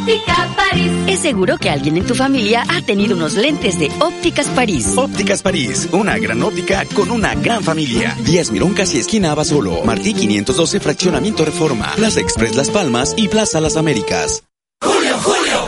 [0.00, 0.92] Óptica París.
[1.08, 4.94] Es seguro que alguien en tu familia ha tenido unos lentes de Ópticas París.
[4.96, 8.16] Ópticas París, una gran óptica con una gran familia.
[8.24, 9.84] Díaz Mirón casi esquina Abasolo.
[9.84, 11.92] Martí 512 Fraccionamiento Reforma.
[11.96, 14.42] Plaza Express Las Palmas y Plaza Las Américas.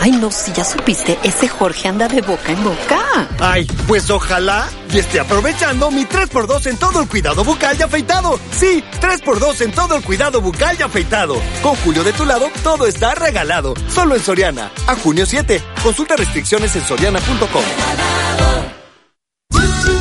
[0.05, 3.29] Ay, no, si ya supiste, ese Jorge anda de boca en boca.
[3.39, 8.37] Ay, pues ojalá y esté aprovechando mi 3x2 en todo el cuidado bucal y afeitado.
[8.51, 11.37] Sí, 3x2 en todo el cuidado bucal y afeitado.
[11.63, 13.75] Con Julio de tu lado, todo está regalado.
[13.95, 14.73] Solo en Soriana.
[14.89, 15.63] A junio 7.
[15.85, 18.82] Consulta restricciones en soriana.com.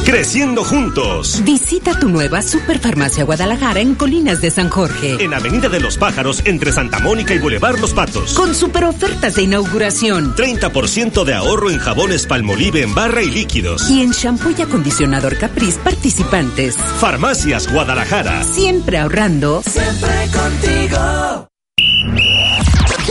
[0.05, 1.41] Creciendo juntos.
[1.43, 5.17] Visita tu nueva Superfarmacia Guadalajara en Colinas de San Jorge.
[5.23, 8.33] En Avenida de los Pájaros, entre Santa Mónica y Boulevard Los Patos.
[8.33, 10.35] Con super ofertas de inauguración.
[10.35, 13.89] 30% de ahorro en jabones Palmolive en barra y líquidos.
[13.89, 16.75] Y en shampoo y acondicionador Capriz participantes.
[16.99, 18.43] Farmacias Guadalajara.
[18.43, 19.61] Siempre ahorrando.
[19.65, 21.47] Siempre contigo.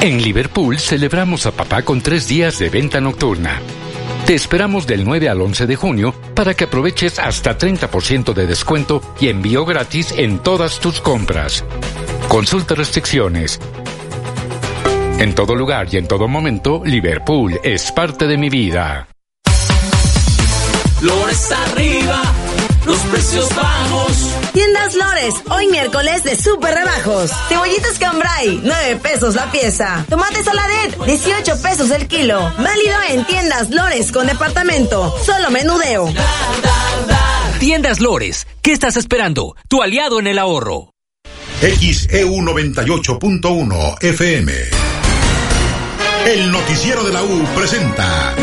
[0.00, 3.60] En Liverpool celebramos a papá con tres días de venta nocturna.
[4.26, 9.02] Te esperamos del 9 al 11 de junio para que aproveches hasta 30% de descuento
[9.20, 11.64] y envío gratis en todas tus compras.
[12.28, 13.58] Consulta restricciones.
[15.18, 19.08] En todo lugar y en todo momento, Liverpool es parte de mi vida.
[21.00, 22.22] Flores arriba,
[22.88, 24.34] los precios bajos.
[24.52, 27.30] Tiendas Lores, hoy miércoles de super rebajos.
[27.48, 30.06] Cebollitas Cambrai, 9 pesos la pieza.
[30.08, 32.40] Tomate Saladet, 18 pesos el kilo.
[32.58, 35.14] Válido en Tiendas Lores con departamento.
[35.24, 36.12] Solo menudeo.
[37.60, 39.54] Tiendas Lores, ¿qué estás esperando?
[39.68, 40.94] Tu aliado en el ahorro.
[41.60, 44.52] XEU 98.1 FM.
[46.26, 48.34] El noticiero de la U presenta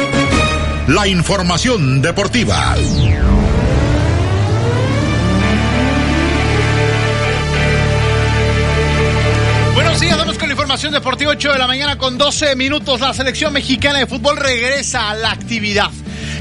[0.88, 2.76] la información deportiva.
[10.76, 13.00] Información deportiva 8 de la mañana con 12 minutos.
[13.00, 15.90] La selección mexicana de fútbol regresa a la actividad.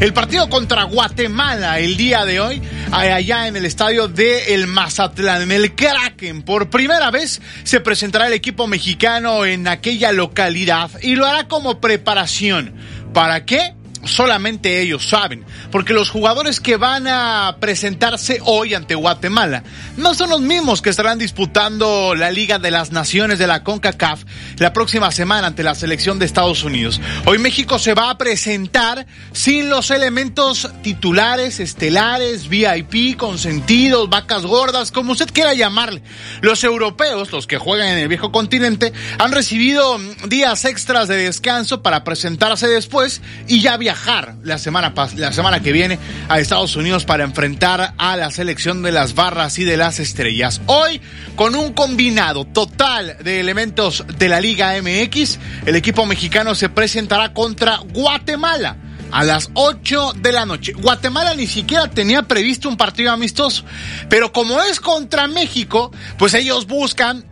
[0.00, 5.42] El partido contra Guatemala el día de hoy, allá en el estadio de El Mazatlán,
[5.42, 6.42] en el Kraken.
[6.42, 11.80] Por primera vez se presentará el equipo mexicano en aquella localidad y lo hará como
[11.80, 12.74] preparación.
[13.12, 13.74] ¿Para qué?
[14.06, 19.64] Solamente ellos saben, porque los jugadores que van a presentarse hoy ante Guatemala
[19.96, 24.24] no son los mismos que estarán disputando la Liga de las Naciones de la CONCACAF
[24.58, 27.00] la próxima semana ante la selección de Estados Unidos.
[27.26, 34.92] Hoy México se va a presentar sin los elementos titulares, estelares, VIP, consentidos, vacas gordas,
[34.92, 36.02] como usted quiera llamarle.
[36.40, 39.98] Los europeos, los que juegan en el viejo continente, han recibido
[40.28, 43.93] días extras de descanso para presentarse después y ya viajar
[44.42, 45.98] la semana, la semana que viene
[46.28, 50.60] a Estados Unidos para enfrentar a la selección de las barras y de las estrellas.
[50.66, 51.00] Hoy,
[51.36, 57.32] con un combinado total de elementos de la Liga MX, el equipo mexicano se presentará
[57.32, 58.76] contra Guatemala
[59.10, 60.72] a las 8 de la noche.
[60.72, 63.64] Guatemala ni siquiera tenía previsto un partido amistoso,
[64.08, 67.24] pero como es contra México, pues ellos buscan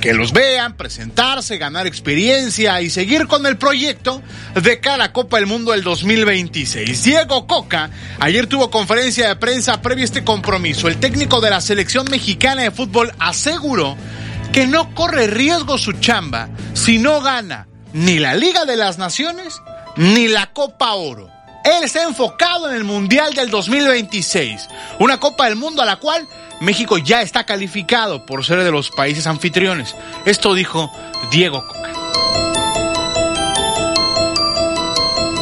[0.00, 4.22] que los vean, presentarse, ganar experiencia y seguir con el proyecto
[4.54, 7.04] de cara a Copa del Mundo del 2026.
[7.04, 10.88] Diego Coca ayer tuvo conferencia de prensa previo a este compromiso.
[10.88, 13.96] El técnico de la selección mexicana de fútbol aseguró
[14.52, 19.60] que no corre riesgo su chamba si no gana ni la Liga de las Naciones
[19.96, 21.28] ni la Copa Oro.
[21.70, 24.66] Él está enfocado en el Mundial del 2026,
[24.98, 26.26] una Copa del Mundo a la cual
[26.60, 29.94] México ya está calificado por ser de los países anfitriones.
[30.24, 30.90] Esto dijo
[31.30, 31.92] Diego Coca.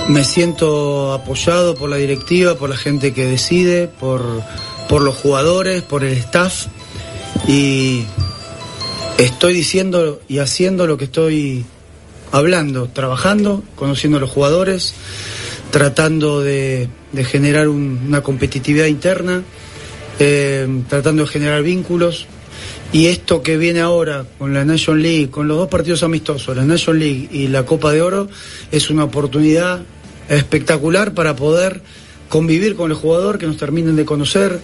[0.08, 4.42] Me siento apoyado por la directiva, por la gente que decide, por,
[4.86, 6.66] por los jugadores, por el staff
[7.46, 8.04] y
[9.16, 11.64] estoy diciendo y haciendo lo que estoy
[12.32, 14.92] hablando, trabajando, conociendo a los jugadores,
[15.70, 16.88] tratando de,
[17.24, 19.42] generar una competitividad interna
[20.18, 22.26] eh, tratando de generar vínculos.
[22.90, 26.64] Y esto que viene ahora con la Nation League, con los dos partidos amistosos, la
[26.64, 28.28] Nation League y la Copa de Oro,
[28.72, 29.82] es una oportunidad
[30.28, 31.82] espectacular para poder
[32.28, 34.60] convivir con el jugador, que nos terminen de conocer.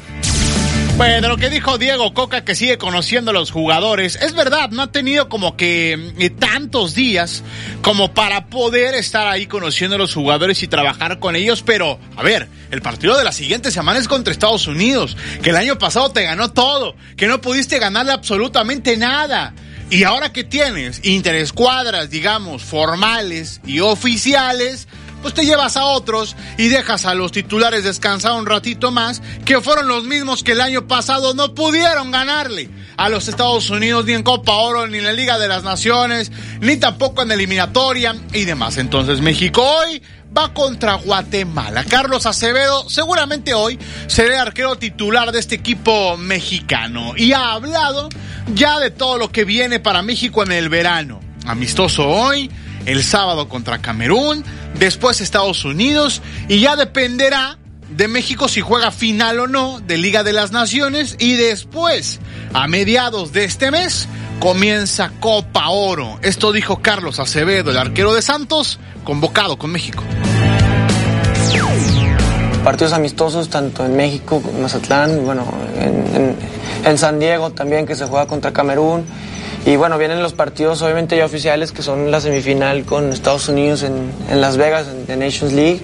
[0.96, 4.82] Bueno, lo que dijo Diego Coca, que sigue conociendo a los jugadores, es verdad, no
[4.82, 7.42] ha tenido como que eh, tantos días
[7.82, 12.22] como para poder estar ahí conociendo a los jugadores y trabajar con ellos, pero, a
[12.22, 16.12] ver, el partido de la siguiente semana es contra Estados Unidos, que el año pasado
[16.12, 19.52] te ganó todo, que no pudiste ganarle absolutamente nada.
[19.90, 24.86] Y ahora que tienes interescuadras, digamos, formales y oficiales,
[25.24, 29.62] pues te llevas a otros y dejas a los titulares descansar un ratito más, que
[29.62, 32.68] fueron los mismos que el año pasado no pudieron ganarle
[32.98, 36.30] a los Estados Unidos ni en Copa Oro, ni en la Liga de las Naciones,
[36.60, 38.76] ni tampoco en eliminatoria y demás.
[38.76, 40.02] Entonces México hoy
[40.36, 41.84] va contra Guatemala.
[41.84, 43.78] Carlos Acevedo seguramente hoy
[44.08, 48.10] será el arquero titular de este equipo mexicano y ha hablado
[48.52, 51.18] ya de todo lo que viene para México en el verano.
[51.46, 52.50] Amistoso hoy,
[52.86, 54.44] el sábado contra Camerún,
[54.78, 57.58] después Estados Unidos y ya dependerá
[57.90, 62.20] de México si juega final o no de Liga de las Naciones y después,
[62.52, 64.08] a mediados de este mes,
[64.40, 66.18] comienza Copa Oro.
[66.22, 70.02] Esto dijo Carlos Acevedo, el arquero de Santos, convocado con México.
[72.64, 75.46] Partidos amistosos tanto en México, Mazatlán, bueno,
[75.78, 76.36] en,
[76.84, 79.04] en San Diego también que se juega contra Camerún
[79.66, 83.82] y bueno, vienen los partidos obviamente ya oficiales que son la semifinal con Estados Unidos
[83.82, 85.80] en, Las Vegas, en The Nations League.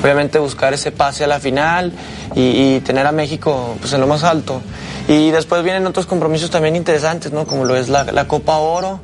[0.00, 1.92] Obviamente buscar ese pase a la final
[2.36, 4.62] y, tener a México pues, en lo más alto.
[5.08, 7.46] Y después vienen otros compromisos también interesantes, ¿no?
[7.46, 9.00] Como lo es la, Copa Oro.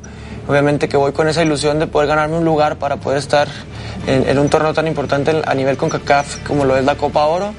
[0.47, 3.49] Obviamente que voy con esa ilusión de poder ganarme un lugar para poder estar
[4.07, 7.25] en, en un torneo tan importante a nivel con CACAF como lo es la Copa
[7.25, 7.53] Oro.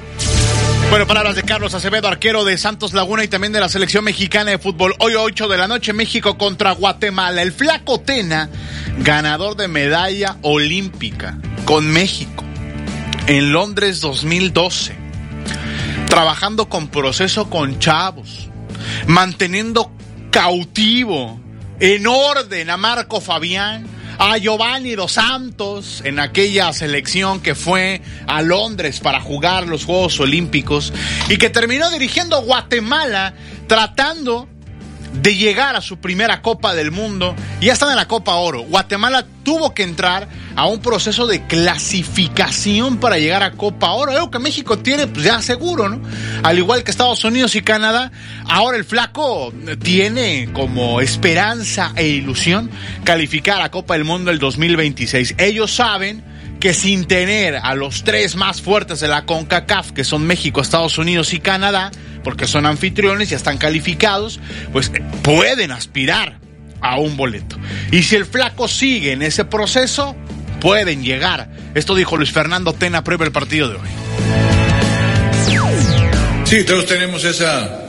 [0.89, 4.51] Bueno, palabras de Carlos Acevedo, arquero de Santos Laguna y también de la selección mexicana
[4.51, 4.95] de fútbol.
[4.99, 7.41] Hoy 8 de la noche, México contra Guatemala.
[7.41, 8.49] El flaco Tena,
[8.99, 12.45] ganador de medalla olímpica con México
[13.27, 14.95] en Londres 2012.
[16.07, 18.47] trabajando con proceso con chavos,
[19.07, 19.91] manteniendo
[20.31, 21.41] cautivo,
[21.79, 23.85] en orden a Marco Fabián,
[24.17, 30.19] a Giovanni Dos Santos en aquella selección que fue a Londres para jugar los Juegos
[30.19, 30.93] Olímpicos
[31.29, 33.33] y que terminó dirigiendo Guatemala
[33.67, 34.47] tratando
[35.21, 38.61] de llegar a su primera Copa del Mundo y ya están en la Copa Oro.
[38.63, 44.31] Guatemala tuvo que entrar a un proceso de clasificación para llegar a Copa Oro, algo
[44.31, 46.01] que México tiene pues ya seguro, ¿no?
[46.43, 48.11] Al igual que Estados Unidos y Canadá,
[48.47, 52.69] ahora el flaco tiene como esperanza e ilusión
[53.03, 55.35] calificar a Copa del Mundo el 2026.
[55.37, 56.23] Ellos saben
[56.59, 60.97] que sin tener a los tres más fuertes de la CONCACAF, que son México, Estados
[60.97, 61.91] Unidos y Canadá,
[62.25, 64.39] porque son anfitriones, ya están calificados,
[64.73, 64.91] pues
[65.21, 66.39] pueden aspirar
[66.81, 67.55] a un boleto.
[67.91, 70.15] Y si el flaco sigue en ese proceso,
[70.59, 71.49] pueden llegar.
[71.75, 73.87] Esto dijo Luis Fernando Tena previo el partido de hoy.
[76.45, 77.85] Sí, todos tenemos esa,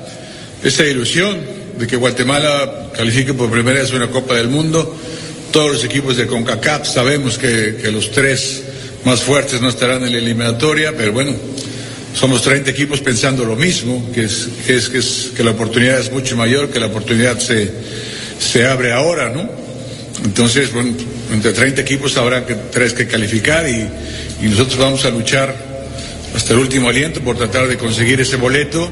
[0.63, 1.41] esa ilusión
[1.79, 4.99] de que Guatemala califique por primera vez una Copa del Mundo.
[5.51, 8.65] Todos los equipos de CONCACAF sabemos que los tres
[9.07, 11.33] más fuertes no estarán en la eliminatoria, pero bueno,
[12.17, 16.01] somos 30 equipos pensando lo mismo, que es que, es, que, es, que la oportunidad
[16.01, 17.71] es mucho mayor, que la oportunidad se,
[18.39, 19.47] se abre ahora, ¿no?
[20.25, 20.95] Entonces, bueno,
[21.31, 23.87] entre 30 equipos habrá que, tres que calificar y,
[24.43, 25.55] y nosotros vamos a luchar
[26.35, 28.91] hasta el último aliento por tratar de conseguir ese boleto.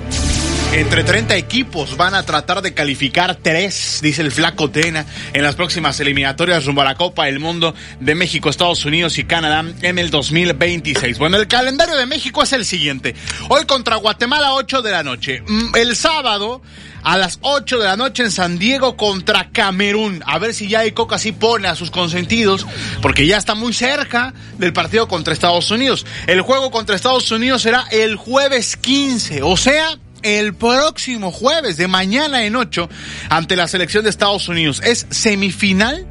[0.74, 5.54] Entre 30 equipos van a tratar de calificar tres, dice el Flaco Tena, en las
[5.54, 10.00] próximas eliminatorias rumbo a la Copa del Mundo de México, Estados Unidos y Canadá en
[10.00, 11.20] el 2026.
[11.20, 13.14] Bueno, el calendario de México es el siguiente.
[13.50, 15.42] Hoy contra Guatemala, 8 de la noche.
[15.46, 16.60] Mm, el sábado
[17.04, 20.24] a las 8 de la noche en San Diego contra Camerún.
[20.26, 22.66] A ver si ya Coca sí pone a sus consentidos,
[23.00, 26.04] porque ya está muy cerca del partido contra Estados Unidos.
[26.26, 31.86] El juego contra Estados Unidos será el jueves 15, o sea, el próximo jueves, de
[31.86, 32.88] mañana en 8,
[33.28, 34.80] ante la selección de Estados Unidos.
[34.82, 36.06] Es semifinal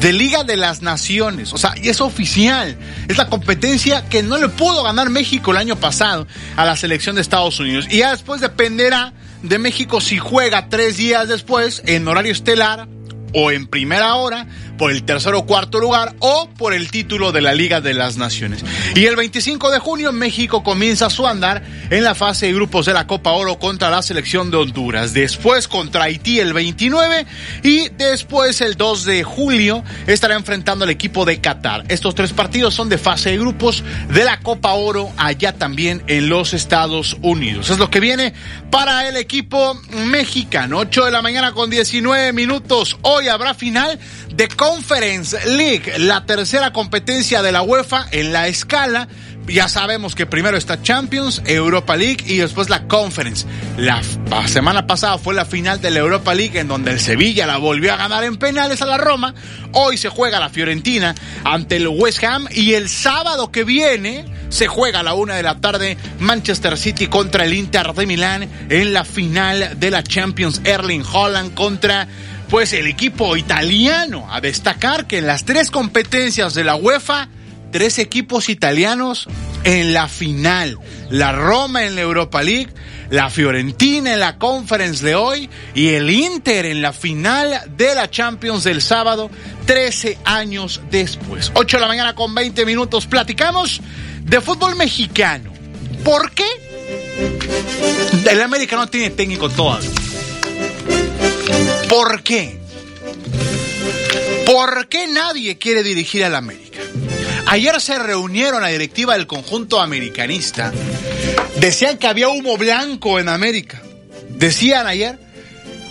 [0.00, 1.52] de Liga de las Naciones.
[1.52, 2.76] O sea, y es oficial.
[3.08, 6.26] Es la competencia que no le pudo ganar México el año pasado
[6.56, 7.86] a la selección de Estados Unidos.
[7.90, 9.12] Y ya después dependerá
[9.42, 12.88] de México si juega tres días después en horario estelar
[13.34, 14.46] o en primera hora
[14.76, 18.16] por el tercer o cuarto lugar o por el título de la Liga de las
[18.16, 18.64] Naciones.
[18.94, 22.92] Y el 25 de junio México comienza su andar en la fase de grupos de
[22.92, 25.12] la Copa Oro contra la selección de Honduras.
[25.12, 27.26] Después contra Haití el 29
[27.62, 31.84] y después el 2 de julio estará enfrentando al equipo de Qatar.
[31.88, 36.28] Estos tres partidos son de fase de grupos de la Copa Oro allá también en
[36.28, 37.70] los Estados Unidos.
[37.70, 38.34] Es lo que viene
[38.70, 39.74] para el equipo
[40.06, 40.78] mexicano.
[40.78, 42.96] 8 de la mañana con 19 minutos.
[43.02, 43.98] Hoy habrá final
[44.34, 49.08] de Conference League, la tercera competencia de la UEFA en la escala.
[49.48, 53.44] Ya sabemos que primero está Champions, Europa League y después la Conference.
[53.76, 54.00] La,
[54.46, 57.92] semana pasada fue la final de la Europa League en donde el Sevilla la volvió
[57.92, 59.34] a ganar en penales a la Roma.
[59.72, 64.68] Hoy se juega la Fiorentina ante el West Ham y el sábado que viene se
[64.68, 68.92] juega a la una de la tarde Manchester City contra el Inter de Milán en
[68.92, 70.60] la final de la Champions.
[70.62, 72.06] Erling Holland contra
[72.52, 74.28] pues el equipo italiano.
[74.30, 77.30] A destacar que en las tres competencias de la UEFA,
[77.70, 79.26] tres equipos italianos
[79.64, 80.78] en la final.
[81.08, 82.68] La Roma en la Europa League,
[83.08, 88.10] la Fiorentina en la Conference de hoy y el Inter en la final de la
[88.10, 89.30] Champions del sábado,
[89.64, 91.52] 13 años después.
[91.54, 93.06] 8 de la mañana con 20 minutos.
[93.06, 93.80] Platicamos
[94.24, 95.50] de fútbol mexicano.
[96.04, 96.44] ¿Por qué?
[98.30, 99.88] El América no tiene técnico todavía.
[101.88, 102.58] ¿Por qué?
[104.46, 106.80] ¿Por qué nadie quiere dirigir al América?
[107.46, 110.72] Ayer se reunieron la directiva del conjunto americanista.
[111.56, 113.82] Decían que había humo blanco en América.
[114.28, 115.18] Decían ayer,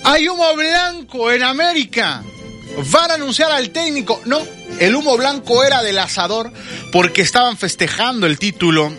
[0.04, 2.24] hay humo blanco en América.
[2.90, 4.22] Van a anunciar al técnico.
[4.26, 4.42] No,
[4.80, 6.52] el humo blanco era del asador
[6.92, 8.92] porque estaban festejando el título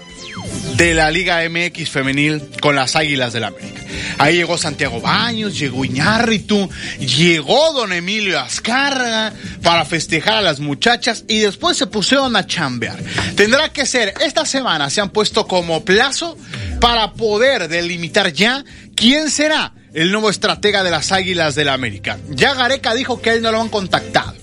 [0.77, 3.83] de la Liga MX femenil con las Águilas del América.
[4.19, 6.69] Ahí llegó Santiago Baños, llegó Iñárritu,
[6.99, 9.33] llegó don Emilio Azcárraga
[9.63, 12.99] para festejar a las muchachas y después se pusieron a chambear.
[13.37, 16.37] Tendrá que ser, esta semana se han puesto como plazo
[16.81, 18.65] para poder delimitar ya
[18.95, 22.19] quién será el nuevo estratega de las Águilas del América.
[22.31, 24.35] Ya Gareca dijo que a él no lo han contactado.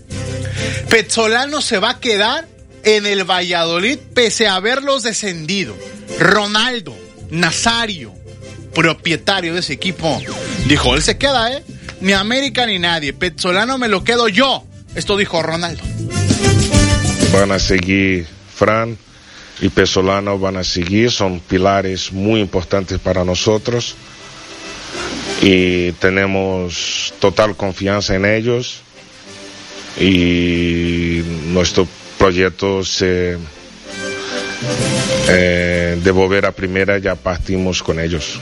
[0.90, 2.48] Petzolano se va a quedar
[2.95, 5.76] en el Valladolid pese a haberlos descendido.
[6.20, 6.95] Ronaldo,
[7.30, 8.14] Nazario,
[8.74, 10.22] propietario de ese equipo,
[10.68, 11.64] dijo, él se queda, ¿eh?
[12.02, 13.14] Ni América ni nadie.
[13.14, 14.64] Petzolano me lo quedo yo.
[14.95, 15.84] Esto dijo Ronaldo.
[17.34, 18.26] Van a seguir
[18.56, 18.98] Fran,
[19.61, 23.95] y Pesolano van a seguir, son pilares muy importantes para nosotros
[25.41, 28.82] y tenemos total confianza en ellos
[29.99, 31.88] y nuestro
[32.20, 33.38] proyecto se
[35.30, 38.38] eh, de volver a primera ya partimos con ellos.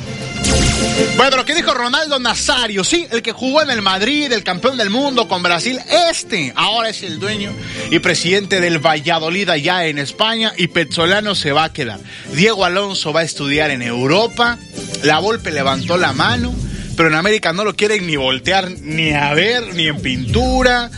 [1.15, 4.77] Bueno, lo que dijo Ronaldo Nazario, sí, el que jugó en el Madrid, el campeón
[4.77, 5.79] del mundo con Brasil,
[6.09, 7.51] este ahora es el dueño
[7.91, 11.99] y presidente del Valladolid allá en España y Petzolano se va a quedar.
[12.33, 14.57] Diego Alonso va a estudiar en Europa,
[15.03, 16.53] la Volpe levantó la mano,
[16.95, 20.89] pero en América no lo quieren ni voltear ni a ver, ni en pintura.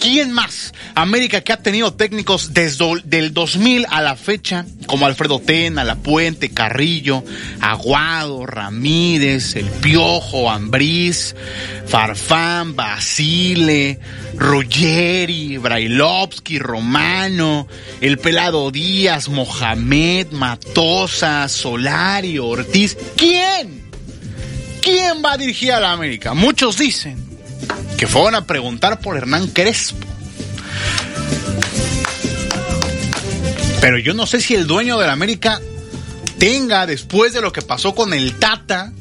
[0.00, 0.72] ¿Quién más?
[0.94, 5.96] América que ha tenido técnicos desde el 2000 a la fecha, como Alfredo Tena, La
[5.96, 7.24] Puente, Carrillo,
[7.60, 11.34] Aguado, Ramírez, El Piojo, Ambriz,
[11.86, 13.98] Farfán, Basile,
[14.36, 17.66] Ruggeri, Brailovsky, Romano,
[18.00, 22.96] El Pelado Díaz, Mohamed, Matosa, Solari, Ortiz.
[23.16, 23.88] ¿Quién?
[24.80, 26.34] ¿Quién va a dirigir a la América?
[26.34, 27.27] Muchos dicen
[27.96, 30.06] que fueron a preguntar por Hernán Crespo.
[33.80, 35.60] Pero yo no sé si el dueño de la América
[36.38, 38.92] tenga, después de lo que pasó con el Tata,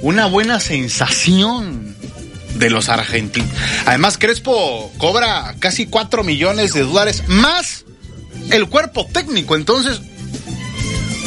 [0.00, 1.94] una buena sensación
[2.54, 3.50] de los argentinos.
[3.86, 7.84] Además, Crespo cobra casi 4 millones de dólares más
[8.50, 9.56] el cuerpo técnico.
[9.56, 10.00] Entonces,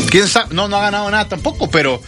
[0.10, 2.02] quién sabe, no, no ha ganado nada tampoco, pero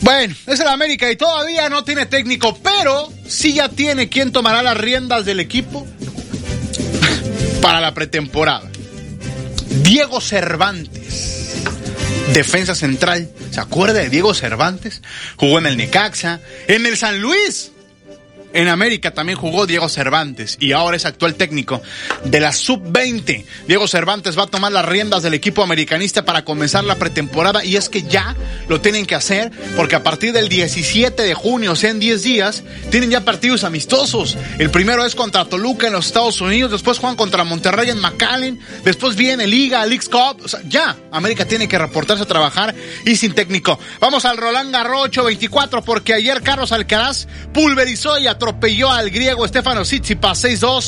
[0.00, 4.62] bueno, es el América y todavía no tiene técnico, pero sí ya tiene quien tomará
[4.62, 5.86] las riendas del equipo
[7.60, 8.70] para la pretemporada.
[9.82, 11.54] Diego Cervantes,
[12.32, 13.30] defensa central.
[13.50, 15.02] ¿Se acuerda de Diego Cervantes?
[15.36, 17.73] Jugó en el Necaxa, en el San Luis.
[18.54, 21.82] En América también jugó Diego Cervantes y ahora es actual técnico
[22.24, 23.44] de la Sub-20.
[23.66, 27.74] Diego Cervantes va a tomar las riendas del equipo americanista para comenzar la pretemporada y
[27.74, 28.36] es que ya
[28.68, 32.22] lo tienen que hacer porque a partir del 17 de junio, o sea, en 10
[32.22, 32.62] días,
[32.92, 34.38] tienen ya partidos amistosos.
[34.60, 38.60] El primero es contra Toluca en los Estados Unidos, después juegan contra Monterrey en McAllen,
[38.84, 40.46] después viene Liga, Leagues Cup.
[40.68, 42.72] Ya, América tiene que reportarse a trabajar
[43.04, 43.80] y sin técnico.
[43.98, 49.82] Vamos al Roland Garros 824 porque ayer Carlos Alcaraz pulverizó y atropelló al griego Stefano
[49.82, 50.80] Tsitsipas 6-2,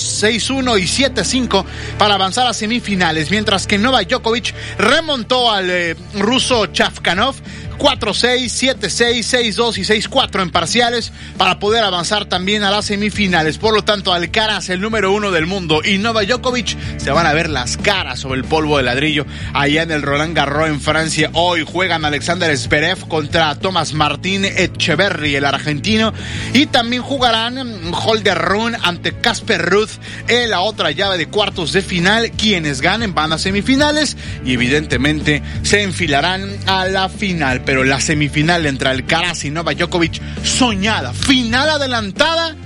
[0.52, 1.64] 6-1 y 7-5
[1.98, 7.34] para avanzar a semifinales, mientras que Novak Djokovic remontó al eh, ruso Chafkanov
[7.78, 13.58] 4-6, 7-6, 6-2 y 6-4 en parciales para poder avanzar también a las semifinales.
[13.58, 17.32] Por lo tanto, Alcaraz, el número uno del mundo, y Novak Djokovic se van a
[17.32, 21.30] ver las caras sobre el polvo de ladrillo allá en el Roland Garros en Francia.
[21.32, 26.12] Hoy juegan Alexander Zverev contra Thomas Martín Echeverry, el argentino,
[26.52, 27.56] y también jugarán
[27.92, 29.90] Holder Run ante Casper Ruth
[30.28, 32.30] en la otra llave de cuartos de final.
[32.32, 38.64] Quienes ganen van a semifinales y evidentemente se enfilarán a la final pero la semifinal
[38.64, 42.56] entre Alcaraz y Novak Djokovic soñada, final adelantada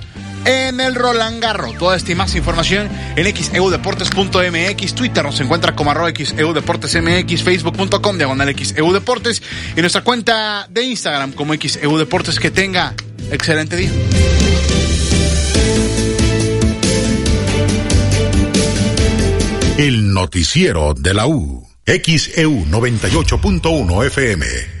[0.45, 1.77] en el Roland Garros.
[1.77, 8.55] Toda esta y más información en xeudeportes.mx, Twitter nos encuentra como arroba xeudeportesmx, facebook.com diagonal
[8.55, 9.41] xeudeportes
[9.75, 12.39] y nuestra cuenta de Instagram como xeudeportes.
[12.39, 12.93] Que tenga
[13.31, 13.91] excelente día.
[19.77, 21.67] El noticiero de la U.
[21.87, 24.80] XEU 98.1 FM.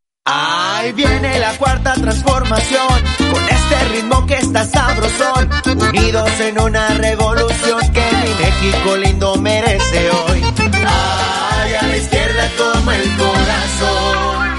[0.25, 7.79] Ahí viene la cuarta transformación, con este ritmo que está sabrosón, unidos en una revolución
[7.91, 10.43] que mi México lindo merece hoy.
[10.85, 14.49] Ay, a la izquierda como el corazón.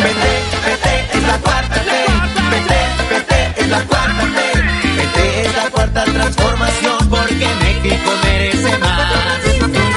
[0.00, 0.32] Vete,
[0.64, 2.06] vete, es la cuarta ley.
[2.52, 2.80] Vete,
[3.10, 4.96] vete, es la cuarta ley.
[4.96, 9.12] Vete, es la cuarta transformación, porque México merece más.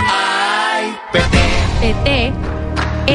[0.10, 1.46] Ay, vete.
[1.82, 2.15] PT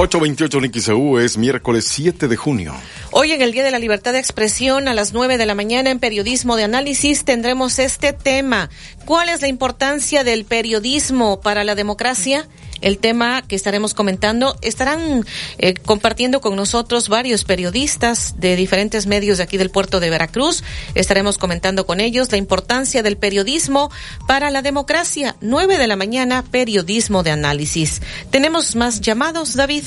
[0.00, 2.72] 828 en XEU es miércoles 7 de junio.
[3.10, 5.90] Hoy en el Día de la Libertad de Expresión a las 9 de la mañana
[5.90, 8.70] en Periodismo de Análisis tendremos este tema.
[9.06, 12.46] ¿Cuál es la importancia del periodismo para la democracia?
[12.80, 14.56] El tema que estaremos comentando.
[14.62, 15.24] Estarán
[15.58, 20.62] eh, compartiendo con nosotros varios periodistas de diferentes medios de aquí del puerto de Veracruz.
[20.94, 23.90] Estaremos comentando con ellos la importancia del periodismo
[24.26, 25.36] para la democracia.
[25.40, 28.02] Nueve de la mañana, periodismo de análisis.
[28.30, 29.84] ¿Tenemos más llamados, David?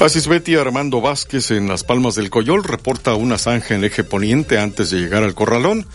[0.00, 4.58] Así Betty Armando Vázquez en Las Palmas del Coyol reporta una zanja en eje poniente
[4.58, 5.86] antes de llegar al corralón.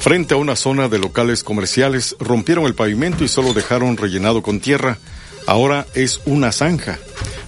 [0.00, 4.58] Frente a una zona de locales comerciales, rompieron el pavimento y solo dejaron rellenado con
[4.58, 4.98] tierra.
[5.46, 6.98] Ahora es una zanja.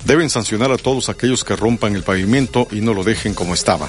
[0.05, 3.89] Deben sancionar a todos aquellos que rompan el pavimento y no lo dejen como estaba.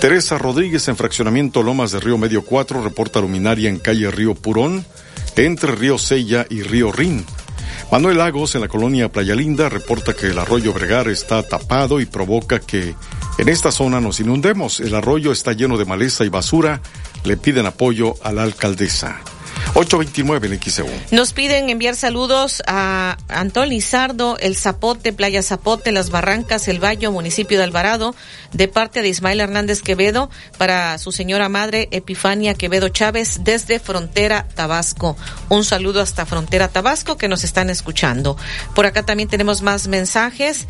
[0.00, 4.84] Teresa Rodríguez en fraccionamiento Lomas de Río Medio 4 reporta luminaria en calle Río Purón,
[5.36, 7.24] entre Río Sella y Río Rin.
[7.92, 12.06] Manuel Lagos en la colonia Playa Linda reporta que el arroyo Bregar está tapado y
[12.06, 12.94] provoca que
[13.38, 14.80] en esta zona nos inundemos.
[14.80, 16.80] El arroyo está lleno de maleza y basura.
[17.24, 19.20] Le piden apoyo a la alcaldesa.
[19.76, 20.86] 829 en XEU.
[21.10, 27.08] Nos piden enviar saludos a Antón Lizardo, El Zapote, Playa Zapote, Las Barrancas, El Valle,
[27.08, 28.14] municipio de Alvarado,
[28.52, 34.46] de parte de Ismael Hernández Quevedo, para su señora madre Epifania Quevedo Chávez, desde Frontera
[34.54, 35.16] Tabasco.
[35.48, 38.36] Un saludo hasta Frontera Tabasco que nos están escuchando.
[38.76, 40.68] Por acá también tenemos más mensajes.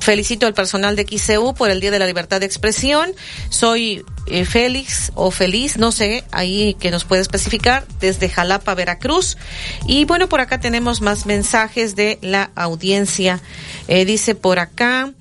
[0.00, 3.12] Felicito al personal de XEU por el Día de la Libertad de Expresión.
[3.50, 9.36] Soy eh, Félix o Feliz, no sé, ahí que nos puede especificar, desde Jalapa, Veracruz.
[9.84, 13.40] Y bueno, por acá tenemos más mensajes de la audiencia.
[13.88, 15.12] Eh, dice por acá.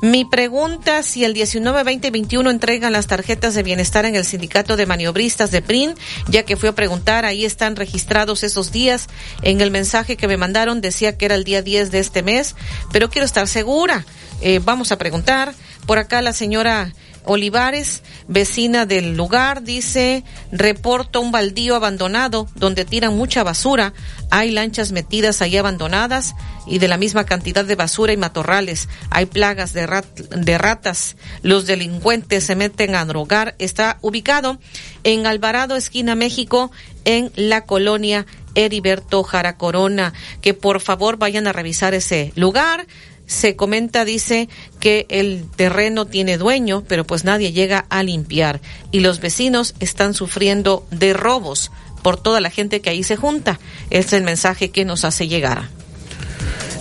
[0.00, 4.24] Mi pregunta, si el 19, 20 y 21 entregan las tarjetas de bienestar en el
[4.24, 5.94] sindicato de maniobristas de PRIN,
[6.28, 9.08] ya que fui a preguntar, ahí están registrados esos días.
[9.42, 12.56] En el mensaje que me mandaron decía que era el día 10 de este mes,
[12.92, 14.06] pero quiero estar segura.
[14.40, 15.54] Eh, vamos a preguntar.
[15.86, 16.94] Por acá la señora
[17.26, 23.94] Olivares, vecina del lugar, dice, reporto un baldío abandonado donde tiran mucha basura.
[24.30, 26.34] Hay lanchas metidas ahí abandonadas
[26.66, 28.88] y de la misma cantidad de basura y matorrales.
[29.10, 29.88] Hay plagas de,
[30.36, 31.16] de ratas.
[31.42, 33.54] Los delincuentes se meten a drogar.
[33.58, 34.58] Está ubicado
[35.02, 36.70] en Alvarado, esquina México,
[37.04, 40.12] en la colonia Heriberto Jara Corona.
[40.40, 42.86] Que por favor vayan a revisar ese lugar
[43.26, 44.48] se comenta, dice,
[44.80, 48.60] que el terreno tiene dueño, pero pues nadie llega a limpiar
[48.90, 51.70] y los vecinos están sufriendo de robos
[52.02, 53.58] por toda la gente que ahí se junta.
[53.90, 55.68] Este es el mensaje que nos hace llegar.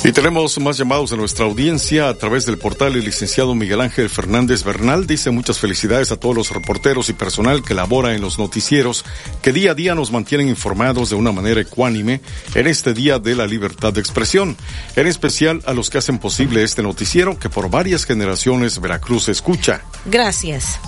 [0.06, 4.10] Y tenemos más llamados de nuestra audiencia a través del portal el licenciado Miguel Ángel
[4.10, 5.08] Fernández Bernal.
[5.08, 9.06] Dice muchas felicidades a todos los reporteros y personal que labora en los noticieros
[9.42, 12.20] que día a día nos mantienen informados de una manera ecuánime
[12.54, 14.58] en este Día de la Libertad de Expresión.
[14.98, 19.84] En especial a los que hacen posible este noticiero que por varias generaciones Veracruz escucha.
[20.04, 20.80] Gracias.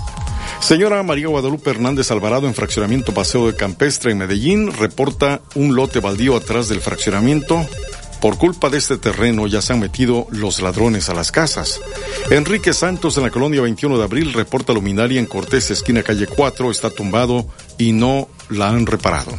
[0.60, 6.00] Señora María Guadalupe Hernández Alvarado en fraccionamiento Paseo de Campestre en Medellín reporta un lote
[6.00, 7.66] baldío atrás del fraccionamiento
[8.26, 11.80] por culpa de este terreno ya se han metido los ladrones a las casas.
[12.28, 16.72] Enrique Santos en la colonia 21 de abril reporta luminaria en Cortés, esquina calle 4,
[16.72, 17.46] está tumbado
[17.78, 19.30] y no la han reparado.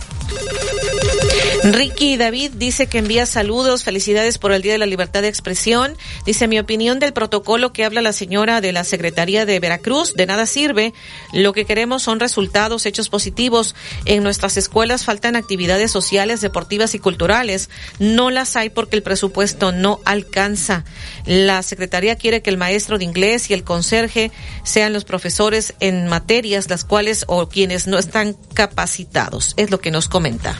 [1.74, 5.98] Ricky David dice que envía saludos, felicidades por el Día de la Libertad de Expresión.
[6.26, 10.26] Dice, mi opinión del protocolo que habla la señora de la Secretaría de Veracruz, de
[10.26, 10.94] nada sirve.
[11.34, 13.76] Lo que queremos son resultados, hechos positivos.
[14.06, 17.70] En nuestras escuelas faltan actividades sociales, deportivas y culturales.
[18.00, 20.86] No las hay porque el presupuesto no alcanza.
[21.26, 24.32] La Secretaría quiere que el maestro de inglés y el conserje
[24.64, 29.54] sean los profesores en materias las cuales o quienes no están capacitados.
[29.58, 30.58] Es lo que nos comenta.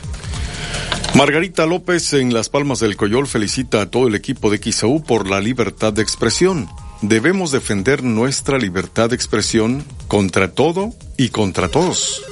[1.18, 5.28] Margarita López en Las Palmas del Coyol felicita a todo el equipo de XAU por
[5.28, 6.68] la libertad de expresión.
[7.02, 12.22] Debemos defender nuestra libertad de expresión contra todo y contra todos.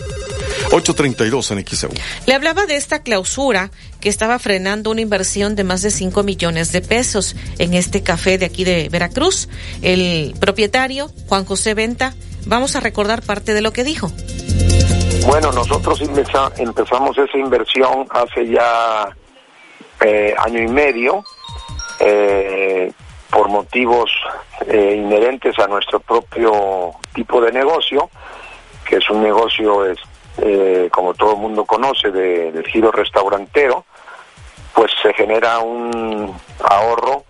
[0.70, 1.90] 832 en XAU.
[2.28, 6.70] Le hablaba de esta clausura que estaba frenando una inversión de más de 5 millones
[6.70, 9.48] de pesos en este café de aquí de Veracruz.
[9.82, 12.14] El propietario, Juan José Venta,
[12.44, 14.12] vamos a recordar parte de lo que dijo.
[15.26, 19.08] Bueno, nosotros empezamos esa inversión hace ya
[20.00, 21.24] eh, año y medio
[22.00, 22.92] eh,
[23.30, 24.10] por motivos
[24.66, 28.08] eh, inherentes a nuestro propio tipo de negocio,
[28.88, 29.98] que es un negocio, es,
[30.90, 33.84] como todo el mundo conoce, de, del giro restaurantero,
[34.74, 37.24] pues se genera un ahorro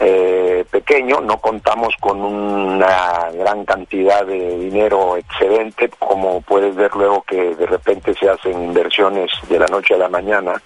[0.00, 7.22] eh, pequeño, no contamos con una gran cantidad de dinero excedente, como puedes ver luego
[7.22, 10.60] que de repente se hacen inversiones de la noche a la mañana.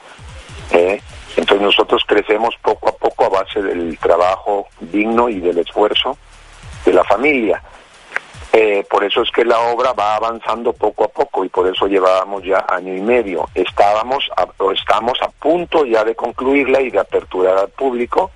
[0.73, 1.01] ¿eh?
[1.37, 6.17] Entonces nosotros crecemos poco a poco a base del trabajo digno y del esfuerzo
[6.85, 7.63] de la familia.
[8.51, 11.87] Eh, por eso es que la obra va avanzando poco a poco y por eso
[11.87, 13.47] llevábamos ya año y medio.
[13.55, 18.31] Estábamos o estamos a punto ya de concluirla y de aperturar al público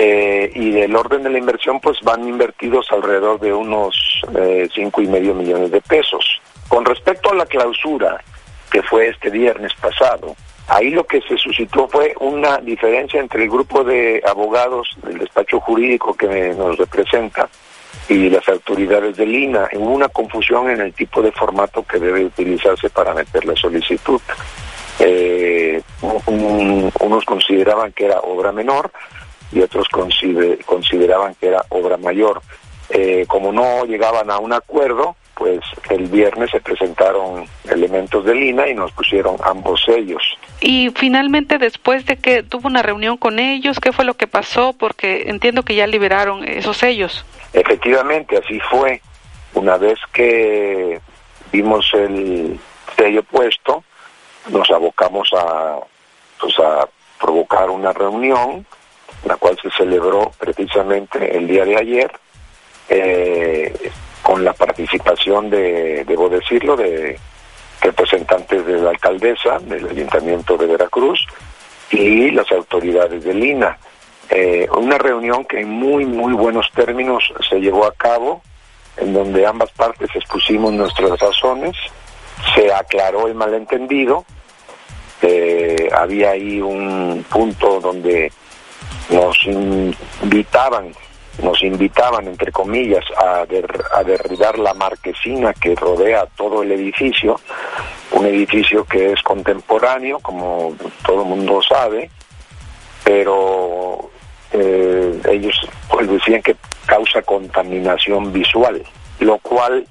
[0.00, 5.02] eh, y del orden de la inversión pues van invertidos alrededor de unos eh, cinco
[5.02, 6.40] y medio millones de pesos.
[6.68, 8.22] Con respecto a la clausura
[8.70, 10.36] que fue este viernes pasado,
[10.68, 15.58] ahí lo que se suscitó fue una diferencia entre el grupo de abogados del despacho
[15.58, 17.48] jurídico que nos representa
[18.08, 19.68] y las autoridades del INA.
[19.72, 24.20] Hubo una confusión en el tipo de formato que debe utilizarse para meter la solicitud.
[25.00, 28.90] Eh, unos consideraban que era obra menor,
[29.52, 32.42] y otros consideraban que era obra mayor.
[32.90, 35.60] Eh, como no llegaban a un acuerdo, pues
[35.90, 40.22] el viernes se presentaron elementos de Lina y nos pusieron ambos sellos.
[40.60, 44.72] Y finalmente, después de que tuvo una reunión con ellos, ¿qué fue lo que pasó?
[44.72, 47.24] Porque entiendo que ya liberaron esos sellos.
[47.52, 49.00] Efectivamente, así fue.
[49.54, 51.00] Una vez que
[51.52, 52.58] vimos el
[52.96, 53.84] sello puesto,
[54.50, 55.78] nos abocamos a,
[56.40, 56.88] pues a
[57.20, 58.66] provocar una reunión
[59.24, 62.10] la cual se celebró precisamente el día de ayer,
[62.88, 63.90] eh,
[64.22, 67.18] con la participación de, debo decirlo, de
[67.80, 71.24] representantes de la alcaldesa, del Ayuntamiento de Veracruz
[71.90, 73.78] y las autoridades de Lina.
[74.30, 78.42] Eh, una reunión que en muy, muy buenos términos se llevó a cabo,
[78.96, 81.76] en donde ambas partes expusimos nuestras razones,
[82.54, 84.24] se aclaró el malentendido,
[85.22, 88.30] eh, había ahí un punto donde
[89.10, 90.92] nos invitaban,
[91.42, 93.44] nos invitaban, entre comillas, a,
[93.96, 97.40] a derribar la marquesina que rodea todo el edificio,
[98.12, 100.74] un edificio que es contemporáneo, como
[101.06, 102.10] todo el mundo sabe,
[103.04, 104.10] pero
[104.52, 105.56] eh, ellos
[105.90, 106.56] pues decían que
[106.86, 108.82] causa contaminación visual,
[109.20, 109.86] lo cual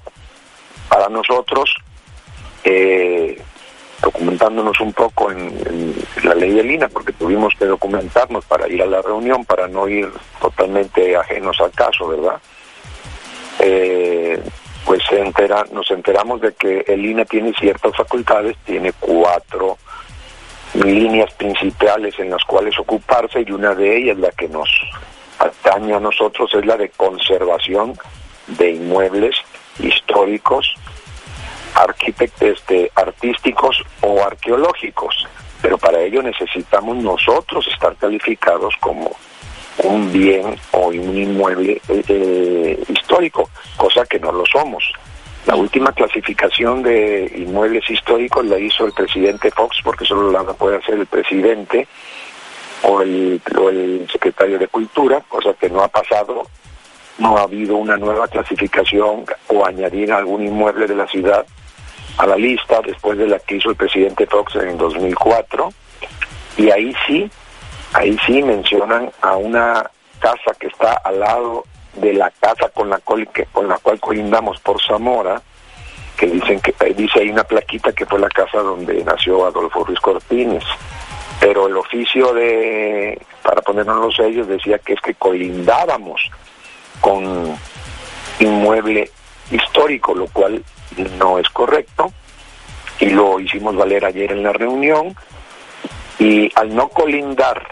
[0.88, 1.74] para nosotros
[2.64, 3.40] eh,
[4.02, 8.86] documentándonos un poco en, la ley de Lina, porque tuvimos que documentarnos para ir a
[8.86, 10.08] la reunión, para no ir
[10.40, 12.40] totalmente ajenos al caso, ¿verdad?
[13.60, 14.40] Eh,
[14.84, 15.02] pues
[15.72, 19.76] nos enteramos de que el INA tiene ciertas facultades, tiene cuatro
[20.74, 24.68] líneas principales en las cuales ocuparse y una de ellas, la que nos
[25.38, 27.98] atañe a nosotros, es la de conservación
[28.46, 29.36] de inmuebles
[29.78, 30.74] históricos
[32.40, 35.26] este, artísticos o arqueológicos,
[35.62, 39.16] pero para ello necesitamos nosotros estar calificados como
[39.84, 44.84] un bien o un inmueble eh, eh, histórico, cosa que no lo somos.
[45.46, 50.76] La última clasificación de inmuebles históricos la hizo el presidente Fox, porque solo la puede
[50.76, 51.88] hacer el presidente
[52.82, 56.46] o el, o el secretario de Cultura, cosa que no ha pasado.
[57.18, 61.46] No ha habido una nueva clasificación o añadir algún inmueble de la ciudad
[62.18, 65.72] a la lista después de la que hizo el presidente Fox en 2004
[66.56, 67.30] y ahí sí,
[67.92, 69.88] ahí sí mencionan a una
[70.18, 71.64] casa que está al lado
[71.94, 75.40] de la casa con la cual, con la cual colindamos por Zamora,
[76.16, 79.84] que dicen que eh, dice ahí una plaquita que fue la casa donde nació Adolfo
[79.84, 80.64] Ruiz Cortines.
[81.40, 86.20] Pero el oficio de para ponernos los sellos decía que es que colindábamos
[87.00, 87.56] con
[88.40, 89.08] inmueble
[89.52, 90.64] histórico, lo cual
[91.18, 92.12] no es correcto
[93.00, 95.14] y lo hicimos valer ayer en la reunión
[96.18, 97.66] y al no colindar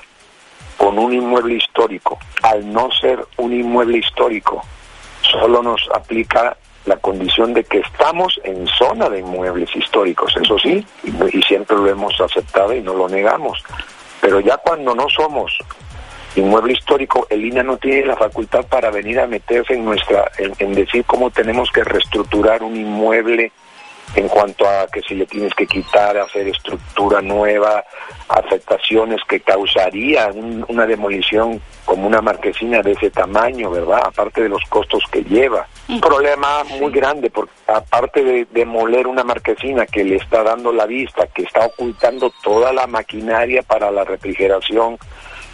[0.77, 4.63] con un inmueble histórico, al no ser un inmueble histórico,
[5.23, 10.87] solo nos aplica la condición de que estamos en zona de inmuebles históricos, eso sí,
[11.03, 13.63] y, siempre lo hemos aceptado y no lo negamos.
[14.21, 15.53] Pero ya cuando no somos
[16.37, 20.75] inmueble histórico, el INA no tiene la facultad para venir a meterse en nuestra, en
[20.75, 23.53] decir cómo tenemos que reestructurar un inmueble
[24.15, 27.85] en cuanto a que si le tienes que quitar, hacer estructura nueva,
[28.29, 30.31] afectaciones que causaría
[30.69, 34.01] una demolición como una marquesina de ese tamaño, ¿verdad?
[34.05, 35.67] Aparte de los costos que lleva.
[35.89, 40.87] Un problema muy grande, porque aparte de demoler una marquesina que le está dando la
[40.87, 44.99] vista, que está ocultando toda la maquinaria para la refrigeración,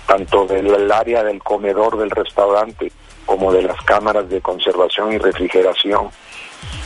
[0.06, 2.92] tanto del área del comedor del restaurante
[3.26, 6.10] como de las cámaras de conservación y refrigeración.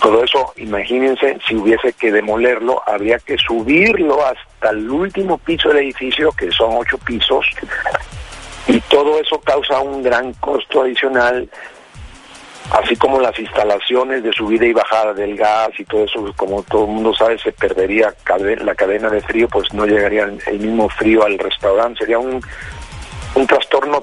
[0.01, 5.79] Todo eso, imagínense, si hubiese que demolerlo, habría que subirlo hasta el último piso del
[5.79, 7.47] edificio, que son ocho pisos,
[8.69, 11.49] y todo eso causa un gran costo adicional,
[12.71, 16.85] así como las instalaciones de subida y bajada del gas y todo eso, como todo
[16.85, 18.15] el mundo sabe, se perdería
[18.63, 22.41] la cadena de frío, pues no llegaría el mismo frío al restaurante, sería un,
[23.37, 24.01] un trastorno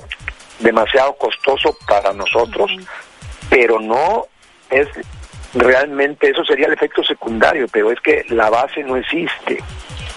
[0.60, 2.72] demasiado costoso para nosotros,
[3.50, 4.28] pero no
[4.70, 4.88] es
[5.54, 9.62] realmente eso sería el efecto secundario, pero es que la base no existe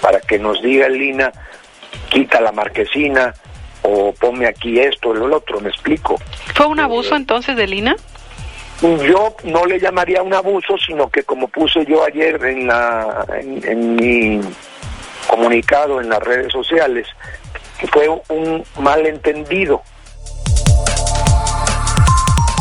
[0.00, 1.32] para que nos diga el Lina,
[2.08, 3.34] quita la marquesina
[3.82, 6.16] o ponme aquí esto o lo otro, me explico.
[6.54, 7.96] ¿Fue un abuso entonces de Lina?
[8.82, 13.96] Yo no le llamaría un abuso, sino que como puse yo ayer en, la, en
[13.96, 14.40] mi
[15.26, 17.06] comunicado en las redes sociales,
[17.78, 19.82] que fue un malentendido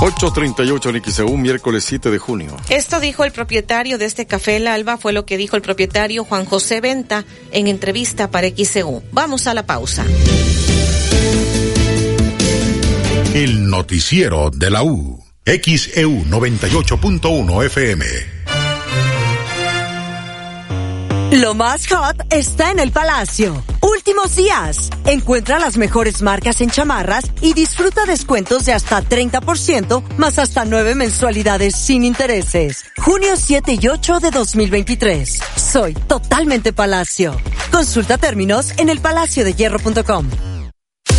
[0.01, 2.57] 838 en XEU, miércoles 7 de junio.
[2.69, 6.25] Esto dijo el propietario de este café El Alba, fue lo que dijo el propietario
[6.25, 9.03] Juan José Venta en entrevista para XEU.
[9.11, 10.05] Vamos a la pausa.
[13.33, 15.23] El noticiero de la U.
[15.45, 18.05] XEU 98.1 FM.
[21.39, 23.63] Lo más hot está en el Palacio.
[23.85, 24.89] Últimos días.
[25.05, 30.95] Encuentra las mejores marcas en chamarras y disfruta descuentos de hasta 30% más hasta nueve
[30.95, 32.85] mensualidades sin intereses.
[32.97, 35.39] Junio 7 y 8 de 2023.
[35.55, 37.39] Soy totalmente Palacio.
[37.71, 40.54] Consulta términos en elpalaciodehierro.com.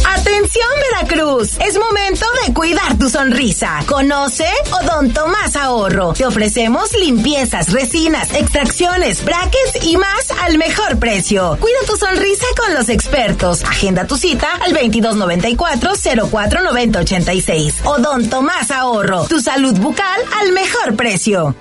[0.07, 3.81] Atención Veracruz, es momento de cuidar tu sonrisa.
[3.87, 4.47] Conoce
[4.81, 6.13] Odonto Más Ahorro.
[6.13, 11.57] Te ofrecemos limpiezas, resinas, extracciones, brackets y más al mejor precio.
[11.61, 13.65] Cuida tu sonrisa con los expertos.
[13.65, 15.93] Agenda tu cita al 2294
[16.31, 17.75] 049086.
[17.85, 19.25] Odonto Más Ahorro.
[19.27, 21.55] Tu salud bucal al mejor precio.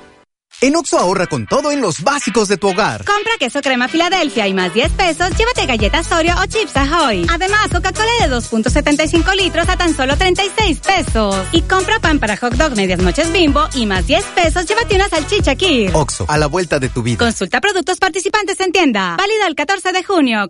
[0.65, 3.05] En Oxo ahorra con todo en los básicos de tu hogar.
[3.05, 7.27] Compra queso crema Filadelfia y más 10 pesos, llévate galletas Oreo o chips Ahoy.
[7.31, 11.35] Además, Coca-Cola de 2.75 litros a tan solo 36 pesos.
[11.51, 15.07] Y compra pan para hot dog medias noches bimbo y más 10 pesos, llévate una
[15.07, 15.91] salchicha Kir.
[15.93, 17.19] Oxo, a la vuelta de tu vida.
[17.19, 19.17] Consulta productos participantes en tienda.
[19.17, 20.49] Válido el 14 de junio.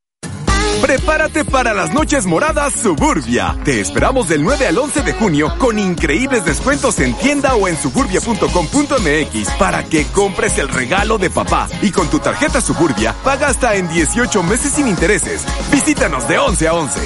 [0.81, 3.55] Prepárate para las noches moradas Suburbia.
[3.63, 7.77] Te esperamos del 9 al 11 de junio con increíbles descuentos en tienda o en
[7.77, 11.69] suburbia.com.mx para que compres el regalo de papá.
[11.83, 15.45] Y con tu tarjeta Suburbia, paga hasta en 18 meses sin intereses.
[15.71, 16.99] Visítanos de 11 a 11.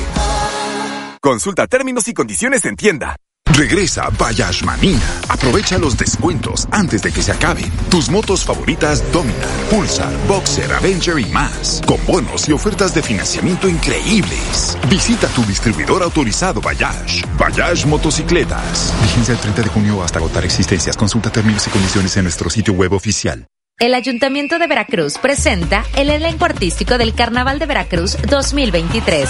[1.20, 3.18] Consulta términos y condiciones en tienda.
[3.56, 5.00] Regresa Bayash Manía.
[5.30, 7.72] Aprovecha los descuentos antes de que se acaben.
[7.90, 11.82] Tus motos favoritas Dominar, Pulsar, Boxer, Avenger y más.
[11.88, 14.78] Con bonos y ofertas de financiamiento increíbles.
[14.90, 17.24] Visita tu distribuidor autorizado Bayash.
[17.38, 18.94] Bayash Motocicletas.
[19.02, 20.98] Vigencia el 30 de junio hasta agotar existencias.
[20.98, 23.48] Consulta términos y condiciones en nuestro sitio web oficial.
[23.80, 29.30] El Ayuntamiento de Veracruz presenta el elenco artístico del Carnaval de Veracruz 2023.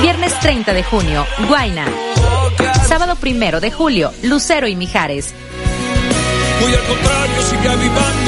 [0.00, 1.86] Viernes 30 de junio, Guaina.
[2.88, 5.34] Sábado 1 de julio, Lucero y Mijares.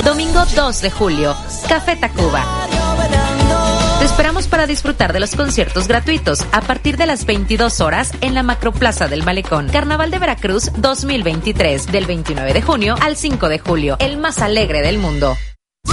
[0.04, 1.34] Domingo 2 de julio,
[1.66, 2.44] Café Tacuba.
[4.02, 8.42] esperamos para disfrutar de los conciertos gratuitos a partir de las 22 horas en la
[8.42, 9.70] Macroplaza del Malecón.
[9.70, 14.82] Carnaval de Veracruz 2023, del 29 de junio al 5 de julio, el más alegre
[14.82, 15.38] del mundo.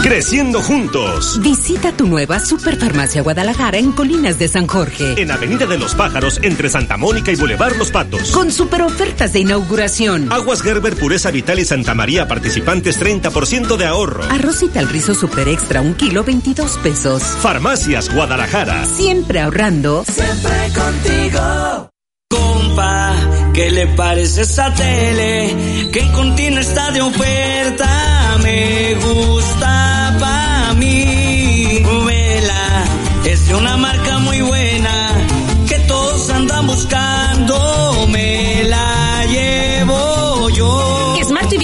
[0.02, 1.40] Creciendo juntos.
[1.42, 5.22] Visita tu nueva Superfarmacia Guadalajara en Colinas de San Jorge.
[5.22, 8.32] En Avenida de los Pájaros, entre Santa Mónica y Boulevard Los Patos.
[8.32, 10.32] Con super ofertas de inauguración.
[10.32, 14.24] Aguas Gerber Pureza Vital y Santa María participantes 30% de ahorro.
[14.30, 17.22] Arrocita al rizo super extra, un kilo 22 pesos.
[17.42, 18.86] Farmacias Guadalajara.
[18.86, 20.06] Siempre ahorrando.
[20.06, 21.90] Siempre contigo.
[22.30, 23.16] Compa,
[23.54, 25.90] ¿qué le parece esa tele?
[25.92, 28.38] Que contiene está de oferta.
[28.44, 29.37] Me gusta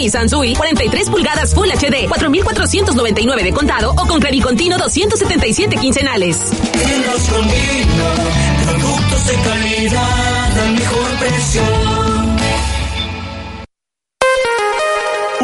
[0.04, 6.52] TV Sansui 43 pulgadas Full HD 4499 de contado o con Continuo 277 quincenales.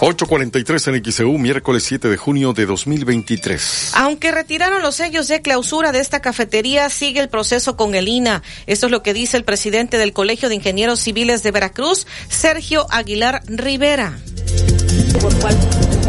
[0.00, 3.92] 8.43 en XEU, miércoles 7 de junio de 2023.
[3.94, 8.44] Aunque retiraron los sellos de clausura de esta cafetería, sigue el proceso con el INA.
[8.66, 12.86] Esto es lo que dice el presidente del Colegio de Ingenieros Civiles de Veracruz, Sergio
[12.90, 14.16] Aguilar Rivera.
[15.20, 15.56] ¿Por cuál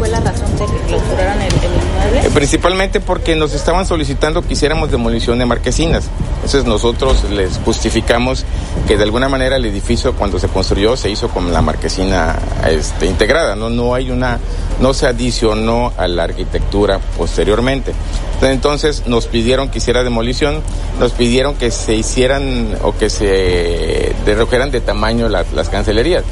[0.00, 2.26] fue la razón de que clausuraran el, el inmueble?
[2.26, 6.04] Eh, Principalmente porque nos estaban solicitando que hiciéramos demolición de marquesinas.
[6.36, 8.44] Entonces nosotros les justificamos
[8.88, 13.06] que de alguna manera el edificio cuando se construyó se hizo con la marquesina este,
[13.06, 14.38] integrada, no no hay una
[14.80, 17.92] no se adicionó a la arquitectura posteriormente.
[18.40, 20.62] Entonces nos pidieron que hiciera demolición,
[20.98, 26.24] nos pidieron que se hicieran o que se redujeran de tamaño la- las cancelerías.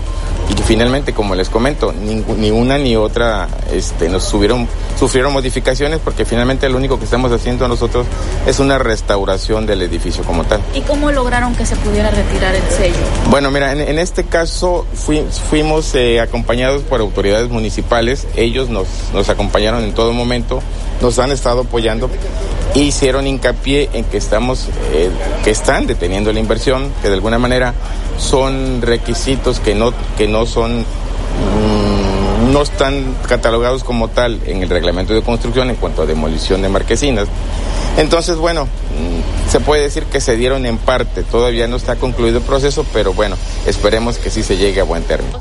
[0.51, 4.67] Y finalmente, como les comento, ni, ni una ni otra este, nos subieron,
[4.99, 8.07] sufrieron modificaciones porque finalmente lo único que estamos haciendo nosotros
[8.47, 10.61] es una restauración del edificio como tal.
[10.75, 12.97] ¿Y cómo lograron que se pudiera retirar el sello?
[13.31, 18.87] Bueno, mira, en, en este caso fui- fuimos eh, acompañados por autoridades municipales, ellos nos,
[19.13, 20.61] nos acompañaron en todo momento,
[21.01, 22.11] nos han estado apoyando
[22.75, 25.11] e hicieron hincapié en que estamos, eh,
[25.45, 27.75] que están deteniendo la inversión, que de alguna manera
[28.19, 34.69] son requisitos que no, que no son mm, no están catalogados como tal en el
[34.69, 37.29] reglamento de construcción en cuanto a demolición de marquesinas.
[37.97, 42.39] Entonces, bueno, mm, se puede decir que se dieron en parte, todavía no está concluido
[42.39, 45.39] el proceso, pero bueno, esperemos que sí se llegue a buen término.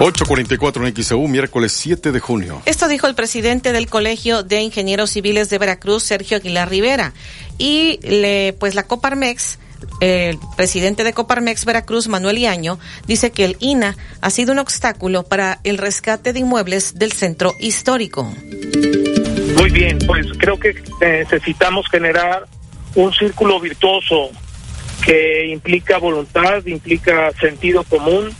[0.00, 2.62] 8.44 en XEU, miércoles 7 de junio.
[2.64, 7.12] Esto dijo el presidente del Colegio de Ingenieros Civiles de Veracruz, Sergio Aguilar Rivera.
[7.58, 9.58] Y le, pues la Coparmex,
[10.00, 15.24] el presidente de Coparmex Veracruz, Manuel Iaño, dice que el INA ha sido un obstáculo
[15.24, 18.24] para el rescate de inmuebles del centro histórico.
[19.58, 22.46] Muy bien, pues creo que necesitamos generar
[22.94, 24.30] un círculo virtuoso
[25.04, 28.34] que implica voluntad, implica sentido común,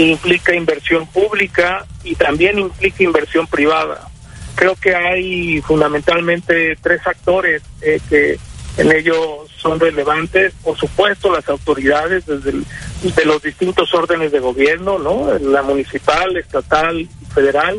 [0.00, 4.08] implica inversión pública y también implica inversión privada.
[4.54, 8.38] Creo que hay fundamentalmente tres actores eh, que
[8.76, 14.98] en ello son relevantes, por supuesto las autoridades desde de los distintos órdenes de gobierno,
[14.98, 15.36] ¿no?
[15.38, 17.78] La municipal, estatal y federal,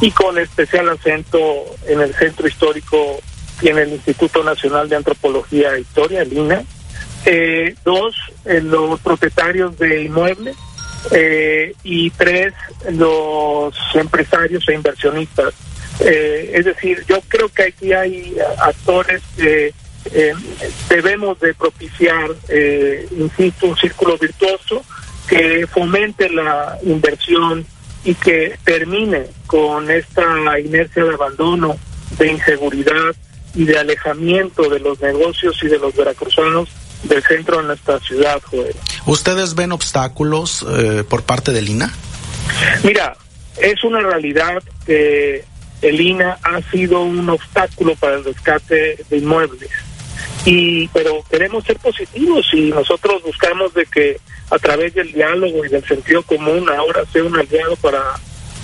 [0.00, 1.38] y con especial acento
[1.86, 3.20] en el centro histórico
[3.60, 6.62] y en el Instituto Nacional de Antropología e Historia, el INA.
[7.24, 10.56] Eh, dos, los propietarios de inmuebles.
[11.10, 12.54] Eh, y tres,
[12.90, 15.54] los empresarios e inversionistas.
[16.00, 19.74] Eh, es decir, yo creo que aquí hay actores que
[20.06, 20.32] eh,
[20.88, 24.84] debemos de propiciar, eh, insisto, un círculo virtuoso
[25.28, 27.64] que fomente la inversión
[28.04, 31.76] y que termine con esta inercia de abandono,
[32.18, 33.14] de inseguridad
[33.54, 36.68] y de alejamiento de los negocios y de los veracruzanos
[37.02, 38.74] del centro de nuestra ciudad, Joel.
[39.06, 41.92] ¿Ustedes ven obstáculos eh, por parte del INA?
[42.82, 43.16] Mira,
[43.56, 45.44] es una realidad que
[45.82, 49.70] el INA ha sido un obstáculo para el rescate de inmuebles.
[50.44, 54.18] Y, pero queremos ser positivos y nosotros buscamos de que
[54.50, 58.02] a través del diálogo y del sentido común ahora sea un aliado para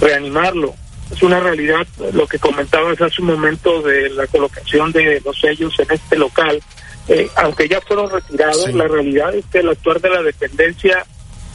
[0.01, 0.75] reanimarlo.
[1.13, 5.75] Es una realidad lo que comentabas hace un momento de la colocación de los sellos
[5.79, 6.61] en este local.
[7.09, 11.07] Eh, aunque ya fueron retirados, la realidad es que el actuar de la dependencia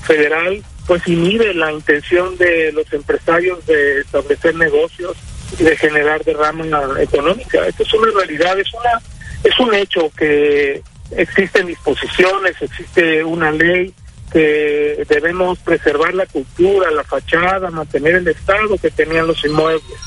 [0.03, 5.15] federal pues inhibe la intención de los empresarios de establecer negocios
[5.57, 6.65] y de generar derrama
[6.99, 7.65] económica.
[7.67, 9.01] Esto es una realidad, es una
[9.43, 13.93] es un hecho que existen disposiciones, existe una ley
[14.31, 19.99] que debemos preservar la cultura, la fachada, mantener el estado que tenían los inmuebles.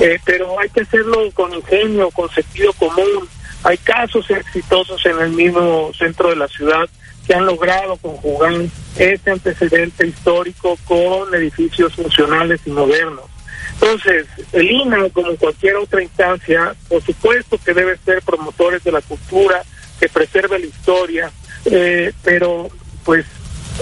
[0.00, 3.28] Eh, pero hay que hacerlo con ingenio, con sentido común.
[3.64, 6.88] Hay casos exitosos en el mismo centro de la ciudad
[7.26, 8.52] que han logrado conjugar
[8.98, 13.24] este antecedente histórico con edificios funcionales y modernos.
[13.72, 19.00] Entonces, el INA, como cualquier otra instancia, por supuesto que debe ser promotores de la
[19.00, 19.62] cultura,
[19.98, 21.32] que preserve la historia,
[21.64, 22.68] eh, pero
[23.04, 23.24] pues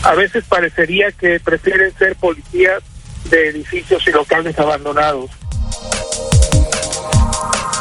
[0.02, 2.82] a veces parecería que prefieren ser policías
[3.30, 5.30] de edificios y locales abandonados.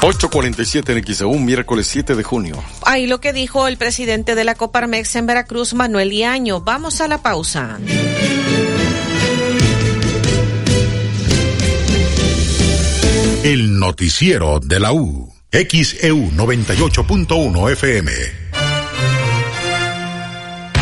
[0.01, 2.55] 847 en XEU, miércoles 7 de junio.
[2.85, 6.61] Ahí lo que dijo el presidente de la Coparmex en Veracruz, Manuel Iaño.
[6.61, 7.77] Vamos a la pausa.
[13.43, 15.31] El noticiero de la U.
[15.51, 18.40] XEU 98.1 FM.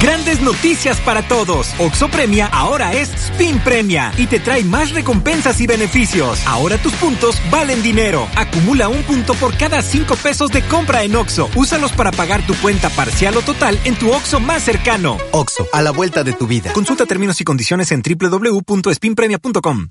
[0.10, 1.70] Grandes noticias para todos.
[1.78, 6.42] Oxo Premia ahora es Spin Premia y te trae más recompensas y beneficios.
[6.48, 8.28] Ahora tus puntos valen dinero.
[8.36, 11.48] Acumula un punto por cada cinco pesos de compra en Oxo.
[11.56, 15.16] Úsalos para pagar tu cuenta parcial o total en tu Oxo más cercano.
[15.30, 16.74] Oxo, a la vuelta de tu vida.
[16.74, 19.90] Consulta términos y condiciones en www.spinpremia.com.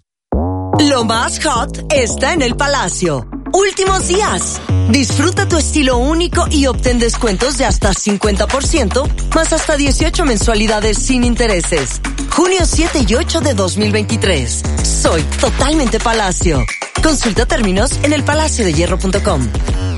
[0.81, 3.29] Lo más hot está en el Palacio.
[3.59, 4.61] Últimos días.
[4.89, 11.25] Disfruta tu estilo único y obtén descuentos de hasta 50%, más hasta 18 mensualidades sin
[11.25, 12.01] intereses.
[12.31, 14.63] Junio 7 y 8 de 2023.
[15.03, 16.65] Soy totalmente Palacio.
[17.03, 19.98] Consulta términos en elpalaciodehierro.com.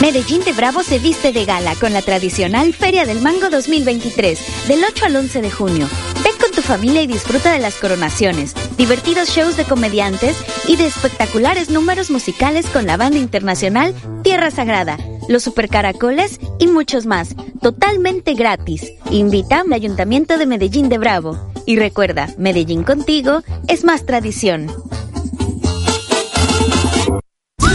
[0.00, 4.84] Medellín de Bravo se viste de gala con la tradicional Feria del Mango 2023, del
[4.84, 5.88] 8 al 11 de junio.
[6.22, 10.36] Ven con tu familia y disfruta de las coronaciones, divertidos shows de comediantes
[10.68, 17.06] y de espectaculares números musicales con la banda internacional Tierra Sagrada, los supercaracoles y muchos
[17.06, 18.92] más, totalmente gratis.
[19.10, 21.38] Invita al Ayuntamiento de Medellín de Bravo.
[21.64, 24.70] Y recuerda, Medellín contigo es más tradición.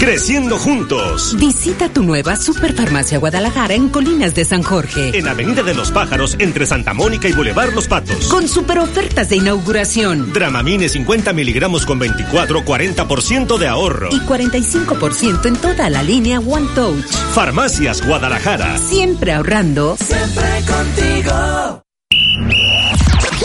[0.02, 1.36] Creciendo juntos.
[1.38, 5.16] Visita tu nueva Superfarmacia Guadalajara en Colinas de San Jorge.
[5.16, 8.28] En Avenida de los Pájaros, entre Santa Mónica y Boulevard Los Patos.
[8.28, 10.34] Con super ofertas de inauguración.
[10.34, 14.10] Dramamine 50 miligramos con 24, 40% de ahorro.
[14.12, 17.06] Y 45% en toda la línea One Touch.
[17.36, 18.80] Farmacias Guadalajara.
[18.80, 19.98] Siempre ahorrando.
[19.98, 21.84] Siempre contigo.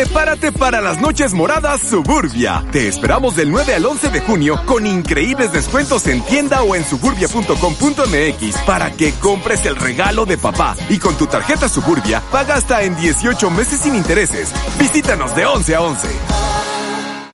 [0.00, 2.64] Prepárate para las noches moradas Suburbia.
[2.72, 6.86] Te esperamos del 9 al 11 de junio con increíbles descuentos en tienda o en
[6.86, 10.74] suburbia.com.mx para que compres el regalo de papá.
[10.88, 14.54] Y con tu tarjeta Suburbia, paga hasta en 18 meses sin intereses.
[14.78, 16.08] Visítanos de 11 a 11.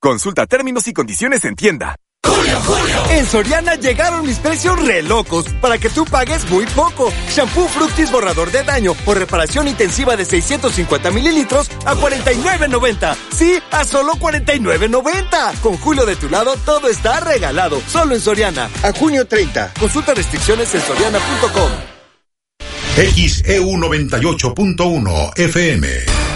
[0.00, 1.94] Consulta términos y condiciones en tienda.
[3.10, 7.12] En Soriana llegaron mis precios re locos para que tú pagues muy poco.
[7.30, 13.16] Shampoo Fructis borrador de daño o reparación intensiva de 650 mililitros a 49.90.
[13.34, 15.60] Sí, a solo 49.90.
[15.60, 17.80] Con Julio de tu lado todo está regalado.
[17.88, 18.68] Solo en Soriana.
[18.82, 19.74] A junio 30.
[19.78, 21.70] Consulta restricciones en soriana.com.
[22.96, 26.35] XEU 98.1 FM.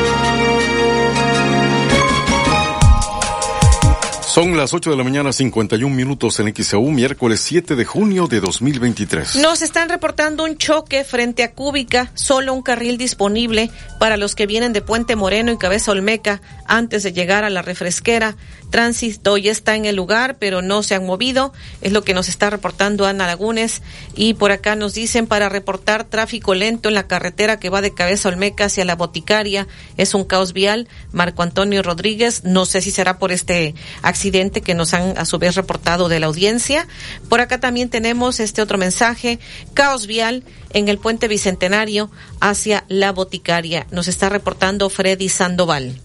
[4.41, 8.39] Son las 8 de la mañana, 51 minutos en XEU, miércoles 7 de junio de
[8.39, 9.35] 2023.
[9.35, 14.47] Nos están reportando un choque frente a Cúbica, solo un carril disponible para los que
[14.47, 18.35] vienen de Puente Moreno y Cabeza Olmeca antes de llegar a la refresquera.
[18.71, 21.53] Tránsito ya está en el lugar, pero no se han movido.
[21.81, 23.83] Es lo que nos está reportando Ana Lagunes.
[24.15, 27.93] Y por acá nos dicen para reportar tráfico lento en la carretera que va de
[27.93, 29.67] Cabeza Olmeca hacia la Boticaria.
[29.97, 30.87] Es un caos vial.
[31.11, 35.37] Marco Antonio Rodríguez, no sé si será por este accidente que nos han a su
[35.37, 36.87] vez reportado de la audiencia.
[37.29, 39.39] Por acá también tenemos este otro mensaje.
[39.73, 40.43] Caos vial
[40.73, 43.87] en el puente Bicentenario hacia la Boticaria.
[43.91, 45.99] Nos está reportando Freddy Sandoval.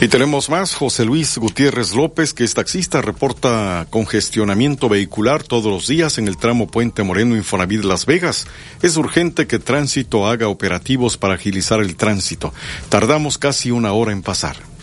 [0.00, 5.86] Y tenemos más, José Luis Gutiérrez López, que es taxista, reporta congestionamiento vehicular todos los
[5.86, 8.46] días en el tramo Puente Moreno Infonavit Las Vegas.
[8.82, 12.52] Es urgente que tránsito haga operativos para agilizar el tránsito.
[12.88, 14.73] Tardamos casi una hora en pasar.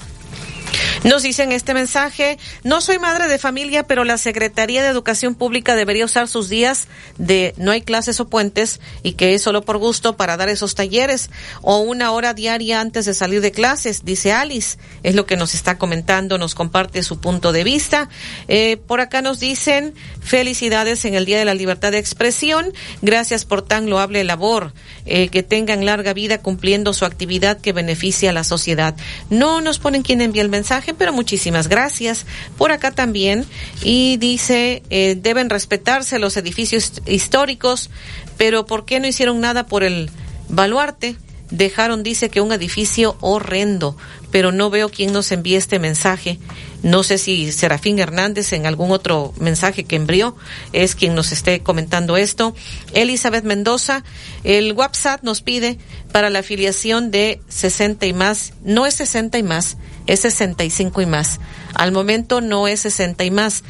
[1.03, 5.75] Nos dicen este mensaje, no soy madre de familia, pero la Secretaría de Educación Pública
[5.75, 9.77] debería usar sus días de no hay clases o puentes y que es solo por
[9.77, 11.29] gusto para dar esos talleres
[11.61, 14.77] o una hora diaria antes de salir de clases, dice Alice.
[15.03, 18.09] Es lo que nos está comentando, nos comparte su punto de vista.
[18.47, 22.73] Eh, por acá nos dicen felicidades en el Día de la Libertad de Expresión.
[23.01, 24.73] Gracias por tan loable labor.
[25.05, 28.95] Eh, que tengan larga vida cumpliendo su actividad que beneficia a la sociedad.
[29.31, 32.25] No nos ponen quién envía el mensaje, pero muchísimas gracias.
[32.57, 33.45] Por acá también.
[33.83, 37.89] Y dice, eh, deben respetarse los edificios históricos,
[38.37, 40.11] pero ¿por qué no hicieron nada por el
[40.49, 41.15] baluarte?
[41.51, 43.97] Dejaron, dice que un edificio horrendo,
[44.31, 46.39] pero no veo quién nos envíe este mensaje.
[46.81, 50.35] No sé si Serafín Hernández en algún otro mensaje que envió
[50.71, 52.55] es quien nos esté comentando esto.
[52.93, 54.05] Elizabeth Mendoza,
[54.45, 55.77] el WhatsApp nos pide
[56.13, 58.53] para la afiliación de 60 y más.
[58.63, 61.41] No es 60 y más, es 65 y más.
[61.73, 63.63] Al momento no es 60 y más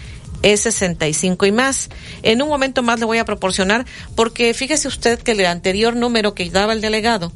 [0.44, 1.90] es 65 y más.
[2.24, 3.86] En un momento más le voy a proporcionar,
[4.16, 7.32] porque fíjese usted que el anterior número que daba el delegado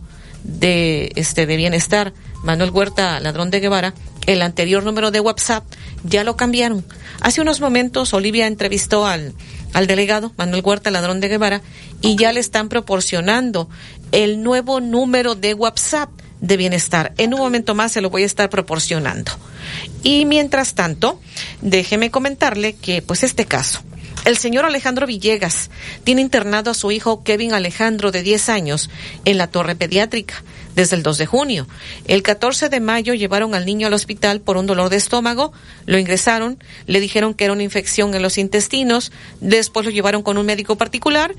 [0.45, 3.93] de este de bienestar, Manuel Huerta Ladrón de Guevara,
[4.25, 5.65] el anterior número de WhatsApp
[6.03, 6.85] ya lo cambiaron.
[7.21, 9.33] Hace unos momentos Olivia entrevistó al,
[9.73, 11.61] al delegado Manuel Huerta Ladrón de Guevara
[12.01, 13.69] y ya le están proporcionando
[14.11, 16.09] el nuevo número de WhatsApp
[16.41, 17.13] de bienestar.
[17.17, 19.31] En un momento más se lo voy a estar proporcionando.
[20.03, 21.19] Y mientras tanto,
[21.61, 23.81] déjeme comentarle que pues este caso
[24.25, 25.69] el señor Alejandro Villegas
[26.03, 28.89] tiene internado a su hijo Kevin Alejandro de 10 años
[29.23, 30.43] en la torre pediátrica
[30.75, 31.67] desde el 2 de junio.
[32.05, 35.53] El 14 de mayo llevaron al niño al hospital por un dolor de estómago,
[35.85, 40.37] lo ingresaron, le dijeron que era una infección en los intestinos, después lo llevaron con
[40.37, 41.33] un médico particular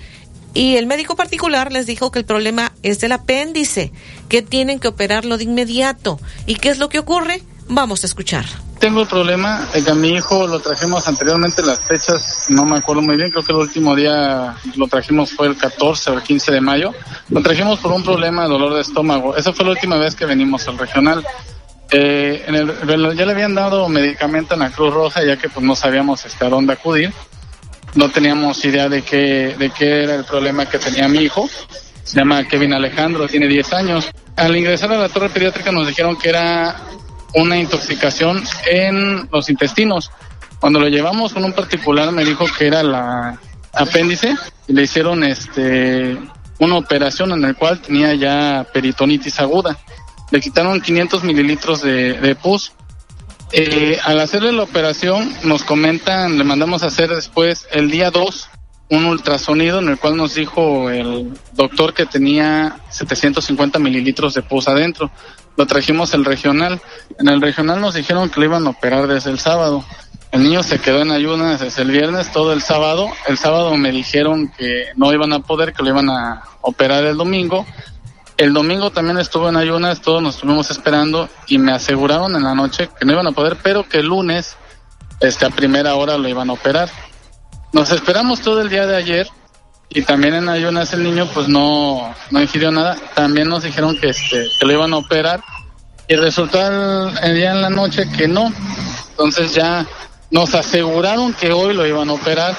[0.54, 3.92] y el médico particular les dijo que el problema es del apéndice,
[4.30, 6.18] que tienen que operarlo de inmediato.
[6.46, 7.42] ¿Y qué es lo que ocurre?
[7.68, 8.44] Vamos a escuchar.
[8.78, 12.76] Tengo el problema de que a mi hijo lo trajimos anteriormente, las fechas no me
[12.76, 16.22] acuerdo muy bien, creo que el último día lo trajimos fue el 14 o el
[16.22, 16.92] 15 de mayo.
[17.30, 19.34] Lo trajimos por un problema de dolor de estómago.
[19.34, 21.26] Esa fue la última vez que venimos al regional.
[21.90, 25.64] Eh, en el, ya le habían dado medicamento en la Cruz Roja ya que pues
[25.64, 27.12] no sabíamos este, a dónde acudir.
[27.94, 31.48] No teníamos idea de qué, de qué era el problema que tenía mi hijo.
[32.04, 34.10] Se llama Kevin Alejandro, tiene 10 años.
[34.36, 36.76] Al ingresar a la torre pediátrica nos dijeron que era
[37.36, 40.10] una intoxicación en los intestinos.
[40.58, 43.38] Cuando lo llevamos con un particular me dijo que era la
[43.72, 44.34] apéndice
[44.66, 46.18] y le hicieron este
[46.58, 49.78] una operación en la cual tenía ya peritonitis aguda.
[50.30, 52.72] Le quitaron 500 mililitros de, pus.
[53.52, 58.48] Eh, al hacerle la operación nos comentan, le mandamos a hacer después el día 2
[58.88, 64.68] un ultrasonido en el cual nos dijo el doctor que tenía 750 mililitros de pus
[64.68, 65.10] adentro
[65.56, 66.80] lo trajimos al regional.
[67.18, 69.84] En el regional nos dijeron que lo iban a operar desde el sábado.
[70.32, 73.08] El niño se quedó en ayunas desde el viernes, todo el sábado.
[73.26, 77.16] El sábado me dijeron que no iban a poder, que lo iban a operar el
[77.16, 77.64] domingo.
[78.36, 82.54] El domingo también estuvo en ayunas, todos nos estuvimos esperando y me aseguraron en la
[82.54, 84.56] noche que no iban a poder, pero que el lunes,
[85.20, 86.90] este, a primera hora lo iban a operar.
[87.72, 89.30] Nos esperamos todo el día de ayer
[89.88, 92.96] y también en ayunas el niño pues no, no ingirió nada.
[93.14, 95.40] También nos dijeron que, este, que lo iban a operar
[96.08, 98.52] y resultó el, el día en la noche que no.
[99.10, 99.86] Entonces ya
[100.30, 102.54] nos aseguraron que hoy lo iban a operar.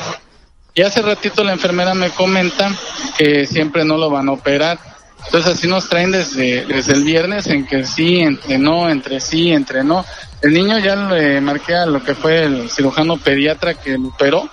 [0.73, 2.71] Y hace ratito la enfermera me comenta
[3.17, 4.79] que siempre no lo van a operar.
[5.25, 9.51] Entonces así nos traen desde, desde el viernes en que sí, entre no, entre sí,
[9.51, 10.05] entre no.
[10.41, 14.49] El niño ya le marqué a lo que fue el cirujano pediatra que lo operó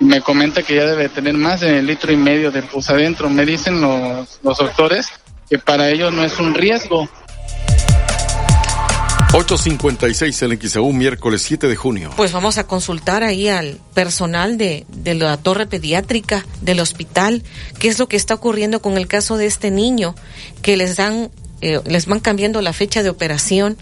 [0.00, 3.30] me comenta que ya debe tener más de litro y medio de pus adentro.
[3.30, 5.08] Me dicen los, los doctores
[5.48, 7.08] que para ellos no es un riesgo.
[9.32, 12.10] 856 el XAU, miércoles 7 de junio.
[12.16, 17.42] Pues vamos a consultar ahí al personal de, de la torre pediátrica del hospital,
[17.80, 20.14] qué es lo que está ocurriendo con el caso de este niño,
[20.62, 21.32] que les dan,
[21.62, 23.76] eh, les van cambiando la fecha de operación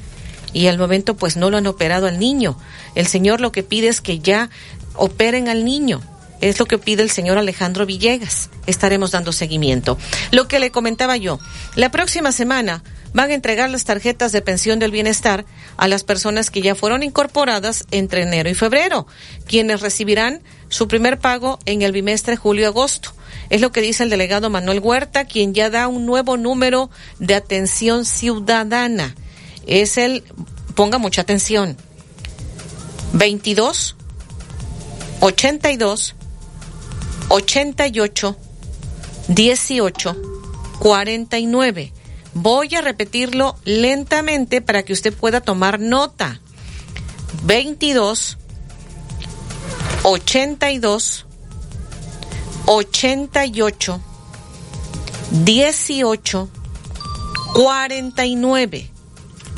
[0.54, 2.56] y al momento pues no lo han operado al niño.
[2.94, 4.48] El señor lo que pide es que ya
[4.94, 6.00] operen al niño.
[6.40, 8.50] Es lo que pide el señor Alejandro Villegas.
[8.66, 9.96] Estaremos dando seguimiento.
[10.32, 11.38] Lo que le comentaba yo,
[11.76, 15.44] la próxima semana van a entregar las tarjetas de pensión del bienestar
[15.76, 19.06] a las personas que ya fueron incorporadas entre enero y febrero,
[19.46, 23.12] quienes recibirán su primer pago en el bimestre julio-agosto.
[23.48, 26.90] Es lo que dice el delegado Manuel Huerta, quien ya da un nuevo número
[27.20, 29.14] de atención ciudadana.
[29.66, 30.24] Es el,
[30.74, 31.76] ponga mucha atención,
[33.12, 33.96] 22
[35.24, 36.16] 82
[37.28, 38.36] 88
[39.28, 40.16] 18
[40.80, 41.92] 49.
[42.34, 46.40] Voy a repetirlo lentamente para que usted pueda tomar nota.
[47.44, 48.36] 22
[50.02, 51.26] 82
[52.66, 54.00] 88
[55.30, 56.50] 18
[57.54, 58.90] 49.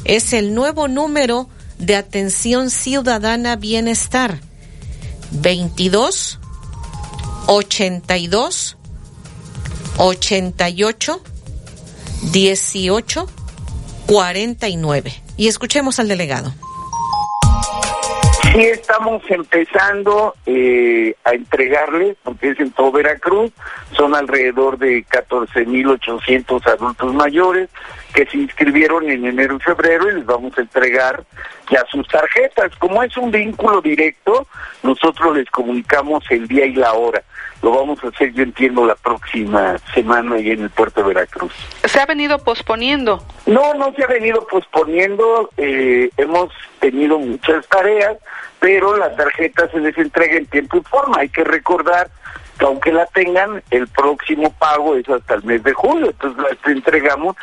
[0.04, 4.42] Es el nuevo número de atención ciudadana bienestar.
[5.34, 6.38] 22
[7.46, 8.76] 82
[9.98, 11.22] 88
[12.32, 13.26] 18
[14.06, 15.12] 49.
[15.36, 16.52] Y escuchemos al delegado.
[18.52, 23.50] Sí, estamos empezando eh, a entregarles, porque es en todo Veracruz,
[23.96, 27.68] son alrededor de 14.800 adultos mayores
[28.14, 31.24] que se inscribieron en enero y febrero y les vamos a entregar
[31.70, 32.74] ya sus tarjetas.
[32.76, 34.46] Como es un vínculo directo,
[34.84, 37.22] nosotros les comunicamos el día y la hora.
[37.60, 41.52] Lo vamos a hacer, yo entiendo, la próxima semana ahí en el puerto de Veracruz.
[41.82, 43.24] ¿Se ha venido posponiendo?
[43.46, 45.50] No, no se ha venido posponiendo.
[45.56, 48.16] Eh, hemos tenido muchas tareas,
[48.60, 51.18] pero la tarjeta se les entrega en tiempo y forma.
[51.18, 52.10] Hay que recordar
[52.58, 56.10] que aunque la tengan, el próximo pago es hasta el mes de julio.
[56.10, 57.34] Entonces la entregamos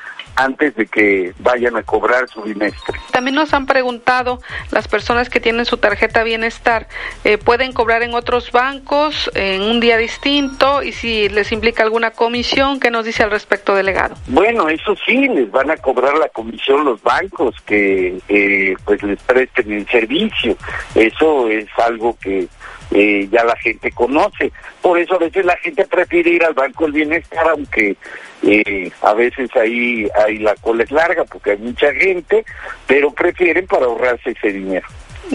[0.43, 2.99] antes de que vayan a cobrar su bimestre.
[3.11, 4.39] También nos han preguntado
[4.71, 6.87] las personas que tienen su tarjeta bienestar,
[7.23, 10.83] eh, ¿pueden cobrar en otros bancos en un día distinto?
[10.83, 14.15] Y si les implica alguna comisión, ¿qué nos dice al respecto, delegado?
[14.27, 19.21] Bueno, eso sí, les van a cobrar la comisión los bancos que eh, pues les
[19.23, 20.55] presten el servicio.
[20.95, 22.47] Eso es algo que
[22.91, 24.51] eh, ya la gente conoce.
[24.81, 27.95] Por eso a veces la gente prefiere ir al Banco del Bienestar, aunque
[28.43, 32.45] eh, a veces ahí, ahí la cola es larga porque hay mucha gente,
[32.87, 34.87] pero prefieren para ahorrarse ese dinero.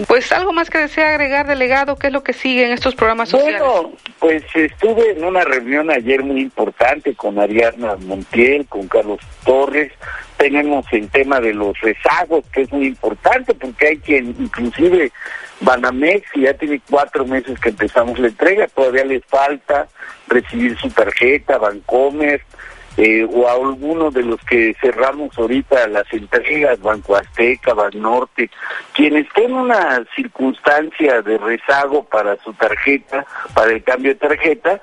[0.05, 3.29] Pues algo más que desea agregar, delegado, ¿qué es lo que sigue en estos programas
[3.29, 3.61] sociales?
[3.61, 9.91] Bueno, pues estuve en una reunión ayer muy importante con Ariadna Montiel, con Carlos Torres.
[10.37, 15.11] Tenemos el tema de los rezagos, que es muy importante porque hay quien, inclusive
[15.61, 19.87] Banamex, ya tiene cuatro meses que empezamos la entrega, todavía les falta
[20.27, 22.41] recibir su tarjeta, Bancomer,
[22.97, 28.49] eh, o a alguno de los que cerramos ahorita las entregas, Banco Azteca, Norte,
[28.93, 34.75] quien esté en una circunstancia de rezago para su tarjeta, para el cambio de tarjeta,